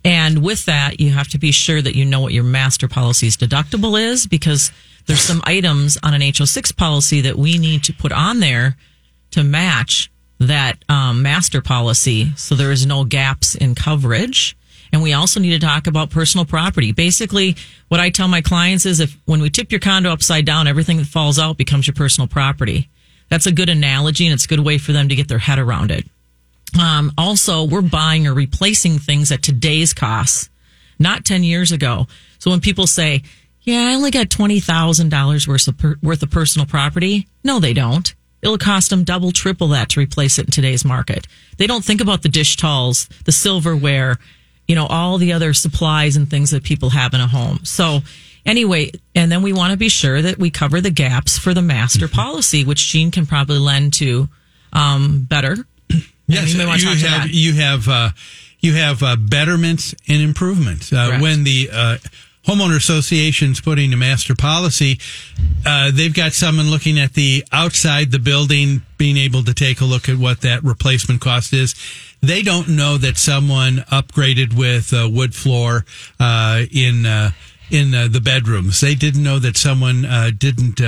And 0.05 0.43
with 0.43 0.65
that, 0.67 1.01
you 1.01 1.11
have 1.11 1.29
to 1.29 1.39
be 1.39 1.53
sure 1.53 1.83
that 1.83 1.95
you 1.95 2.05
know 2.05 2.21
what 2.21 2.33
your 2.33 2.45
master 2.45 2.89
policy's 2.89 3.37
deductible 3.37 4.01
is 4.01 4.27
because 4.27 4.73
there's 5.07 5.21
some 5.21 5.43
items 5.45 5.99
on 6.03 6.15
an 6.15 6.21
HO6 6.21 6.77
policy 6.77 7.21
that 7.23 7.37
we 7.37 7.59
need 7.59 7.85
to 7.85 7.93
put 7.93 8.13
on 8.13 8.41
there 8.41 8.77
to 9.33 9.43
match 9.43 10.11
that 10.39 10.85
um, 10.89 11.23
master 11.23 11.61
policy 11.61 12.33
so 12.37 12.55
there 12.55 12.73
is 12.73 12.87
no 12.87 13.05
gaps 13.05 13.55
in 13.55 13.75
coverage. 13.75 14.57
And 14.92 15.02
we 15.02 15.14
also 15.14 15.40
need 15.40 15.50
to 15.50 15.59
talk 15.59 15.87
about 15.87 16.11
personal 16.11 16.44
property. 16.44 16.92
Basically, 16.92 17.57
what 17.88 18.00
I 18.00 18.11
tell 18.11 18.28
my 18.28 18.42
clients 18.42 18.85
is 18.85 19.00
if 19.00 19.16
when 19.24 19.40
we 19.40 19.48
tip 19.48 19.72
your 19.72 19.81
condo 19.81 20.11
upside 20.11 20.44
down, 20.44 20.66
everything 20.66 20.98
that 20.98 21.07
falls 21.07 21.38
out 21.38 21.57
becomes 21.57 21.87
your 21.87 21.94
personal 21.94 22.28
property. 22.28 22.90
That's 23.31 23.46
a 23.46 23.52
good 23.52 23.70
analogy 23.70 24.26
and 24.26 24.35
it's 24.35 24.44
a 24.44 24.48
good 24.48 24.61
way 24.61 24.76
for 24.76 24.92
them 24.92 25.09
to 25.09 25.14
get 25.14 25.28
their 25.28 25.38
head 25.38 25.59
around 25.59 25.90
it. 25.90 26.07
Um, 26.78 27.12
also, 27.16 27.64
we're 27.64 27.81
buying 27.81 28.26
or 28.26 28.35
replacing 28.35 28.98
things 28.98 29.33
at 29.33 29.42
today's 29.42 29.94
costs, 29.94 30.50
not 30.98 31.24
10 31.24 31.42
years 31.42 31.72
ago. 31.72 32.07
So 32.38 32.50
when 32.50 32.61
people 32.61 32.87
say, 32.87 33.22
yeah, 33.62 33.88
I 33.90 33.94
only 33.94 34.11
got 34.11 34.26
$20,000 34.26 35.48
worth 35.48 35.68
of, 35.68 36.02
worth 36.02 36.22
of 36.22 36.31
personal 36.31 36.66
property. 36.66 37.28
No, 37.44 37.61
they 37.61 37.72
don't. 37.72 38.14
It'll 38.42 38.59
cost 38.59 38.90
them 38.90 39.05
double, 39.05 39.31
triple 39.31 39.68
that 39.68 39.90
to 39.90 40.00
replace 40.00 40.38
it 40.38 40.46
in 40.46 40.50
today's 40.50 40.85
market. 40.85 41.26
They 41.59 41.68
don't 41.68 41.85
think 41.85 42.00
about 42.00 42.22
the 42.22 42.28
dish 42.28 42.57
towels, 42.57 43.09
the 43.24 43.33
silverware, 43.33 44.18
you 44.73 44.77
know, 44.77 44.87
all 44.87 45.19
the 45.19 45.35
other 45.35 45.53
supplies 45.53 46.17
and 46.17 46.31
things 46.31 46.53
that 46.53 46.63
people 46.63 46.89
have 46.89 47.13
in 47.13 47.21
a 47.21 47.27
home. 47.27 47.61
So 47.63 48.01
anyway, 48.47 48.93
and 49.15 49.31
then 49.31 49.43
we 49.43 49.53
want 49.53 49.73
to 49.73 49.77
be 49.77 49.91
sure 49.91 50.23
that 50.23 50.39
we 50.39 50.49
cover 50.49 50.81
the 50.81 50.91
gaps 50.91 51.37
for 51.37 51.53
the 51.53 51.61
master 51.61 52.09
policy, 52.09 52.65
which 52.65 52.89
Gene 52.89 53.11
can 53.11 53.27
probably 53.27 53.59
lend 53.59 53.93
to 53.95 54.31
um, 54.73 55.27
better. 55.29 55.57
Yes, 56.27 56.55
you 56.55 56.61
to 56.65 56.79
you 56.79 57.07
have 57.07 57.29
you 57.29 57.53
have 57.53 57.87
uh, 57.87 58.09
you 58.61 58.73
have 58.73 59.03
uh, 59.03 59.17
betterments 59.17 59.95
and 60.09 60.23
improvements. 60.23 60.91
Uh, 60.91 61.19
when 61.21 61.45
the 61.45 61.69
uh, 61.71 61.99
homeowner 62.46 62.76
association's 62.76 63.61
putting 63.61 63.92
a 63.92 63.96
master 63.96 64.35
policy, 64.35 64.98
uh, 65.64 65.90
they've 65.92 66.14
got 66.14 66.33
someone 66.33 66.70
looking 66.70 66.98
at 66.98 67.14
the 67.14 67.44
outside 67.52 68.11
the 68.11 68.18
building, 68.18 68.83
being 68.98 69.16
able 69.16 69.44
to 69.44 69.55
take 69.55 69.81
a 69.81 69.85
look 69.85 70.09
at 70.09 70.16
what 70.16 70.40
that 70.40 70.62
replacement 70.64 71.20
cost 71.20 71.52
is. 71.52 71.74
They 72.20 72.42
don't 72.42 72.68
know 72.68 72.98
that 72.98 73.16
someone 73.16 73.78
upgraded 73.90 74.57
with 74.57 74.92
uh, 74.92 75.09
wood 75.11 75.35
floor 75.35 75.85
uh, 76.20 76.64
in. 76.70 77.07
Uh, 77.07 77.31
in 77.70 77.94
uh, 77.94 78.07
the 78.07 78.20
bedrooms, 78.20 78.83
they 78.83 78.94
didn't 78.94 79.22
know 79.22 79.38
that 79.38 79.57
someone 79.57 80.05
uh, 80.05 80.31
didn't. 80.37 80.78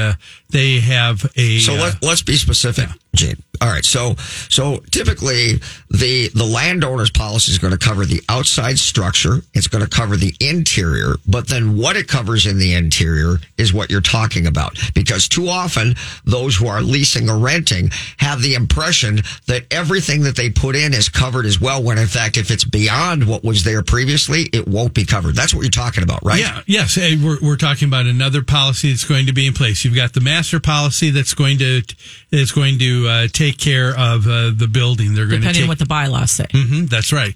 Uh, 0.54 0.58
they 0.58 0.80
have 0.80 1.24
a. 1.36 1.58
So 1.58 1.74
uh, 1.74 1.78
let, 1.78 2.02
let's 2.02 2.22
be 2.22 2.36
specific, 2.36 2.88
Gene. 3.14 3.42
All 3.60 3.68
right. 3.68 3.84
So 3.84 4.14
so 4.48 4.78
typically 4.90 5.60
the 5.90 6.28
the 6.34 6.44
landowner's 6.44 7.10
policy 7.10 7.52
is 7.52 7.58
going 7.58 7.72
to 7.72 7.78
cover 7.78 8.04
the 8.04 8.20
outside 8.28 8.78
structure. 8.78 9.42
It's 9.54 9.68
going 9.68 9.84
to 9.84 9.90
cover 9.90 10.16
the 10.16 10.34
interior, 10.40 11.14
but 11.26 11.48
then 11.48 11.76
what 11.78 11.96
it 11.96 12.08
covers 12.08 12.46
in 12.46 12.58
the 12.58 12.74
interior 12.74 13.38
is 13.56 13.72
what 13.72 13.90
you're 13.90 14.00
talking 14.00 14.46
about. 14.46 14.78
Because 14.94 15.28
too 15.28 15.48
often 15.48 15.94
those 16.24 16.56
who 16.56 16.66
are 16.66 16.82
leasing 16.82 17.30
or 17.30 17.38
renting 17.38 17.90
have 18.18 18.42
the 18.42 18.54
impression 18.54 19.20
that 19.46 19.64
everything 19.70 20.22
that 20.24 20.36
they 20.36 20.50
put 20.50 20.76
in 20.76 20.92
is 20.92 21.08
covered 21.08 21.46
as 21.46 21.60
well. 21.60 21.82
When 21.82 21.98
in 21.98 22.08
fact, 22.08 22.36
if 22.36 22.50
it's 22.50 22.64
beyond 22.64 23.26
what 23.26 23.44
was 23.44 23.64
there 23.64 23.82
previously, 23.82 24.42
it 24.52 24.66
won't 24.68 24.94
be 24.94 25.04
covered. 25.04 25.36
That's 25.36 25.54
what 25.54 25.62
you're 25.62 25.70
talking 25.70 26.02
about, 26.02 26.24
right? 26.24 26.40
Yeah, 26.40 26.60
yes. 26.66 26.96
Hey, 26.96 27.16
we're, 27.16 27.38
we're 27.40 27.56
talking 27.56 27.88
about 27.88 28.06
another 28.06 28.42
policy 28.42 28.90
that's 28.90 29.04
going 29.04 29.26
to 29.26 29.32
be 29.32 29.46
in 29.46 29.54
place. 29.54 29.84
You've 29.84 29.94
got 29.94 30.12
the 30.12 30.20
master 30.20 30.43
policy 30.61 31.11
that's 31.11 31.35
going 31.35 31.59
to 31.59 31.83
is 32.30 32.52
going 32.52 32.78
to 32.78 33.09
uh, 33.09 33.28
take 33.33 33.59
care 33.59 33.90
of 33.90 34.26
uh, 34.26 34.50
the 34.54 34.68
building. 34.70 35.14
They're 35.14 35.26
going 35.26 35.40
to 35.42 35.46
Depending 35.48 35.54
take. 35.54 35.62
on 35.62 35.68
what 35.68 35.78
the 35.78 35.87
bylaws 35.87 36.30
say. 36.30 36.46
Mhm, 36.46 36.88
that's 36.88 37.12
right. 37.12 37.35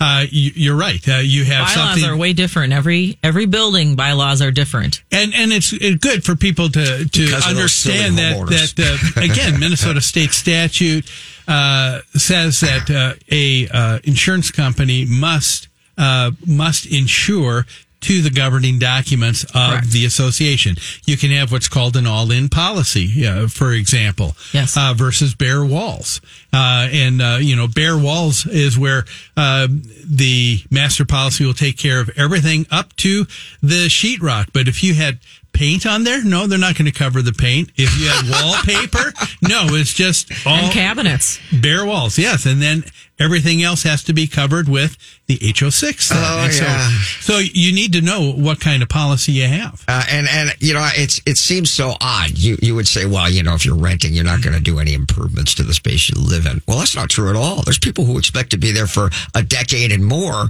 Uh, 0.00 0.26
you, 0.30 0.50
you're 0.54 0.76
right. 0.76 1.06
Uh, 1.08 1.16
you 1.16 1.44
have 1.44 1.66
bylaws 1.66 1.74
something, 1.74 2.04
are 2.04 2.16
way 2.16 2.32
different. 2.32 2.72
Every 2.72 3.18
every 3.22 3.46
building 3.46 3.96
bylaws 3.96 4.42
are 4.42 4.50
different. 4.50 5.02
and 5.12 5.32
and 5.34 5.52
it's, 5.52 5.72
it's 5.72 5.96
good 5.96 6.24
for 6.24 6.36
people 6.36 6.68
to 6.70 7.08
to 7.08 7.24
Because 7.26 7.48
of 7.50 7.56
those 7.56 7.72
silly 7.72 7.98
understand 8.00 8.18
that 8.18 8.36
homeowners. 8.36 8.74
that 8.74 9.16
uh, 9.16 9.20
again, 9.32 9.60
Minnesota 9.60 10.00
state 10.00 10.30
statute 10.32 11.10
uh, 11.48 12.00
says 12.14 12.60
that 12.60 12.90
uh, 12.90 13.14
a 13.30 13.68
uh, 13.68 13.98
insurance 14.04 14.50
company 14.50 15.04
must 15.06 15.68
uh, 15.98 16.30
must 16.46 16.86
insure 16.86 17.66
to 18.02 18.22
the 18.22 18.30
governing 18.30 18.78
documents 18.78 19.44
of 19.44 19.50
Correct. 19.52 19.90
the 19.90 20.04
association. 20.06 20.76
You 21.04 21.16
can 21.16 21.30
have 21.32 21.52
what's 21.52 21.68
called 21.68 21.96
an 21.96 22.06
all-in 22.06 22.48
policy, 22.48 23.26
uh, 23.26 23.46
for 23.48 23.72
example, 23.72 24.36
Yes. 24.52 24.76
uh, 24.76 24.94
versus 24.94 25.34
bare 25.34 25.64
walls. 25.64 26.20
Uh, 26.52 26.88
and, 26.90 27.20
uh, 27.20 27.38
you 27.40 27.54
know, 27.56 27.66
bare 27.68 27.96
walls 27.98 28.46
is 28.46 28.78
where, 28.78 29.04
uh, 29.36 29.68
the 30.04 30.62
master 30.70 31.04
policy 31.04 31.44
will 31.44 31.54
take 31.54 31.76
care 31.76 32.00
of 32.00 32.10
everything 32.16 32.66
up 32.70 32.96
to 32.96 33.26
the 33.62 33.86
sheetrock. 33.88 34.48
But 34.52 34.66
if 34.66 34.82
you 34.82 34.94
had 34.94 35.18
paint 35.52 35.84
on 35.84 36.04
there, 36.04 36.22
no, 36.24 36.46
they're 36.46 36.58
not 36.58 36.76
going 36.76 36.90
to 36.90 36.96
cover 36.98 37.22
the 37.22 37.32
paint. 37.32 37.70
If 37.76 37.98
you 38.00 38.08
had 38.08 38.28
wallpaper, 38.30 39.12
no, 39.42 39.74
it's 39.74 39.92
just 39.92 40.30
all 40.46 40.54
And 40.56 40.72
cabinets. 40.72 41.38
bare 41.52 41.84
walls. 41.84 42.18
Yes. 42.18 42.46
And 42.46 42.62
then 42.62 42.84
everything 43.20 43.62
else 43.62 43.82
has 43.84 44.02
to 44.04 44.12
be 44.12 44.26
covered 44.26 44.68
with 44.68 44.96
the 45.26 45.38
HO6. 45.38 46.10
Oh, 46.12 46.40
And 46.44 46.52
so, 46.52 46.64
yeah. 46.64 46.90
so 47.20 47.38
you 47.38 47.72
need 47.72 47.92
to 47.92 48.00
know 48.00 48.32
what 48.32 48.58
kind 48.58 48.82
of 48.82 48.88
policy 48.88 49.32
you 49.32 49.46
have. 49.46 49.84
Uh, 49.86 50.02
and 50.10 50.26
and 50.28 50.56
you 50.58 50.74
know 50.74 50.88
it's 50.94 51.20
it 51.26 51.36
seems 51.36 51.70
so 51.70 51.94
odd. 52.00 52.30
You 52.36 52.56
you 52.60 52.74
would 52.74 52.88
say, 52.88 53.06
well, 53.06 53.30
you 53.30 53.42
know, 53.42 53.54
if 53.54 53.64
you're 53.64 53.76
renting, 53.76 54.12
you're 54.12 54.24
not 54.24 54.42
going 54.42 54.56
to 54.56 54.62
do 54.62 54.78
any 54.80 54.94
improvements 54.94 55.54
to 55.56 55.62
the 55.62 55.74
space 55.74 56.08
you 56.10 56.20
live 56.20 56.46
in. 56.46 56.60
Well, 56.66 56.78
that's 56.78 56.96
not 56.96 57.10
true 57.10 57.30
at 57.30 57.36
all. 57.36 57.62
There's 57.62 57.78
people 57.78 58.04
who 58.04 58.18
expect 58.18 58.50
to 58.50 58.56
be 58.56 58.72
there 58.72 58.86
for 58.86 59.10
a 59.34 59.42
decade 59.42 59.92
and 59.92 60.04
more, 60.04 60.48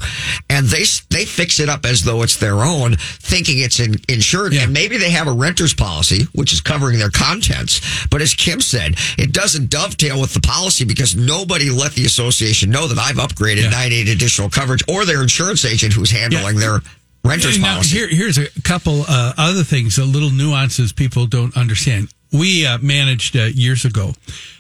and 0.48 0.66
they 0.66 0.84
they 1.10 1.24
fix 1.24 1.60
it 1.60 1.68
up 1.68 1.84
as 1.84 2.04
though 2.04 2.22
it's 2.22 2.36
their 2.36 2.62
own, 2.62 2.96
thinking 2.96 3.58
it's 3.58 3.80
in, 3.80 3.96
insured. 4.08 4.54
And 4.54 4.72
maybe 4.72 4.96
they 4.96 5.10
have 5.10 5.26
a 5.26 5.32
renter's 5.32 5.74
policy 5.74 6.24
which 6.34 6.52
is 6.52 6.60
covering 6.60 6.98
their 6.98 7.10
contents. 7.10 8.06
But 8.08 8.22
as 8.22 8.34
Kim 8.34 8.60
said, 8.60 8.94
it 9.18 9.32
doesn't 9.32 9.70
dovetail 9.70 10.20
with 10.20 10.34
the 10.34 10.40
policy 10.40 10.84
because 10.84 11.14
nobody 11.16 11.70
let 11.70 11.92
the 11.92 12.04
association 12.04 12.59
know 12.66 12.86
that 12.86 12.98
I've 12.98 13.16
upgraded 13.16 13.70
98 13.70 14.08
additional 14.08 14.50
coverage, 14.50 14.82
or 14.88 15.04
their 15.04 15.22
insurance 15.22 15.64
agent 15.64 15.92
who's 15.92 16.10
handling 16.10 16.56
their 16.56 16.80
renter's 17.24 17.58
now, 17.58 17.74
policy. 17.74 17.98
Here, 17.98 18.08
here's 18.08 18.38
a 18.38 18.48
couple 18.62 19.04
uh, 19.08 19.34
other 19.36 19.64
things, 19.64 19.98
a 19.98 20.04
little 20.04 20.30
nuances 20.30 20.92
people 20.92 21.26
don't 21.26 21.56
understand. 21.56 22.08
We 22.32 22.66
uh, 22.66 22.78
managed 22.78 23.36
uh, 23.36 23.44
years 23.44 23.84
ago 23.84 24.12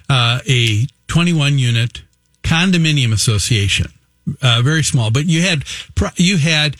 uh, 0.08 0.40
a 0.48 0.86
21 1.08 1.58
unit 1.58 2.02
condominium 2.42 3.12
association, 3.12 3.86
uh, 4.42 4.60
very 4.62 4.82
small, 4.82 5.10
but 5.10 5.26
you 5.26 5.42
had 5.42 5.64
you 6.16 6.36
had 6.36 6.76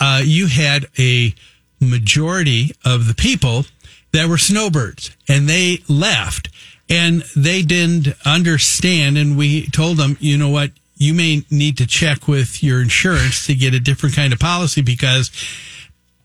uh, 0.00 0.22
you 0.24 0.46
had 0.46 0.86
a 0.98 1.34
majority 1.80 2.72
of 2.84 3.06
the 3.06 3.14
people 3.14 3.64
that 4.12 4.28
were 4.28 4.38
snowbirds, 4.38 5.16
and 5.28 5.48
they 5.48 5.82
left, 5.88 6.48
and 6.88 7.22
they 7.36 7.62
didn't 7.62 8.08
understand, 8.24 9.18
and 9.18 9.36
we 9.36 9.66
told 9.68 9.98
them, 9.98 10.16
you 10.20 10.38
know 10.38 10.48
what, 10.48 10.70
you 10.96 11.14
may 11.14 11.42
need 11.50 11.78
to 11.78 11.86
check 11.86 12.26
with 12.26 12.62
your 12.62 12.82
insurance 12.82 13.46
to 13.46 13.54
get 13.54 13.74
a 13.74 13.80
different 13.80 14.16
kind 14.16 14.32
of 14.32 14.38
policy 14.38 14.82
because 14.82 15.30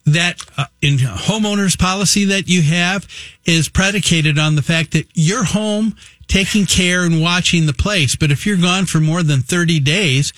that 0.05 0.41
uh, 0.57 0.65
in 0.81 0.97
homeowners 0.97 1.77
policy 1.77 2.25
that 2.25 2.47
you 2.47 2.61
have 2.61 3.07
is 3.45 3.69
predicated 3.69 4.37
on 4.37 4.55
the 4.55 4.61
fact 4.61 4.91
that 4.91 5.07
you're 5.13 5.45
home 5.45 5.95
taking 6.27 6.65
care 6.65 7.03
and 7.03 7.21
watching 7.21 7.65
the 7.65 7.73
place. 7.73 8.15
But 8.15 8.31
if 8.31 8.45
you're 8.45 8.57
gone 8.57 8.85
for 8.85 8.99
more 8.99 9.23
than 9.23 9.41
30 9.41 9.79
days, 9.79 10.33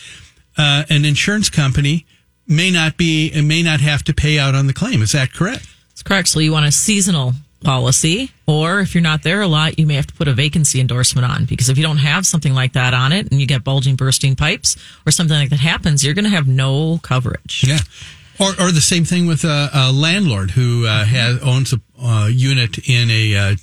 uh, 0.58 0.84
an 0.90 1.06
insurance 1.06 1.50
company 1.50 2.06
may 2.48 2.70
not 2.70 2.98
be, 2.98 3.32
and 3.32 3.48
may 3.48 3.64
not 3.64 3.82
have 3.82 4.04
to 4.04 4.14
pay 4.14 4.38
out 4.38 4.54
on 4.54 4.68
the 4.68 4.74
claim. 4.74 5.02
Is 5.02 5.14
that 5.14 5.34
correct? 5.34 5.68
It's 5.92 6.04
correct. 6.04 6.28
So 6.28 6.40
you 6.40 6.52
want 6.52 6.66
a 6.66 6.72
seasonal 6.72 7.34
policy, 7.66 8.32
or 8.48 8.80
if 8.80 8.96
you're 8.96 9.02
not 9.02 9.24
there 9.24 9.42
a 9.42 9.48
lot, 9.48 9.78
you 9.78 9.86
may 9.86 9.96
have 9.96 10.08
to 10.08 10.14
put 10.14 10.28
a 10.28 10.34
vacancy 10.34 10.80
endorsement 10.80 11.30
on 11.30 11.46
because 11.46 11.68
if 11.68 11.78
you 11.78 11.84
don't 11.84 11.98
have 11.98 12.26
something 12.26 12.54
like 12.54 12.74
that 12.74 12.94
on 12.94 13.12
it 13.12 13.30
and 13.32 13.42
you 13.42 13.48
get 13.48 13.64
bulging, 13.64 13.96
bursting 13.96 14.36
pipes 14.36 14.78
or 15.06 15.12
something 15.12 15.38
like 15.38 15.50
that 15.50 15.60
happens, 15.60 16.04
you're 16.04 16.14
going 16.14 16.26
to 16.26 16.32
have 16.32 16.48
no 16.48 17.00
coverage. 17.00 17.66
Yeah. 17.68 17.80
Or, 18.40 18.50
or 18.60 18.72
the 18.72 18.82
same 18.82 19.06
thing 19.06 19.28
with 19.28 19.44
a, 19.44 19.70
a 19.74 19.92
landlord 19.92 20.52
who 20.52 20.86
uh, 20.86 21.06
has 21.06 21.42
owns 21.42 21.74
a 21.74 21.82
uh, 22.02 22.28
unit 22.28 22.88
in 22.88 23.10
a 23.10 23.36
uh, 23.36 23.56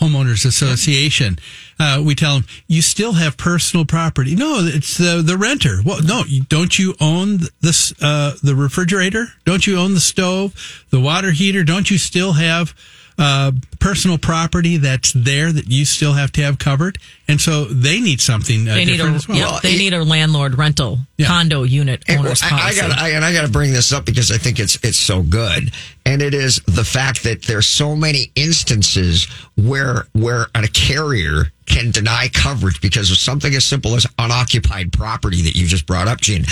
homeowners 0.00 0.46
association. 0.46 1.38
Uh, 1.78 2.02
we 2.04 2.14
tell 2.14 2.34
them 2.34 2.44
you 2.66 2.82
still 2.82 3.12
have 3.12 3.36
personal 3.36 3.84
property. 3.84 4.34
No, 4.34 4.60
it's 4.60 4.96
the 4.98 5.22
the 5.22 5.36
renter. 5.36 5.80
Well, 5.84 6.02
no, 6.02 6.24
don't 6.48 6.78
you 6.78 6.94
own 7.00 7.40
this 7.60 7.92
uh, 8.02 8.34
the 8.42 8.54
refrigerator? 8.54 9.26
Don't 9.44 9.66
you 9.66 9.78
own 9.78 9.94
the 9.94 10.00
stove, 10.00 10.84
the 10.90 11.00
water 11.00 11.32
heater? 11.32 11.64
Don't 11.64 11.90
you 11.90 11.98
still 11.98 12.34
have 12.34 12.74
uh, 13.20 13.52
personal 13.78 14.18
property 14.18 14.78
that's 14.78 15.12
there 15.12 15.52
that 15.52 15.68
you 15.68 15.84
still 15.84 16.14
have 16.14 16.32
to 16.32 16.42
have 16.42 16.58
covered? 16.58 16.98
And 17.28 17.40
so 17.40 17.66
they 17.66 18.00
need 18.00 18.20
something 18.20 18.66
uh, 18.68 18.74
They 18.74 18.84
need 18.86 18.96
different 18.96 19.12
a 19.12 19.16
as 19.16 19.28
well. 19.28 19.52
yep, 19.54 19.62
they 19.62 19.76
need 19.78 19.92
a 19.92 20.02
landlord 20.02 20.56
rental 20.58 20.98
Yeah. 21.18 21.26
condo 21.28 21.62
unit 21.62 22.02
Hey, 22.06 22.16
well, 22.16 22.26
owner's 22.26 22.42
I, 22.42 22.46
I 22.46 22.50
policy. 22.50 22.80
got 22.80 22.98
I, 22.98 23.08
and 23.10 23.24
I 23.24 23.32
got 23.32 23.42
to 23.46 23.52
bring 23.52 23.72
this 23.72 23.92
up 23.92 24.04
because 24.06 24.32
I 24.32 24.38
think 24.38 24.58
it's 24.58 24.76
it's 24.82 24.98
so 24.98 25.22
good, 25.22 25.70
and 26.04 26.22
it 26.22 26.34
is 26.34 26.60
the 26.66 26.84
fact 26.84 27.22
that 27.24 27.42
there's 27.42 27.66
so 27.68 27.94
many 27.94 28.32
instances 28.34 29.26
where 29.56 30.06
where 30.12 30.46
a 30.54 30.66
carrier 30.68 31.52
can 31.66 31.92
deny 31.92 32.28
coverage 32.32 32.80
because 32.80 33.12
of 33.12 33.16
something 33.16 33.54
as 33.54 33.64
simple 33.64 33.94
as 33.94 34.04
unoccupied 34.18 34.92
property 34.92 35.42
that 35.42 35.54
you 35.54 35.66
just 35.68 35.86
brought 35.86 36.08
up, 36.08 36.20
Gene. 36.20 36.44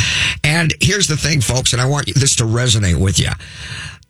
And 0.45 0.73
here's 0.81 1.09
the 1.09 1.17
thing, 1.17 1.41
folks, 1.41 1.73
and 1.73 1.83
I 1.83 1.87
want 1.87 2.07
this 2.15 2.37
to 2.37 2.45
resonate 2.45 3.01
with 3.01 3.19
you: 3.19 3.31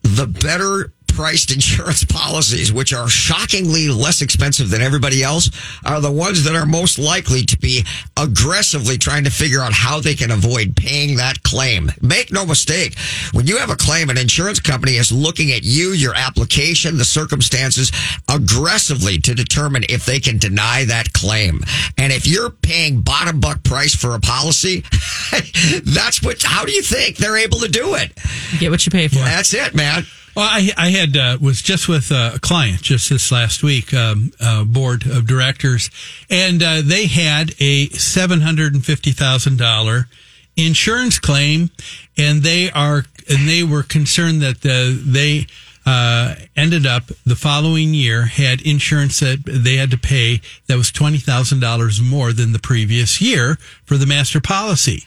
the 0.03 0.27
better 0.27 0.93
priced 1.09 1.53
insurance 1.53 2.05
policies, 2.05 2.73
which 2.73 2.93
are 2.93 3.09
shockingly 3.09 3.89
less 3.89 4.23
expensive 4.23 4.71
than 4.71 4.83
everybody 4.83 5.23
else, 5.23 5.51
are 5.85 6.01
the 6.01 6.11
ones 6.11 6.45
that 6.45 6.55
are 6.55 6.67
most 6.67 6.99
likely 6.99 7.43
to 7.43 7.59
be 7.59 7.85
aggressively 8.17 8.99
trying 8.99 9.25
to 9.25 9.31
figure 9.31 9.61
out 9.61 9.73
how 9.73 10.01
they 10.01 10.15
can 10.15 10.31
avoid 10.31 10.77
paying 10.77 11.17
that 11.17 11.43
claim. 11.43 11.91
Make 12.01 12.33
no 12.33 12.47
mistake, 12.47 12.97
when 13.33 13.47
you 13.47 13.59
have 13.59 13.71
a 13.71 13.77
claim, 13.77 14.11
an 14.11 14.19
insurance 14.19 14.61
company 14.61 14.97
is 14.97 15.11
looking 15.11 15.51
at 15.53 15.65
you, 15.65 15.91
your 15.91 16.15
application, 16.15 16.99
the 16.99 17.05
circumstances 17.05 17.91
aggressively 18.29 19.19
to 19.19 19.35
determine 19.35 19.85
if 19.89 20.07
they 20.07 20.21
can 20.21 20.39
deny 20.39 20.85
that 20.85 21.13
claim. 21.13 21.63
And 21.97 22.13
if 22.13 22.27
you're 22.27 22.51
paying 22.51 23.01
bottom 23.01 23.41
buck 23.41 23.63
price 23.65 23.95
for 23.95 24.15
a 24.15 24.21
policy, 24.21 24.85
that's 25.83 26.23
what, 26.23 26.43
how 26.43 26.65
do 26.65 26.73
you 26.73 26.83
think 26.83 27.17
they're 27.17 27.37
able 27.37 27.59
to 27.61 27.69
do 27.69 27.95
it? 27.95 28.13
Get 28.59 28.71
what 28.71 28.85
you 28.87 28.93
pay 28.93 29.09
for. 29.09 29.17
That's 29.17 29.55
it, 29.55 29.75
man. 29.75 30.05
Well, 30.37 30.49
I, 30.49 30.70
I 30.76 30.91
had 30.91 31.16
uh, 31.16 31.39
was 31.41 31.62
just 31.62 31.89
with 31.89 32.12
uh, 32.12 32.33
a 32.35 32.39
client 32.39 32.83
just 32.83 33.11
this 33.11 33.33
last 33.33 33.62
week, 33.62 33.93
um, 33.93 34.33
uh, 34.41 34.64
board 34.64 35.05
of 35.07 35.26
directors, 35.26 35.91
and 36.31 36.62
uh, 36.62 36.81
they 36.83 37.07
had 37.07 37.55
a 37.59 37.89
seven 37.91 38.43
hundred 38.43 38.74
and 38.74 38.85
fifty 38.85 39.11
thousand 39.11 39.59
dollar 39.59 40.09
insurance 40.57 41.18
claim, 41.18 41.70
and 42.16 42.43
they 42.43 42.70
are 42.70 43.05
and 43.29 43.49
they 43.49 43.62
were 43.62 43.83
concerned 43.83 44.41
that 44.43 44.61
the, 44.61 45.01
they 45.05 45.47
uh, 45.87 46.35
ended 46.57 46.87
up 46.87 47.05
the 47.24 47.37
following 47.37 47.95
year 47.95 48.26
had 48.26 48.61
insurance 48.62 49.20
that 49.20 49.43
they 49.45 49.76
had 49.76 49.91
to 49.91 49.99
pay 49.99 50.41
that 50.66 50.76
was 50.76 50.91
twenty 50.91 51.18
thousand 51.18 51.61
dollars 51.61 52.01
more 52.01 52.33
than 52.33 52.53
the 52.53 52.59
previous 52.59 53.20
year 53.20 53.57
for 53.85 53.97
the 53.97 54.07
master 54.07 54.41
policy. 54.41 55.05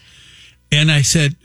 And 0.70 0.90
I 0.90 1.02
said, 1.02 1.36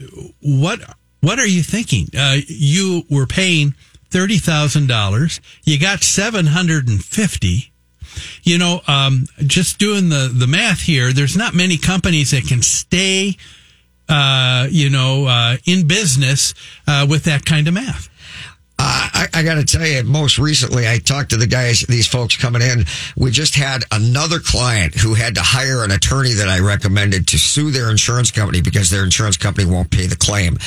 "What? 0.42 0.80
What 1.22 1.40
are 1.40 1.48
you 1.48 1.64
thinking? 1.64 2.08
Uh, 2.18 2.38
you 2.48 3.04
were 3.10 3.26
paying 3.26 3.76
thirty 4.10 4.38
thousand 4.38 4.88
dollars. 4.88 5.42
You 5.64 5.80
got 5.80 6.04
seven 6.04 6.48
hundred 6.48 6.88
and 6.88 7.04
fifty. 7.04 7.72
You 8.44 8.58
know, 8.58 8.82
um, 8.88 9.26
just 9.46 9.78
doing 9.80 10.10
the 10.10 10.32
the 10.34 10.48
math 10.48 10.82
here. 10.82 11.14
There's 11.14 11.38
not 11.38 11.54
many 11.54 11.78
companies 11.78 12.32
that 12.32 12.48
can 12.48 12.62
stay, 12.62 13.36
uh, 14.10 14.68
you 14.72 14.90
know, 14.90 15.26
uh, 15.26 15.58
in 15.66 15.88
business 15.88 16.54
uh, 16.88 17.06
with 17.10 17.24
that 17.26 17.46
kind 17.46 17.68
of 17.68 17.74
math. 17.74 18.10
Uh, 18.80 19.10
I, 19.14 19.28
I 19.34 19.44
got 19.44 19.56
to 19.56 19.66
tell 19.66 19.86
you, 19.86 20.04
most 20.04 20.38
recently, 20.38 20.88
I 20.88 21.00
talked 21.00 21.32
to 21.32 21.38
the 21.38 21.48
guys, 21.48 21.82
these 21.82 22.08
folks 22.08 22.38
coming 22.38 22.62
in. 22.62 22.86
We 23.16 23.32
just 23.32 23.56
had 23.56 23.84
another 23.92 24.40
client 24.40 24.94
who 24.96 25.16
had 25.16 25.36
to 25.36 25.42
hire 25.42 25.84
an 25.84 25.92
attorney 25.92 26.34
that 26.34 26.48
I 26.48 26.60
recommended 26.60 27.28
to 27.30 27.40
sue 27.40 27.72
their 27.72 27.90
insurance 27.90 28.30
company 28.30 28.62
because 28.62 28.90
their 28.90 29.04
insurance 29.04 29.38
company 29.38 29.70
won't 29.70 29.90
pay 29.90 30.06
the 30.06 30.16
claim. 30.16 30.58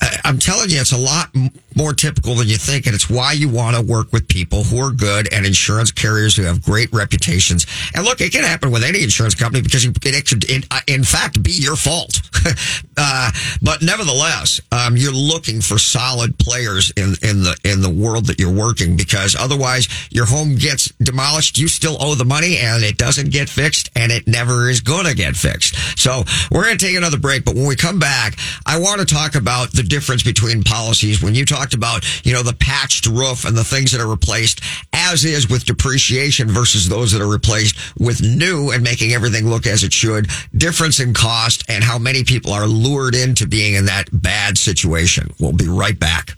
I, 0.00 0.20
I'm 0.24 0.38
telling 0.38 0.70
you, 0.70 0.80
it's 0.80 0.92
a 0.92 0.98
lot 0.98 1.30
more 1.74 1.92
typical 1.92 2.34
than 2.34 2.48
you 2.48 2.56
think, 2.56 2.86
and 2.86 2.94
it's 2.94 3.10
why 3.10 3.32
you 3.32 3.48
want 3.48 3.76
to 3.76 3.82
work 3.82 4.12
with 4.12 4.28
people 4.28 4.64
who 4.64 4.78
are 4.78 4.92
good 4.92 5.32
and 5.32 5.44
insurance 5.44 5.90
carriers 5.90 6.36
who 6.36 6.42
have 6.42 6.62
great 6.62 6.92
reputations. 6.92 7.66
And 7.94 8.04
look, 8.04 8.20
it 8.20 8.32
can 8.32 8.44
happen 8.44 8.70
with 8.70 8.84
any 8.84 9.02
insurance 9.02 9.34
company 9.34 9.62
because 9.62 9.84
it, 9.84 9.96
it 10.04 10.26
could, 10.26 10.48
in, 10.48 10.62
uh, 10.70 10.80
in 10.86 11.02
fact, 11.02 11.42
be 11.42 11.52
your 11.52 11.76
fault. 11.76 12.20
uh, 12.96 13.30
but 13.62 13.82
nevertheless, 13.82 14.60
um, 14.70 14.96
you're 14.96 15.12
looking 15.12 15.60
for 15.60 15.78
solid 15.78 16.38
players 16.38 16.92
in 16.96 17.14
in 17.22 17.42
the 17.42 17.47
in 17.64 17.80
the 17.80 17.90
world 17.90 18.26
that 18.26 18.38
you're 18.38 18.52
working 18.52 18.96
because 18.96 19.36
otherwise 19.36 19.88
your 20.10 20.26
home 20.26 20.56
gets 20.56 20.88
demolished. 21.02 21.58
You 21.58 21.68
still 21.68 21.96
owe 22.00 22.14
the 22.14 22.24
money, 22.24 22.58
and 22.58 22.82
it 22.82 22.98
doesn't 22.98 23.30
get 23.30 23.48
fixed, 23.48 23.90
and 23.96 24.12
it 24.12 24.26
never 24.26 24.68
is 24.68 24.80
going 24.80 25.06
to 25.06 25.14
get 25.14 25.36
fixed. 25.36 25.98
So 25.98 26.24
we're 26.50 26.64
going 26.64 26.78
to 26.78 26.84
take 26.84 26.96
another 26.96 27.18
break, 27.18 27.44
but 27.44 27.54
when 27.54 27.66
we 27.66 27.76
come 27.76 27.98
back, 27.98 28.36
I 28.66 28.78
want 28.78 29.00
to 29.00 29.06
talk 29.06 29.34
about 29.34 29.72
the 29.72 29.82
difference 29.82 30.22
between 30.22 30.62
policies. 30.62 31.22
When 31.22 31.34
you 31.34 31.44
talked 31.44 31.74
about 31.74 32.04
you 32.24 32.32
know 32.32 32.42
the 32.42 32.54
patched 32.54 33.06
roof 33.06 33.44
and 33.44 33.56
the 33.56 33.64
things 33.64 33.92
that 33.92 34.00
are 34.00 34.08
replaced, 34.08 34.60
as 34.92 35.24
is 35.24 35.48
with 35.48 35.64
depreciation 35.64 36.48
versus 36.48 36.88
those 36.88 37.12
that 37.12 37.22
are 37.22 37.30
replaced 37.30 37.76
with 37.98 38.22
new 38.22 38.70
and 38.70 38.82
making 38.82 39.12
everything 39.12 39.48
look 39.48 39.66
as 39.66 39.84
it 39.84 39.92
should. 39.92 40.28
Difference 40.56 41.00
in 41.00 41.14
cost 41.14 41.64
and 41.68 41.84
how 41.84 41.98
many 41.98 42.24
people 42.24 42.52
are 42.52 42.66
lured 42.66 43.14
into 43.14 43.46
being 43.46 43.74
in 43.74 43.86
that 43.86 44.08
bad 44.12 44.56
situation. 44.58 45.32
We'll 45.38 45.52
be 45.52 45.68
right 45.68 45.98
back. 45.98 46.37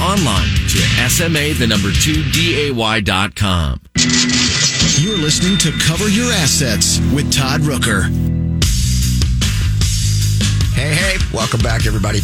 online 0.00 0.48
to 0.68 0.78
SMA 1.08 1.54
the 1.54 1.66
number 1.66 1.92
2 1.92 2.22
DAY.com. 2.32 3.80
You're 4.98 5.18
listening 5.18 5.58
to 5.58 5.72
Cover 5.84 6.08
Your 6.08 6.32
Assets 6.32 6.98
with 7.14 7.32
Todd 7.32 7.60
Rooker. 7.60 8.04
Hey, 10.74 10.94
hey, 10.94 11.16
welcome 11.32 11.60
back, 11.60 11.86
everybody. 11.86 12.20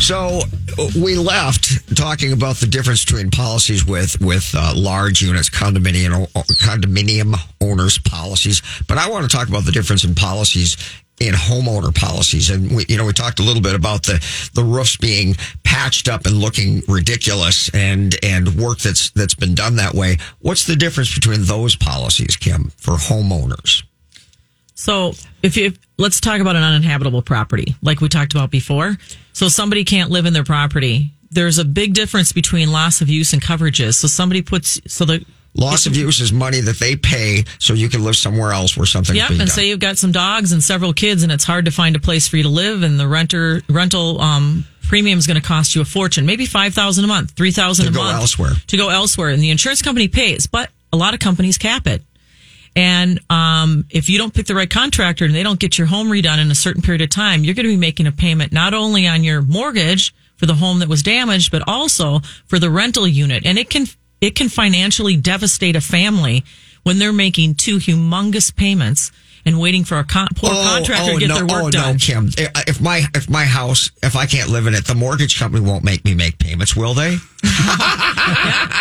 So 0.00 0.40
uh, 0.78 0.88
we 1.00 1.14
left 1.14 1.96
talking 1.96 2.32
about 2.32 2.56
the 2.56 2.66
difference 2.66 3.04
between 3.04 3.30
policies 3.30 3.86
with 3.86 4.20
with 4.20 4.52
uh, 4.56 4.72
large 4.74 5.22
units, 5.22 5.48
condominium 5.48 6.26
condominium 6.32 7.36
owners 7.60 7.98
policies, 7.98 8.62
but 8.88 8.98
I 8.98 9.08
want 9.08 9.30
to 9.30 9.36
talk 9.36 9.48
about 9.48 9.64
the 9.64 9.72
difference 9.72 10.04
in 10.04 10.14
policies 10.14 10.76
in 11.20 11.34
homeowner 11.34 11.94
policies. 11.94 12.50
And 12.50 12.74
we, 12.74 12.86
you 12.88 12.96
know, 12.96 13.04
we 13.04 13.12
talked 13.12 13.38
a 13.38 13.42
little 13.42 13.62
bit 13.62 13.74
about 13.74 14.04
the, 14.04 14.24
the 14.54 14.64
roofs 14.64 14.96
being 14.96 15.36
patched 15.62 16.08
up 16.08 16.26
and 16.26 16.36
looking 16.36 16.82
ridiculous 16.88 17.72
and, 17.74 18.16
and 18.22 18.56
work 18.56 18.78
that's, 18.78 19.10
that's 19.10 19.34
been 19.34 19.54
done 19.54 19.76
that 19.76 19.94
way. 19.94 20.16
What's 20.40 20.66
the 20.66 20.76
difference 20.76 21.14
between 21.14 21.44
those 21.44 21.76
policies, 21.76 22.36
Kim, 22.36 22.72
for 22.76 22.94
homeowners? 22.94 23.84
So 24.74 25.12
if 25.42 25.58
you 25.58 25.74
let's 25.98 26.20
talk 26.20 26.40
about 26.40 26.56
an 26.56 26.62
uninhabitable 26.62 27.20
property, 27.20 27.74
like 27.82 28.00
we 28.00 28.08
talked 28.08 28.32
about 28.32 28.50
before. 28.50 28.96
So 29.34 29.48
somebody 29.48 29.84
can't 29.84 30.10
live 30.10 30.24
in 30.24 30.32
their 30.32 30.44
property. 30.44 31.12
There's 31.30 31.58
a 31.58 31.66
big 31.66 31.92
difference 31.92 32.32
between 32.32 32.72
loss 32.72 33.02
of 33.02 33.10
use 33.10 33.34
and 33.34 33.42
coverages. 33.42 33.96
So 33.96 34.08
somebody 34.08 34.40
puts 34.40 34.80
so 34.90 35.04
the 35.04 35.24
Loss 35.54 35.86
of 35.86 35.96
use 35.96 36.20
is 36.20 36.32
money 36.32 36.60
that 36.60 36.78
they 36.78 36.94
pay 36.96 37.44
so 37.58 37.74
you 37.74 37.88
can 37.88 38.04
live 38.04 38.16
somewhere 38.16 38.52
else 38.52 38.76
where 38.76 38.86
something's 38.86 39.16
Yep, 39.18 39.30
and 39.30 39.38
done. 39.40 39.48
say 39.48 39.68
you've 39.68 39.80
got 39.80 39.98
some 39.98 40.12
dogs 40.12 40.52
and 40.52 40.62
several 40.62 40.92
kids, 40.92 41.22
and 41.24 41.32
it's 41.32 41.42
hard 41.44 41.64
to 41.64 41.70
find 41.72 41.96
a 41.96 41.98
place 42.00 42.28
for 42.28 42.36
you 42.36 42.44
to 42.44 42.48
live, 42.48 42.82
and 42.84 43.00
the 43.00 43.08
renter 43.08 43.60
rental 43.68 44.20
um, 44.20 44.64
premium 44.82 45.18
is 45.18 45.26
going 45.26 45.40
to 45.40 45.46
cost 45.46 45.74
you 45.74 45.80
a 45.82 45.84
fortune, 45.84 46.24
maybe 46.24 46.46
five 46.46 46.72
thousand 46.72 47.04
a 47.04 47.08
month, 47.08 47.32
three 47.32 47.50
thousand 47.50 47.86
To 47.86 47.90
a 47.90 47.94
go 47.94 48.02
month 48.04 48.16
elsewhere. 48.20 48.52
to 48.68 48.76
go 48.76 48.88
elsewhere, 48.90 49.30
and 49.30 49.42
the 49.42 49.50
insurance 49.50 49.82
company 49.82 50.06
pays, 50.08 50.46
but 50.46 50.70
a 50.92 50.96
lot 50.96 51.14
of 51.14 51.20
companies 51.20 51.58
cap 51.58 51.86
it. 51.88 52.02
And 52.76 53.18
um, 53.28 53.84
if 53.90 54.08
you 54.08 54.18
don't 54.18 54.32
pick 54.32 54.46
the 54.46 54.54
right 54.54 54.70
contractor 54.70 55.24
and 55.24 55.34
they 55.34 55.42
don't 55.42 55.58
get 55.58 55.76
your 55.76 55.88
home 55.88 56.08
redone 56.08 56.38
in 56.40 56.50
a 56.52 56.54
certain 56.54 56.82
period 56.82 57.00
of 57.02 57.10
time, 57.10 57.42
you're 57.42 57.54
going 57.54 57.66
to 57.66 57.72
be 57.72 57.76
making 57.76 58.06
a 58.06 58.12
payment 58.12 58.52
not 58.52 58.74
only 58.74 59.08
on 59.08 59.24
your 59.24 59.42
mortgage 59.42 60.14
for 60.36 60.46
the 60.46 60.54
home 60.54 60.78
that 60.78 60.88
was 60.88 61.02
damaged, 61.02 61.50
but 61.50 61.62
also 61.66 62.20
for 62.46 62.60
the 62.60 62.70
rental 62.70 63.08
unit. 63.08 63.44
And 63.44 63.58
it 63.58 63.68
can 63.70 63.86
it 64.20 64.34
can 64.34 64.48
financially 64.48 65.16
devastate 65.16 65.76
a 65.76 65.80
family 65.80 66.44
when 66.82 66.98
they're 66.98 67.12
making 67.12 67.54
two 67.54 67.76
humongous 67.76 68.54
payments 68.54 69.12
and 69.44 69.58
waiting 69.60 69.84
for 69.84 69.98
a 69.98 70.04
con- 70.04 70.28
poor 70.36 70.50
oh, 70.52 70.62
contractor 70.74 71.10
to 71.10 71.16
oh, 71.16 71.18
get 71.18 71.28
no, 71.28 71.34
their 71.36 71.46
work 71.46 71.64
oh, 71.64 71.70
done. 71.70 71.92
no, 71.94 71.98
Kim. 71.98 72.30
If 72.36 72.80
my 72.80 73.04
if 73.14 73.28
my 73.28 73.44
house, 73.44 73.90
if 74.02 74.16
I 74.16 74.26
can't 74.26 74.50
live 74.50 74.66
in 74.66 74.74
it, 74.74 74.86
the 74.86 74.94
mortgage 74.94 75.38
company 75.38 75.64
won't 75.64 75.84
make 75.84 76.04
me 76.04 76.14
make 76.14 76.38
payments, 76.38 76.76
will 76.76 76.94
they? 76.94 77.16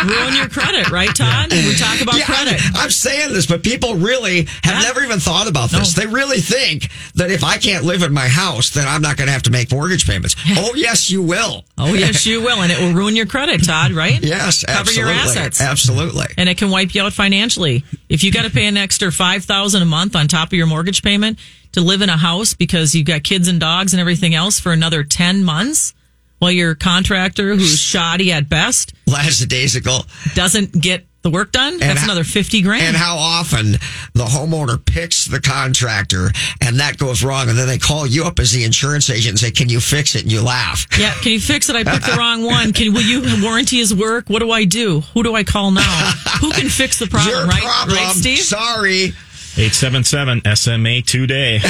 Ruin 0.05 0.35
your 0.35 0.47
credit, 0.49 0.89
right, 0.89 1.13
Todd? 1.15 1.51
We 1.51 1.75
talk 1.75 2.01
about 2.01 2.15
Yeah, 2.15 2.25
I'm- 2.27 2.47
credit. 2.47 2.61
I'm, 2.75 2.89
saying 2.89 3.33
this, 3.33 3.45
but 3.45 3.63
people 3.63 3.95
really 3.95 4.45
have 4.63 4.75
Yeah. 4.75 4.79
never 4.81 5.03
even 5.03 5.19
thought 5.19 5.47
about 5.47 5.69
this. 5.69 5.95
No. 5.95 6.03
They 6.03 6.09
really 6.11 6.39
think 6.41 6.89
that 7.15 7.31
if 7.31 7.43
I 7.43 7.57
can't 7.57 7.85
live 7.85 8.03
in 8.03 8.11
my 8.13 8.27
house, 8.27 8.71
then 8.71 8.87
I'm 8.87 9.01
not 9.01 9.15
going 9.17 9.27
to 9.27 9.31
have 9.31 9.43
to 9.43 9.51
make 9.51 9.71
mortgage 9.71 10.05
payments. 10.07 10.35
oh, 10.57 10.73
yes, 10.75 11.09
you 11.09 11.21
will. 11.21 11.63
Oh 11.77 11.93
yes, 11.93 12.25
you 12.25 12.41
will, 12.41 12.61
and 12.61 12.71
it 12.71 12.79
will 12.79 12.93
ruin 12.93 13.15
your 13.15 13.25
credit, 13.25 13.63
Todd. 13.63 13.91
Right? 13.91 14.19
Yes, 14.29 14.63
Cover 14.65 14.79
absolutely. 14.81 15.13
your 15.13 15.21
assets. 15.21 15.61
Absolutely. 15.61 16.25
and 16.37 16.49
it 16.49 16.57
can 16.57 16.69
wipe 16.69 16.93
you 16.93 17.01
out 17.03 17.13
financially. 17.13 17.83
If 18.09 18.23
you 18.23 18.31
got 18.31 18.43
to 18.43 18.51
pay 18.51 18.65
an 18.65 18.77
extra 18.77 19.11
five 19.11 19.45
thousand 19.45 19.81
a 19.81 19.85
month 19.85 20.15
on 20.15 20.27
top 20.27 20.48
of 20.53 20.57
your 20.57 20.67
mortgage 20.67 21.01
payment 21.03 21.39
to 21.73 21.81
live 21.81 22.01
in 22.01 22.09
a 22.09 22.17
house 22.17 22.53
because 22.53 22.95
you've 22.95 23.05
got 23.07 23.23
kids 23.23 23.47
and 23.47 23.59
dogs 23.59 23.93
and 23.93 23.99
everything 24.01 24.33
else 24.35 24.59
for 24.59 24.71
another 24.71 25.03
ten 25.03 25.43
months, 25.43 25.93
while 26.39 26.51
your 26.51 26.73
contractor, 26.75 27.55
who's 27.55 27.79
shoddy 27.79 28.31
at 28.31 28.49
best, 28.49 28.93
Lackadaisical. 29.07 30.05
doesn't 30.35 30.73
get 30.73 31.05
the 31.21 31.29
work 31.29 31.51
done, 31.51 31.77
that's 31.79 31.99
ho- 31.99 32.05
another 32.05 32.23
fifty 32.23 32.61
grand. 32.61 32.81
And 32.81 32.95
how 32.95 33.17
often 33.17 33.73
the 34.13 34.23
homeowner 34.23 34.83
picks 34.83 35.25
the 35.25 35.41
contractor 35.41 36.29
and 36.61 36.79
that 36.79 36.97
goes 36.97 37.25
wrong, 37.25 37.49
and 37.49 37.57
then 37.57 37.67
they 37.67 37.77
call 37.77 38.07
you 38.07 38.23
up 38.23 38.39
as 38.39 38.53
the 38.53 38.63
insurance 38.63 39.09
agent 39.09 39.31
and 39.31 39.39
say, 39.39 39.51
"Can 39.51 39.67
you 39.67 39.81
fix 39.81 40.15
it?" 40.15 40.21
And 40.23 40.31
you 40.31 40.41
laugh. 40.41 40.87
yeah, 40.97 41.11
can 41.15 41.33
you 41.33 41.41
fix 41.41 41.67
it? 41.69 41.75
I 41.75 41.83
picked 41.83 42.05
the 42.05 42.15
wrong 42.17 42.43
one. 42.45 42.71
Can 42.71 42.93
will 42.93 43.01
you 43.01 43.43
warranty 43.43 43.77
his 43.79 43.93
work? 43.93 44.29
What 44.29 44.39
do 44.39 44.49
I 44.51 44.63
do? 44.63 45.01
Who 45.13 45.23
do 45.23 45.35
I 45.35 45.43
call 45.43 45.71
now? 45.71 46.11
Who 46.39 46.51
can 46.51 46.69
fix 46.69 46.99
the 46.99 47.07
problem? 47.11 47.35
Your 47.35 47.45
right, 47.47 47.63
problem. 47.63 47.97
right, 47.97 48.15
Steve. 48.15 48.39
Sorry. 48.39 49.11
877 49.59 50.55
SMA 50.55 51.01
today. 51.01 51.59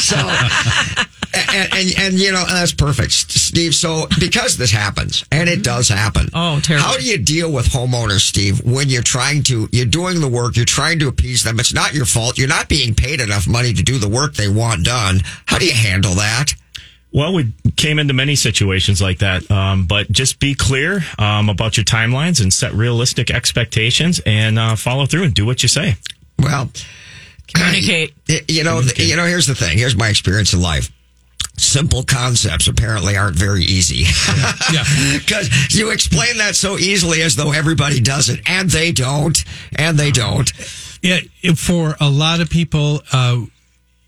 So, 0.00 0.16
and, 0.16 1.72
and, 1.72 1.94
and, 1.98 2.14
you 2.14 2.32
know, 2.32 2.44
that's 2.46 2.72
perfect, 2.72 3.12
Steve. 3.12 3.74
So, 3.74 4.06
because 4.18 4.56
this 4.56 4.70
happens, 4.70 5.24
and 5.30 5.48
it 5.48 5.62
does 5.62 5.88
happen. 5.88 6.28
Oh, 6.34 6.60
terrible. 6.60 6.86
How 6.86 6.96
do 6.96 7.04
you 7.04 7.16
deal 7.16 7.50
with 7.50 7.66
homeowners, 7.66 8.20
Steve, 8.20 8.64
when 8.64 8.88
you're 8.88 9.02
trying 9.02 9.44
to, 9.44 9.68
you're 9.72 9.86
doing 9.86 10.20
the 10.20 10.28
work, 10.28 10.56
you're 10.56 10.64
trying 10.64 10.98
to 10.98 11.08
appease 11.08 11.44
them. 11.44 11.58
It's 11.60 11.72
not 11.72 11.94
your 11.94 12.06
fault. 12.06 12.38
You're 12.38 12.48
not 12.48 12.68
being 12.68 12.94
paid 12.94 13.20
enough 13.20 13.46
money 13.48 13.72
to 13.72 13.82
do 13.82 13.98
the 13.98 14.08
work 14.08 14.34
they 14.34 14.48
want 14.48 14.84
done. 14.84 15.20
How 15.46 15.58
do 15.58 15.66
you 15.66 15.74
handle 15.74 16.14
that? 16.14 16.54
Well, 17.12 17.32
we 17.32 17.52
came 17.76 18.00
into 18.00 18.14
many 18.14 18.34
situations 18.34 19.00
like 19.00 19.18
that, 19.18 19.48
um, 19.50 19.86
but 19.86 20.10
just 20.10 20.40
be 20.40 20.54
clear 20.54 21.04
um, 21.18 21.48
about 21.48 21.76
your 21.76 21.84
timelines 21.84 22.42
and 22.42 22.52
set 22.52 22.72
realistic 22.72 23.30
expectations 23.30 24.20
and 24.26 24.58
uh, 24.58 24.74
follow 24.74 25.06
through 25.06 25.24
and 25.24 25.34
do 25.34 25.46
what 25.46 25.62
you 25.62 25.68
say. 25.68 25.94
Well, 26.44 26.70
Communicate. 27.54 28.14
you 28.50 28.64
know, 28.64 28.82
th- 28.82 28.98
you 28.98 29.16
know, 29.16 29.24
here's 29.24 29.46
the 29.46 29.54
thing. 29.54 29.78
Here's 29.78 29.96
my 29.96 30.08
experience 30.08 30.52
in 30.52 30.60
life. 30.60 30.90
Simple 31.56 32.02
concepts 32.02 32.66
apparently 32.66 33.16
aren't 33.16 33.36
very 33.36 33.62
easy. 33.62 34.04
Yeah. 34.72 34.84
Because 35.18 35.74
you 35.74 35.90
explain 35.90 36.38
that 36.38 36.56
so 36.56 36.76
easily 36.78 37.22
as 37.22 37.36
though 37.36 37.52
everybody 37.52 38.00
does 38.00 38.28
it, 38.28 38.40
and 38.46 38.68
they 38.68 38.90
don't, 38.92 39.42
and 39.76 39.96
they 39.96 40.10
don't. 40.10 40.50
Yeah, 41.02 41.20
for 41.54 41.96
a 42.00 42.08
lot 42.10 42.40
of 42.40 42.50
people, 42.50 43.02
uh, 43.12 43.42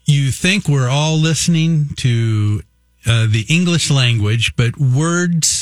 you 0.06 0.30
think 0.30 0.68
we're 0.68 0.88
all 0.88 1.16
listening 1.16 1.90
to 1.98 2.62
uh, 3.06 3.26
the 3.28 3.44
English 3.48 3.90
language, 3.90 4.56
but 4.56 4.76
words 4.78 5.55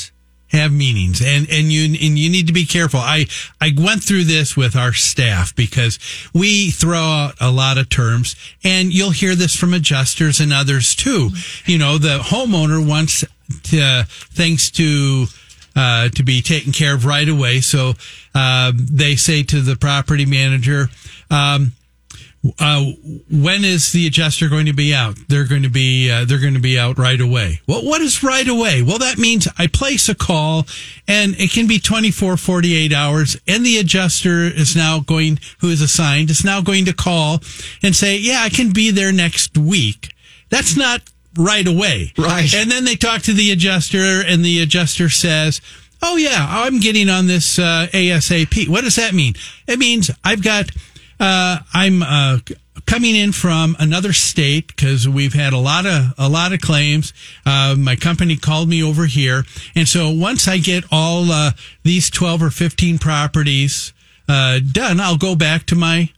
have 0.55 0.71
meanings, 0.71 1.21
and 1.21 1.47
and 1.49 1.71
you 1.71 1.85
and 1.85 2.17
you 2.17 2.29
need 2.29 2.47
to 2.47 2.53
be 2.53 2.65
careful. 2.65 2.99
I 2.99 3.27
I 3.61 3.73
went 3.77 4.03
through 4.03 4.23
this 4.25 4.57
with 4.57 4.75
our 4.75 4.93
staff 4.93 5.55
because 5.55 5.99
we 6.33 6.71
throw 6.71 6.99
out 6.99 7.35
a 7.39 7.51
lot 7.51 7.77
of 7.77 7.89
terms, 7.89 8.35
and 8.63 8.93
you'll 8.93 9.11
hear 9.11 9.35
this 9.35 9.55
from 9.55 9.73
adjusters 9.73 10.39
and 10.39 10.51
others 10.51 10.95
too. 10.95 11.29
You 11.65 11.77
know, 11.77 11.97
the 11.97 12.19
homeowner 12.19 12.85
wants 12.87 13.23
to, 13.63 14.05
things 14.07 14.71
to 14.71 15.25
uh, 15.75 16.09
to 16.09 16.23
be 16.23 16.41
taken 16.41 16.71
care 16.71 16.95
of 16.95 17.05
right 17.05 17.27
away. 17.27 17.61
So 17.61 17.93
uh, 18.33 18.71
they 18.75 19.15
say 19.15 19.43
to 19.43 19.61
the 19.61 19.75
property 19.75 20.25
manager, 20.25 20.89
um, 21.29 21.73
uh, 22.59 22.91
"When 23.29 23.63
is 23.63 23.91
the 23.91 24.07
adjuster 24.07 24.49
going 24.49 24.65
to 24.65 24.73
be 24.73 24.93
out? 24.93 25.17
They're 25.27 25.47
going 25.47 25.63
to 25.63 25.69
be 25.69 26.09
uh, 26.09 26.25
they're 26.25 26.39
going 26.39 26.53
to 26.53 26.59
be 26.59 26.77
out 26.77 26.97
right 26.97 27.19
away." 27.19 27.61
Well, 27.67 27.85
what 27.85 28.01
is 28.01 28.23
right 28.23 28.47
away? 28.47 28.81
Well, 28.81 28.99
that 28.99 29.17
means 29.17 29.47
I 29.57 29.67
place 29.67 30.09
a 30.09 30.15
call, 30.15 30.65
and 31.07 31.35
it 31.39 31.51
can 31.51 31.67
be 31.67 31.79
24, 31.79 32.37
48 32.37 32.93
hours, 32.93 33.37
and 33.47 33.65
the 33.65 33.77
adjuster 33.77 34.43
is 34.43 34.75
now 34.75 34.99
going, 34.99 35.39
who 35.59 35.69
is 35.69 35.81
assigned, 35.81 36.29
is 36.29 36.43
now 36.43 36.61
going 36.61 36.85
to 36.85 36.93
call 36.93 37.39
and 37.81 37.95
say, 37.95 38.17
"Yeah, 38.17 38.41
I 38.41 38.49
can 38.49 38.71
be 38.71 38.91
there 38.91 39.11
next 39.11 39.57
week." 39.57 40.13
That's 40.49 40.77
not 40.77 41.01
right 41.37 41.67
away. 41.67 42.13
Right. 42.17 42.53
And 42.53 42.71
then 42.71 42.85
they 42.85 42.95
talk 42.95 43.23
to 43.23 43.33
the 43.33 43.51
adjuster, 43.51 44.21
and 44.25 44.43
the 44.43 44.61
adjuster 44.61 45.09
says, 45.09 45.61
Oh, 46.01 46.17
yeah, 46.17 46.45
I'm 46.47 46.79
getting 46.79 47.09
on 47.09 47.27
this 47.27 47.57
uh, 47.57 47.87
ASAP. 47.91 48.67
What 48.69 48.83
does 48.83 48.95
that 48.97 49.13
mean? 49.13 49.33
It 49.67 49.79
means 49.79 50.11
I've 50.23 50.43
got, 50.43 50.69
uh, 51.19 51.59
I'm 51.73 52.03
uh, 52.03 52.39
coming 52.85 53.15
in 53.15 53.31
from 53.31 53.75
another 53.79 54.13
state 54.13 54.67
because 54.67 55.07
we've 55.07 55.33
had 55.33 55.53
a 55.53 55.57
lot 55.57 55.85
of 55.85 56.13
a 56.17 56.29
lot 56.29 56.53
of 56.53 56.61
claims. 56.61 57.13
Uh, 57.45 57.75
my 57.77 57.95
company 57.95 58.35
called 58.35 58.69
me 58.69 58.83
over 58.83 59.05
here, 59.05 59.43
and 59.75 59.87
so 59.87 60.09
once 60.09 60.47
I 60.47 60.57
get 60.57 60.83
all 60.91 61.31
uh, 61.31 61.51
these 61.83 62.09
twelve 62.09 62.41
or 62.43 62.49
fifteen 62.49 62.97
properties 62.97 63.93
uh, 64.27 64.59
done, 64.59 64.99
I'll 64.99 65.17
go 65.17 65.35
back 65.35 65.65
to 65.67 65.75
my 65.75 66.09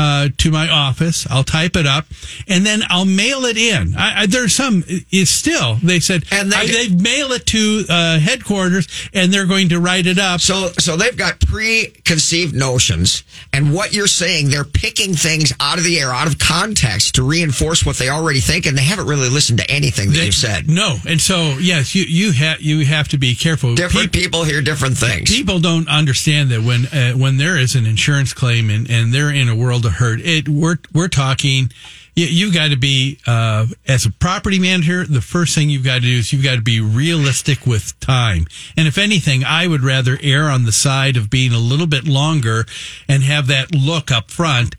uh, 0.00 0.28
to 0.42 0.50
my 0.50 0.66
office. 0.68 1.26
I'll 1.30 1.44
type 1.44 1.74
it 1.76 1.86
up 1.86 2.06
and 2.48 2.64
then 2.66 2.80
I'll 2.88 3.04
mail 3.22 3.44
it 3.44 3.56
in. 3.56 3.94
I, 3.96 4.22
I, 4.22 4.26
there's 4.26 4.54
some 4.54 4.84
is 5.10 5.28
still 5.30 5.76
they 5.82 6.00
said 6.00 6.24
And 6.30 6.50
they- 6.52 6.56
I, 6.56 6.66
they 6.66 6.88
mail 7.10 7.28
it 7.32 7.44
to 7.46 7.84
uh, 7.88 8.18
headquarters 8.18 8.86
and 9.12 9.32
they're 9.32 9.46
going 9.54 9.68
to 9.70 9.78
write 9.80 10.06
it 10.06 10.18
up. 10.18 10.40
So, 10.40 10.68
so 10.78 10.96
they've 10.96 11.16
got 11.16 11.40
preconceived 11.40 12.54
notions, 12.54 13.22
and 13.52 13.72
what 13.74 13.92
you're 13.92 14.06
saying, 14.06 14.50
they're 14.50 14.64
picking 14.64 15.14
things 15.14 15.52
out 15.60 15.78
of 15.78 15.84
the 15.84 15.98
air, 16.00 16.12
out 16.12 16.26
of 16.26 16.38
context, 16.38 17.14
to 17.16 17.22
reinforce 17.22 17.84
what 17.84 17.96
they 17.96 18.08
already 18.08 18.40
think, 18.40 18.66
and 18.66 18.76
they 18.76 18.82
haven't 18.82 19.06
really 19.06 19.28
listened 19.28 19.58
to 19.58 19.70
anything 19.70 20.10
that 20.10 20.16
They- 20.18 20.26
you've 20.26 20.34
said. 20.34 20.68
No, 20.68 20.96
and 21.06 21.20
so 21.20 21.56
yes, 21.60 21.94
you 21.94 22.04
you 22.04 22.32
have 22.32 22.60
you 22.60 22.84
have 22.86 23.08
to 23.08 23.18
be 23.18 23.34
careful. 23.34 23.74
Different 23.74 24.12
Peop- 24.12 24.22
people 24.24 24.44
hear 24.44 24.62
different 24.62 24.96
things. 24.96 25.30
People 25.30 25.58
don't 25.60 25.88
understand 25.88 26.50
that 26.50 26.62
when 26.62 26.86
uh, 26.86 27.12
when 27.12 27.36
there 27.36 27.56
is 27.56 27.74
an 27.74 27.86
insurance 27.86 28.32
claim 28.32 28.70
and, 28.70 28.88
and 28.90 29.12
they're 29.12 29.30
in 29.30 29.48
a 29.48 29.54
world 29.56 29.84
of 29.86 29.89
hurt, 29.90 30.20
it 30.20 30.48
we're 30.48 30.78
we're 30.92 31.08
talking. 31.08 31.70
You, 32.14 32.26
you've 32.26 32.54
got 32.54 32.70
to 32.70 32.76
be 32.76 33.18
uh, 33.26 33.66
as 33.86 34.04
a 34.04 34.10
property 34.10 34.58
manager. 34.58 35.04
The 35.04 35.20
first 35.20 35.54
thing 35.54 35.70
you've 35.70 35.84
got 35.84 35.96
to 35.96 36.00
do 36.00 36.18
is 36.18 36.32
you've 36.32 36.44
got 36.44 36.56
to 36.56 36.62
be 36.62 36.80
realistic 36.80 37.66
with 37.66 37.98
time. 38.00 38.46
And 38.76 38.88
if 38.88 38.98
anything, 38.98 39.44
I 39.44 39.66
would 39.66 39.82
rather 39.82 40.18
err 40.22 40.48
on 40.48 40.64
the 40.64 40.72
side 40.72 41.16
of 41.16 41.30
being 41.30 41.52
a 41.52 41.58
little 41.58 41.86
bit 41.86 42.06
longer 42.06 42.66
and 43.08 43.22
have 43.22 43.46
that 43.46 43.74
look 43.74 44.10
up 44.10 44.30
front. 44.30 44.74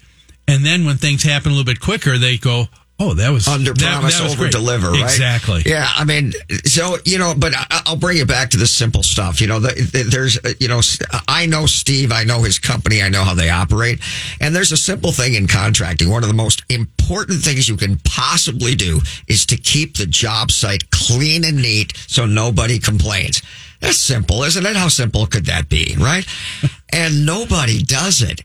And 0.47 0.65
then 0.65 0.85
when 0.85 0.97
things 0.97 1.23
happen 1.23 1.51
a 1.51 1.55
little 1.55 1.71
bit 1.71 1.79
quicker, 1.79 2.17
they 2.17 2.37
go, 2.37 2.65
Oh, 3.03 3.13
that 3.15 3.29
was 3.31 3.47
under 3.47 3.73
promise, 3.73 4.19
that 4.19 4.31
over 4.31 4.47
deliver, 4.49 4.91
right? 4.91 5.01
Exactly. 5.03 5.63
Yeah, 5.65 5.87
I 5.95 6.03
mean, 6.05 6.33
so 6.65 6.97
you 7.03 7.17
know, 7.17 7.33
but 7.35 7.53
I, 7.55 7.81
I'll 7.87 7.95
bring 7.95 8.17
it 8.19 8.27
back 8.27 8.51
to 8.51 8.57
the 8.57 8.67
simple 8.67 9.01
stuff. 9.01 9.41
You 9.41 9.47
know, 9.47 9.59
the, 9.59 9.69
the- 9.73 10.03
there's, 10.03 10.37
uh, 10.37 10.53
you 10.59 10.67
know, 10.67 10.81
I 11.27 11.47
know 11.47 11.65
Steve, 11.65 12.11
I 12.11 12.23
know 12.25 12.43
his 12.43 12.59
company, 12.59 13.01
I 13.01 13.09
know 13.09 13.23
how 13.23 13.33
they 13.33 13.49
operate, 13.49 13.99
and 14.39 14.55
there's 14.55 14.71
a 14.71 14.77
simple 14.77 15.11
thing 15.11 15.33
in 15.33 15.47
contracting. 15.47 16.09
One 16.11 16.21
of 16.21 16.29
the 16.29 16.35
most 16.35 16.63
important 16.69 17.41
things 17.41 17.67
you 17.67 17.75
can 17.75 17.97
possibly 18.05 18.75
do 18.75 18.99
is 19.27 19.47
to 19.47 19.57
keep 19.57 19.97
the 19.97 20.05
job 20.05 20.51
site 20.51 20.91
clean 20.91 21.43
and 21.43 21.57
neat, 21.61 21.97
so 22.07 22.27
nobody 22.27 22.77
complains. 22.77 23.41
That's 23.79 23.97
simple, 23.97 24.43
isn't 24.43 24.63
it? 24.63 24.75
How 24.75 24.89
simple 24.89 25.25
could 25.25 25.47
that 25.47 25.67
be, 25.69 25.95
right? 25.97 26.25
and 26.93 27.25
nobody 27.25 27.81
does 27.81 28.21
it. 28.21 28.43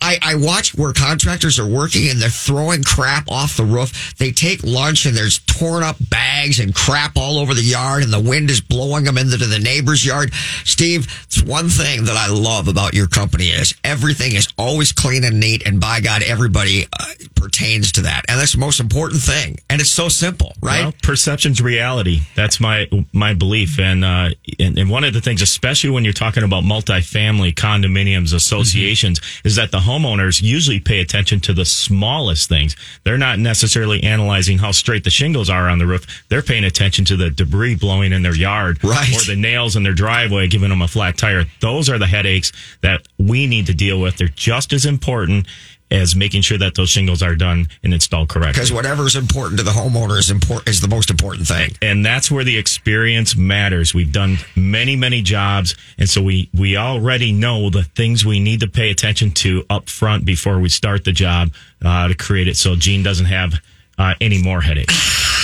I, 0.00 0.18
I 0.22 0.34
watch 0.36 0.74
where 0.74 0.92
contractors 0.92 1.58
are 1.58 1.66
working 1.66 2.08
and 2.08 2.20
they're 2.20 2.28
throwing 2.28 2.82
crap 2.82 3.30
off 3.30 3.56
the 3.56 3.64
roof. 3.64 4.14
They 4.16 4.32
take 4.32 4.62
lunch 4.62 5.06
and 5.06 5.16
there's 5.16 5.38
torn 5.58 5.82
up 5.82 5.96
bags 6.10 6.60
and 6.60 6.74
crap 6.74 7.16
all 7.16 7.38
over 7.38 7.54
the 7.54 7.62
yard 7.62 8.02
and 8.02 8.12
the 8.12 8.20
wind 8.20 8.50
is 8.50 8.60
blowing 8.60 9.04
them 9.04 9.18
into 9.18 9.36
the 9.36 9.58
neighbor's 9.58 10.04
yard. 10.04 10.32
Steve, 10.64 11.06
it's 11.24 11.42
one 11.42 11.68
thing 11.68 12.04
that 12.04 12.16
I 12.16 12.32
love 12.32 12.68
about 12.68 12.94
your 12.94 13.08
company 13.08 13.46
is 13.46 13.74
everything 13.84 14.34
is 14.34 14.48
always 14.56 14.92
clean 14.92 15.24
and 15.24 15.40
neat 15.40 15.66
and 15.66 15.80
by 15.80 16.00
God, 16.00 16.22
everybody 16.22 16.86
uh, 16.92 17.04
pertains 17.34 17.92
to 17.92 18.02
that. 18.02 18.24
And 18.28 18.38
that's 18.38 18.52
the 18.52 18.58
most 18.58 18.80
important 18.80 19.22
thing. 19.22 19.58
And 19.70 19.80
it's 19.80 19.90
so 19.90 20.08
simple, 20.08 20.52
right? 20.60 20.82
Well, 20.82 20.94
perception's 21.02 21.60
reality. 21.60 22.20
That's 22.34 22.60
my 22.60 22.88
my 23.12 23.34
belief, 23.34 23.78
and, 23.78 24.04
uh, 24.04 24.30
and 24.58 24.78
and 24.78 24.90
one 24.90 25.04
of 25.04 25.12
the 25.12 25.20
things, 25.20 25.42
especially 25.42 25.90
when 25.90 26.04
you're 26.04 26.12
talking 26.12 26.42
about 26.42 26.64
multifamily 26.64 27.54
condominiums 27.54 28.34
associations, 28.34 29.20
is 29.44 29.56
that 29.56 29.70
the 29.70 29.78
homeowners 29.78 30.42
usually 30.42 30.80
pay 30.80 31.00
attention 31.00 31.40
to 31.40 31.52
the 31.52 31.64
smallest 31.64 32.48
things. 32.48 32.76
They're 33.04 33.18
not 33.18 33.38
necessarily 33.38 34.02
analyzing 34.02 34.58
how 34.58 34.72
straight 34.72 35.04
the 35.04 35.10
shingles 35.10 35.47
are 35.50 35.68
on 35.68 35.78
the 35.78 35.86
roof. 35.86 36.24
They're 36.28 36.42
paying 36.42 36.64
attention 36.64 37.04
to 37.06 37.16
the 37.16 37.30
debris 37.30 37.76
blowing 37.76 38.12
in 38.12 38.22
their 38.22 38.34
yard, 38.34 38.82
Right. 38.84 39.14
or 39.16 39.24
the 39.24 39.36
nails 39.36 39.76
in 39.76 39.82
their 39.82 39.94
driveway 39.94 40.48
giving 40.48 40.70
them 40.70 40.82
a 40.82 40.88
flat 40.88 41.16
tire. 41.16 41.44
Those 41.60 41.88
are 41.88 41.98
the 41.98 42.06
headaches 42.06 42.52
that 42.82 43.02
we 43.18 43.46
need 43.46 43.66
to 43.66 43.74
deal 43.74 44.00
with. 44.00 44.16
They're 44.16 44.28
just 44.28 44.72
as 44.72 44.84
important 44.86 45.46
as 45.90 46.14
making 46.14 46.42
sure 46.42 46.58
that 46.58 46.74
those 46.74 46.90
shingles 46.90 47.22
are 47.22 47.34
done 47.34 47.66
and 47.82 47.94
installed 47.94 48.28
correctly. 48.28 48.52
Because 48.52 48.70
whatever 48.70 49.06
is 49.06 49.16
important 49.16 49.56
to 49.58 49.64
the 49.64 49.70
homeowner 49.70 50.18
is 50.18 50.30
important 50.30 50.68
is 50.68 50.82
the 50.82 50.88
most 50.88 51.08
important 51.08 51.48
thing. 51.48 51.70
and 51.80 52.04
that's 52.04 52.30
where 52.30 52.44
the 52.44 52.58
experience 52.58 53.34
matters. 53.36 53.94
We've 53.94 54.12
done 54.12 54.36
many, 54.54 54.96
many 54.96 55.22
jobs, 55.22 55.74
and 55.96 56.06
so 56.06 56.20
we 56.20 56.50
we 56.52 56.76
already 56.76 57.32
know 57.32 57.70
the 57.70 57.84
things 57.84 58.22
we 58.26 58.38
need 58.38 58.60
to 58.60 58.68
pay 58.68 58.90
attention 58.90 59.30
to 59.30 59.64
up 59.70 59.88
front 59.88 60.26
before 60.26 60.58
we 60.58 60.68
start 60.68 61.04
the 61.06 61.12
job 61.12 61.52
uh, 61.82 62.08
to 62.08 62.14
create 62.14 62.48
it, 62.48 62.58
so 62.58 62.76
Gene 62.76 63.02
doesn't 63.02 63.24
have 63.26 63.54
uh, 63.96 64.12
any 64.20 64.42
more 64.42 64.60
headaches. 64.60 64.94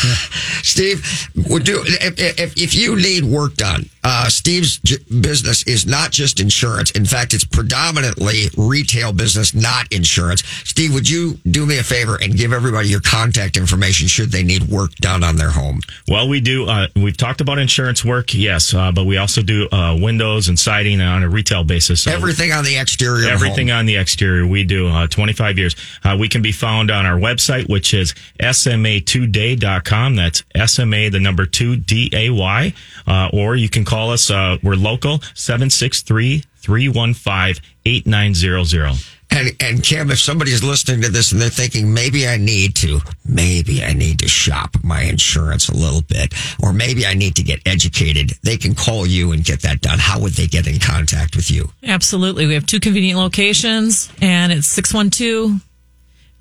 Steve, 0.62 1.28
would 1.48 1.64
do 1.64 1.82
if, 1.84 2.18
if, 2.18 2.56
if 2.56 2.74
you 2.74 2.96
need 2.96 3.24
work 3.24 3.54
done. 3.54 3.88
Uh, 4.04 4.28
Steve's 4.28 4.78
j- 4.78 4.98
business 5.20 5.62
is 5.66 5.86
not 5.86 6.10
just 6.10 6.38
insurance. 6.38 6.90
In 6.90 7.06
fact, 7.06 7.32
it's 7.32 7.44
predominantly 7.44 8.48
retail 8.56 9.12
business, 9.12 9.54
not 9.54 9.90
insurance. 9.90 10.42
Steve, 10.64 10.92
would 10.92 11.08
you 11.08 11.38
do 11.50 11.64
me 11.64 11.78
a 11.78 11.82
favor 11.82 12.18
and 12.20 12.36
give 12.36 12.52
everybody 12.52 12.88
your 12.88 13.00
contact 13.00 13.56
information 13.56 14.06
should 14.06 14.30
they 14.30 14.42
need 14.42 14.64
work 14.64 14.94
done 14.96 15.24
on 15.24 15.36
their 15.36 15.50
home? 15.50 15.80
Well, 16.06 16.28
we 16.28 16.40
do. 16.40 16.66
Uh, 16.68 16.88
we've 16.96 17.16
talked 17.16 17.40
about 17.40 17.58
insurance 17.58 18.04
work, 18.04 18.34
yes, 18.34 18.74
uh, 18.74 18.92
but 18.92 19.04
we 19.04 19.16
also 19.16 19.40
do 19.42 19.68
uh, 19.70 19.96
windows 19.98 20.48
and 20.48 20.58
siding 20.58 21.00
on 21.00 21.22
a 21.22 21.28
retail 21.28 21.64
basis. 21.64 22.02
So 22.02 22.10
Everything 22.10 22.52
on 22.52 22.64
the 22.64 22.76
exterior. 22.76 23.30
Everything 23.30 23.70
on 23.70 23.86
the 23.86 23.96
exterior, 23.96 24.46
we 24.46 24.64
do. 24.64 24.88
Uh, 24.88 25.06
25 25.06 25.56
years. 25.58 25.76
Uh, 26.04 26.16
we 26.20 26.28
can 26.28 26.42
be 26.42 26.52
found 26.52 26.90
on 26.90 27.06
our 27.06 27.18
website, 27.18 27.68
which 27.70 27.94
is 27.94 28.14
sma2day.com. 28.40 30.16
That's 30.16 30.42
SMA, 30.66 31.08
the 31.10 31.20
number 31.20 31.46
two, 31.46 31.76
D 31.76 32.10
A 32.12 32.30
Y. 32.30 32.74
Uh, 33.06 33.28
or 33.32 33.56
you 33.56 33.68
can 33.68 33.84
call 33.84 33.93
us. 33.94 34.30
Uh, 34.30 34.58
we're 34.62 34.74
local, 34.74 35.20
763 35.34 36.42
315 36.56 37.62
8900. 37.84 38.92
And 39.30 39.50
and 39.60 39.82
Kim, 39.82 40.10
if 40.10 40.20
somebody's 40.20 40.62
listening 40.62 41.02
to 41.02 41.08
this 41.08 41.32
and 41.32 41.40
they're 41.40 41.50
thinking 41.50 41.92
maybe 41.92 42.28
I 42.28 42.36
need 42.36 42.76
to, 42.76 43.00
maybe 43.24 43.82
I 43.82 43.92
need 43.92 44.20
to 44.20 44.28
shop 44.28 44.76
my 44.84 45.02
insurance 45.02 45.68
a 45.68 45.74
little 45.74 46.02
bit, 46.02 46.32
or 46.62 46.72
maybe 46.72 47.04
I 47.04 47.14
need 47.14 47.34
to 47.36 47.42
get 47.42 47.60
educated, 47.66 48.32
they 48.42 48.56
can 48.56 48.74
call 48.74 49.06
you 49.06 49.32
and 49.32 49.44
get 49.44 49.62
that 49.62 49.80
done. 49.80 49.98
How 49.98 50.20
would 50.20 50.34
they 50.34 50.46
get 50.46 50.68
in 50.68 50.78
contact 50.78 51.34
with 51.34 51.50
you? 51.50 51.70
Absolutely. 51.82 52.46
We 52.46 52.54
have 52.54 52.66
two 52.66 52.78
convenient 52.78 53.18
locations, 53.18 54.12
and 54.22 54.52
it's 54.52 54.68
612 54.68 55.60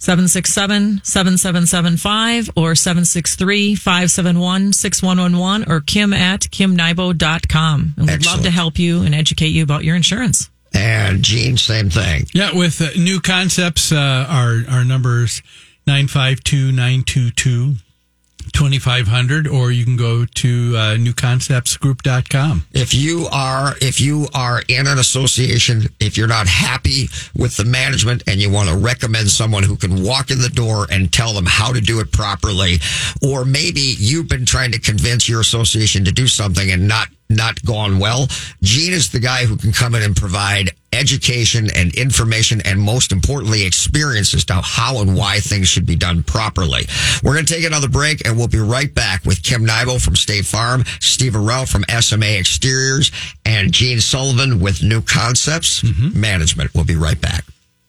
767 0.03 0.99
7775 1.01 2.49
or 2.57 2.75
763 2.75 3.75
571 3.75 4.73
6111 4.73 5.71
or 5.71 5.79
kim 5.79 6.11
at 6.11 6.41
kimnybo.com. 6.41 7.93
And 7.95 8.09
we'd 8.09 8.25
love 8.25 8.43
to 8.43 8.51
help 8.51 8.77
you 8.77 9.03
and 9.03 9.15
educate 9.15 9.47
you 9.47 9.63
about 9.63 9.85
your 9.85 9.95
insurance. 9.95 10.49
And 10.73 11.23
Gene, 11.23 11.55
same 11.55 11.89
thing. 11.89 12.25
Yeah, 12.33 12.53
with 12.53 12.81
uh, 12.81 12.89
new 12.97 13.21
concepts, 13.21 13.93
uh, 13.93 14.25
our 14.27 14.63
our 14.69 14.83
numbers 14.83 15.41
952-922 15.87 17.77
2500 18.53 19.47
or 19.47 19.71
you 19.71 19.83
can 19.83 19.97
go 19.97 20.25
to 20.25 20.73
uh, 20.75 20.95
newconceptsgroup.com. 20.95 22.65
If 22.71 22.93
you 22.93 23.27
are 23.31 23.73
if 23.81 23.99
you 23.99 24.27
are 24.33 24.61
in 24.67 24.87
an 24.87 24.99
association, 24.99 25.83
if 25.99 26.17
you're 26.17 26.27
not 26.27 26.47
happy 26.47 27.09
with 27.35 27.57
the 27.57 27.65
management 27.65 28.23
and 28.27 28.41
you 28.41 28.49
want 28.49 28.69
to 28.69 28.77
recommend 28.77 29.29
someone 29.29 29.63
who 29.63 29.75
can 29.75 30.03
walk 30.03 30.31
in 30.31 30.39
the 30.39 30.49
door 30.49 30.87
and 30.91 31.11
tell 31.11 31.33
them 31.33 31.45
how 31.45 31.73
to 31.73 31.81
do 31.81 31.99
it 31.99 32.11
properly, 32.11 32.77
or 33.21 33.45
maybe 33.45 33.95
you've 33.97 34.29
been 34.29 34.45
trying 34.45 34.71
to 34.71 34.79
convince 34.79 35.27
your 35.27 35.41
association 35.41 36.05
to 36.05 36.11
do 36.11 36.27
something 36.27 36.71
and 36.71 36.87
not 36.87 37.07
not 37.36 37.63
gone 37.63 37.99
well, 37.99 38.27
Gene 38.61 38.93
is 38.93 39.11
the 39.11 39.19
guy 39.19 39.45
who 39.45 39.57
can 39.57 39.71
come 39.71 39.95
in 39.95 40.03
and 40.03 40.15
provide 40.15 40.71
education 40.93 41.69
and 41.75 41.93
information 41.95 42.61
and 42.65 42.79
most 42.79 43.11
importantly 43.11 43.65
experience 43.65 44.34
as 44.34 44.45
to 44.45 44.53
how 44.53 45.01
and 45.01 45.15
why 45.15 45.39
things 45.39 45.67
should 45.67 45.86
be 45.86 45.95
done 45.95 46.23
properly. 46.23 46.84
We're 47.23 47.34
going 47.34 47.45
to 47.45 47.53
take 47.53 47.65
another 47.65 47.89
break 47.89 48.25
and 48.25 48.38
we'll 48.38 48.47
be 48.47 48.59
right 48.59 48.93
back 48.93 49.25
with 49.25 49.43
Kim 49.43 49.65
Nybo 49.65 50.03
from 50.03 50.15
State 50.15 50.45
Farm, 50.45 50.84
Steve 50.99 51.34
Arell 51.34 51.69
from 51.69 51.84
SMA 52.01 52.38
Exteriors, 52.38 53.11
and 53.45 53.71
Gene 53.71 53.99
Sullivan 53.99 54.59
with 54.59 54.84
New 54.84 55.01
Concepts 55.01 55.81
mm-hmm. 55.81 56.19
Management. 56.19 56.73
We'll 56.73 56.86
be 56.86 56.95
right 56.95 57.19
back. 57.19 57.43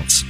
else. 0.00 0.29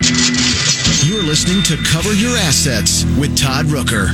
You're 0.00 1.22
listening 1.22 1.62
to 1.64 1.76
Cover 1.84 2.12
Your 2.14 2.36
Assets 2.36 3.04
with 3.18 3.36
Todd 3.36 3.66
Rooker. 3.66 4.08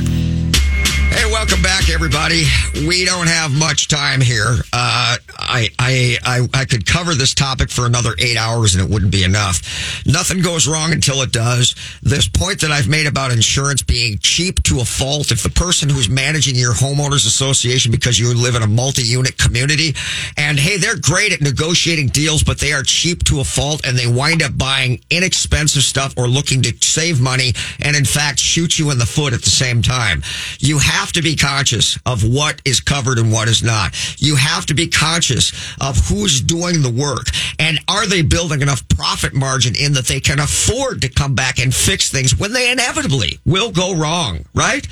Hey, 1.17 1.25
welcome 1.31 1.63
back, 1.63 1.89
everybody. 1.89 2.43
We 2.85 3.03
don't 3.03 3.25
have 3.25 3.51
much 3.51 3.87
time 3.87 4.21
here. 4.21 4.57
Uh, 4.71 5.17
I, 5.39 5.69
I, 5.79 6.17
I, 6.23 6.47
I 6.53 6.65
could 6.65 6.85
cover 6.85 7.15
this 7.15 7.33
topic 7.33 7.71
for 7.71 7.87
another 7.87 8.11
eight 8.19 8.37
hours 8.37 8.75
and 8.75 8.83
it 8.83 8.93
wouldn't 8.93 9.11
be 9.11 9.23
enough. 9.23 10.05
Nothing 10.05 10.43
goes 10.43 10.67
wrong 10.67 10.93
until 10.93 11.23
it 11.23 11.31
does. 11.31 11.73
This 12.03 12.27
point 12.27 12.61
that 12.61 12.71
I've 12.71 12.87
made 12.87 13.07
about 13.07 13.31
insurance 13.31 13.81
being 13.81 14.19
cheap 14.19 14.61
to 14.63 14.79
a 14.79 14.85
fault. 14.85 15.31
If 15.31 15.41
the 15.41 15.49
person 15.49 15.89
who's 15.89 16.07
managing 16.07 16.53
your 16.53 16.73
homeowners 16.73 17.25
association 17.25 17.91
because 17.91 18.19
you 18.19 18.31
live 18.35 18.53
in 18.53 18.61
a 18.61 18.67
multi-unit 18.67 19.39
community 19.39 19.95
and 20.37 20.59
hey, 20.59 20.77
they're 20.77 20.99
great 20.99 21.33
at 21.33 21.41
negotiating 21.41 22.09
deals, 22.09 22.43
but 22.43 22.59
they 22.59 22.73
are 22.73 22.83
cheap 22.83 23.23
to 23.23 23.39
a 23.39 23.43
fault 23.43 23.87
and 23.87 23.97
they 23.97 24.05
wind 24.05 24.43
up 24.43 24.55
buying 24.55 25.01
inexpensive 25.09 25.81
stuff 25.81 26.13
or 26.15 26.27
looking 26.27 26.61
to 26.61 26.77
save 26.81 27.19
money 27.19 27.53
and 27.79 27.95
in 27.95 28.05
fact 28.05 28.37
shoot 28.37 28.77
you 28.77 28.91
in 28.91 28.99
the 28.99 29.05
foot 29.05 29.33
at 29.33 29.41
the 29.41 29.49
same 29.49 29.81
time. 29.81 30.21
You 30.59 30.77
have 30.77 31.06
to 31.13 31.21
be 31.21 31.35
conscious 31.35 31.97
of 32.05 32.23
what 32.23 32.61
is 32.65 32.79
covered 32.79 33.19
and 33.19 33.31
what 33.31 33.47
is 33.47 33.63
not. 33.63 33.95
You 34.21 34.35
have 34.35 34.65
to 34.67 34.73
be 34.73 34.87
conscious 34.87 35.51
of 35.79 35.97
who's 36.07 36.41
doing 36.41 36.81
the 36.81 36.91
work 36.91 37.27
and 37.59 37.79
are 37.87 38.05
they 38.05 38.21
building 38.21 38.61
enough 38.61 38.87
profit 38.89 39.33
margin 39.33 39.75
in 39.75 39.93
that 39.93 40.05
they 40.05 40.19
can 40.19 40.39
afford 40.39 41.01
to 41.01 41.09
come 41.09 41.35
back 41.35 41.59
and 41.59 41.73
fix 41.73 42.09
things 42.09 42.37
when 42.37 42.53
they 42.53 42.71
inevitably 42.71 43.39
will 43.45 43.71
go 43.71 43.95
wrong, 43.95 44.45
right? 44.53 44.87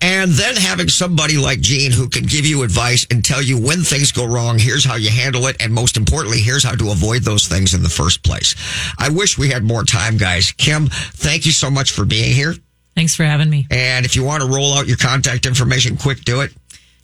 And 0.00 0.32
then 0.32 0.56
having 0.56 0.88
somebody 0.88 1.36
like 1.36 1.60
Gene 1.60 1.92
who 1.92 2.08
can 2.08 2.24
give 2.24 2.46
you 2.46 2.62
advice 2.62 3.06
and 3.10 3.24
tell 3.24 3.42
you 3.42 3.58
when 3.58 3.82
things 3.82 4.12
go 4.12 4.26
wrong, 4.26 4.58
here's 4.58 4.84
how 4.84 4.96
you 4.96 5.10
handle 5.10 5.46
it, 5.46 5.56
and 5.60 5.72
most 5.72 5.96
importantly, 5.96 6.40
here's 6.40 6.64
how 6.64 6.74
to 6.74 6.90
avoid 6.90 7.22
those 7.22 7.46
things 7.46 7.74
in 7.74 7.82
the 7.82 7.88
first 7.88 8.22
place. 8.22 8.54
I 8.98 9.10
wish 9.10 9.38
we 9.38 9.50
had 9.50 9.64
more 9.64 9.84
time, 9.84 10.16
guys. 10.16 10.52
Kim, 10.52 10.88
thank 10.88 11.46
you 11.46 11.52
so 11.52 11.70
much 11.70 11.92
for 11.92 12.04
being 12.04 12.34
here. 12.34 12.54
Thanks 12.94 13.14
for 13.16 13.24
having 13.24 13.48
me. 13.50 13.66
And 13.70 14.04
if 14.04 14.14
you 14.16 14.22
want 14.24 14.42
to 14.42 14.48
roll 14.48 14.74
out 14.74 14.86
your 14.86 14.96
contact 14.98 15.46
information, 15.46 15.96
quick, 15.96 16.20
do 16.24 16.40
it. 16.42 16.52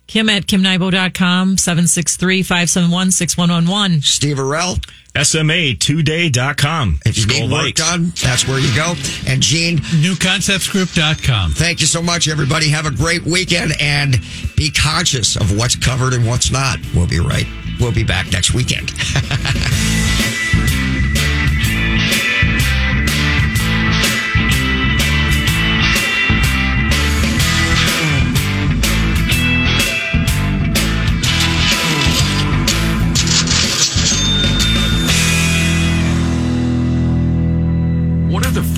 Kim 0.06 0.28
at 0.30 0.46
kimnybo.com, 0.46 1.56
763-571-6111. 1.56 4.02
Steve 4.02 4.38
Arell. 4.38 4.78
SMA2day.com. 5.14 7.00
If 7.04 7.16
you 7.16 7.22
Skull 7.24 7.48
need 7.48 7.52
work 7.52 7.74
done, 7.74 8.12
that's 8.22 8.46
where 8.46 8.60
you 8.60 8.72
go. 8.76 8.94
And 9.26 9.42
Gene, 9.42 9.78
Newconceptsgroup.com. 9.78 11.52
thank 11.52 11.80
you 11.80 11.86
so 11.86 12.00
much, 12.00 12.28
everybody. 12.28 12.68
Have 12.68 12.86
a 12.86 12.90
great 12.90 13.24
weekend 13.24 13.72
and 13.80 14.18
be 14.56 14.70
conscious 14.70 15.36
of 15.36 15.56
what's 15.58 15.74
covered 15.76 16.12
and 16.14 16.24
what's 16.26 16.50
not. 16.52 16.78
We'll 16.94 17.08
be 17.08 17.18
right. 17.20 17.46
We'll 17.80 17.92
be 17.92 18.04
back 18.04 18.30
next 18.30 18.54
weekend. 18.54 18.92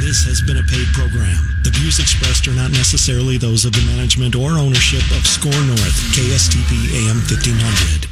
This 0.00 0.24
has 0.26 0.42
been 0.42 0.58
a 0.58 0.62
paid 0.62 0.86
program. 0.92 1.54
The 1.62 1.70
views 1.70 1.98
expressed 1.98 2.48
are 2.48 2.54
not 2.54 2.72
necessarily 2.72 3.38
those 3.38 3.64
of 3.64 3.72
the 3.72 3.84
management 3.86 4.34
or 4.34 4.58
ownership 4.58 5.04
of 5.16 5.26
SKOR 5.26 5.54
North, 5.66 5.96
KSTP 6.12 7.06
AM 7.06 7.22
1500. 7.22 8.08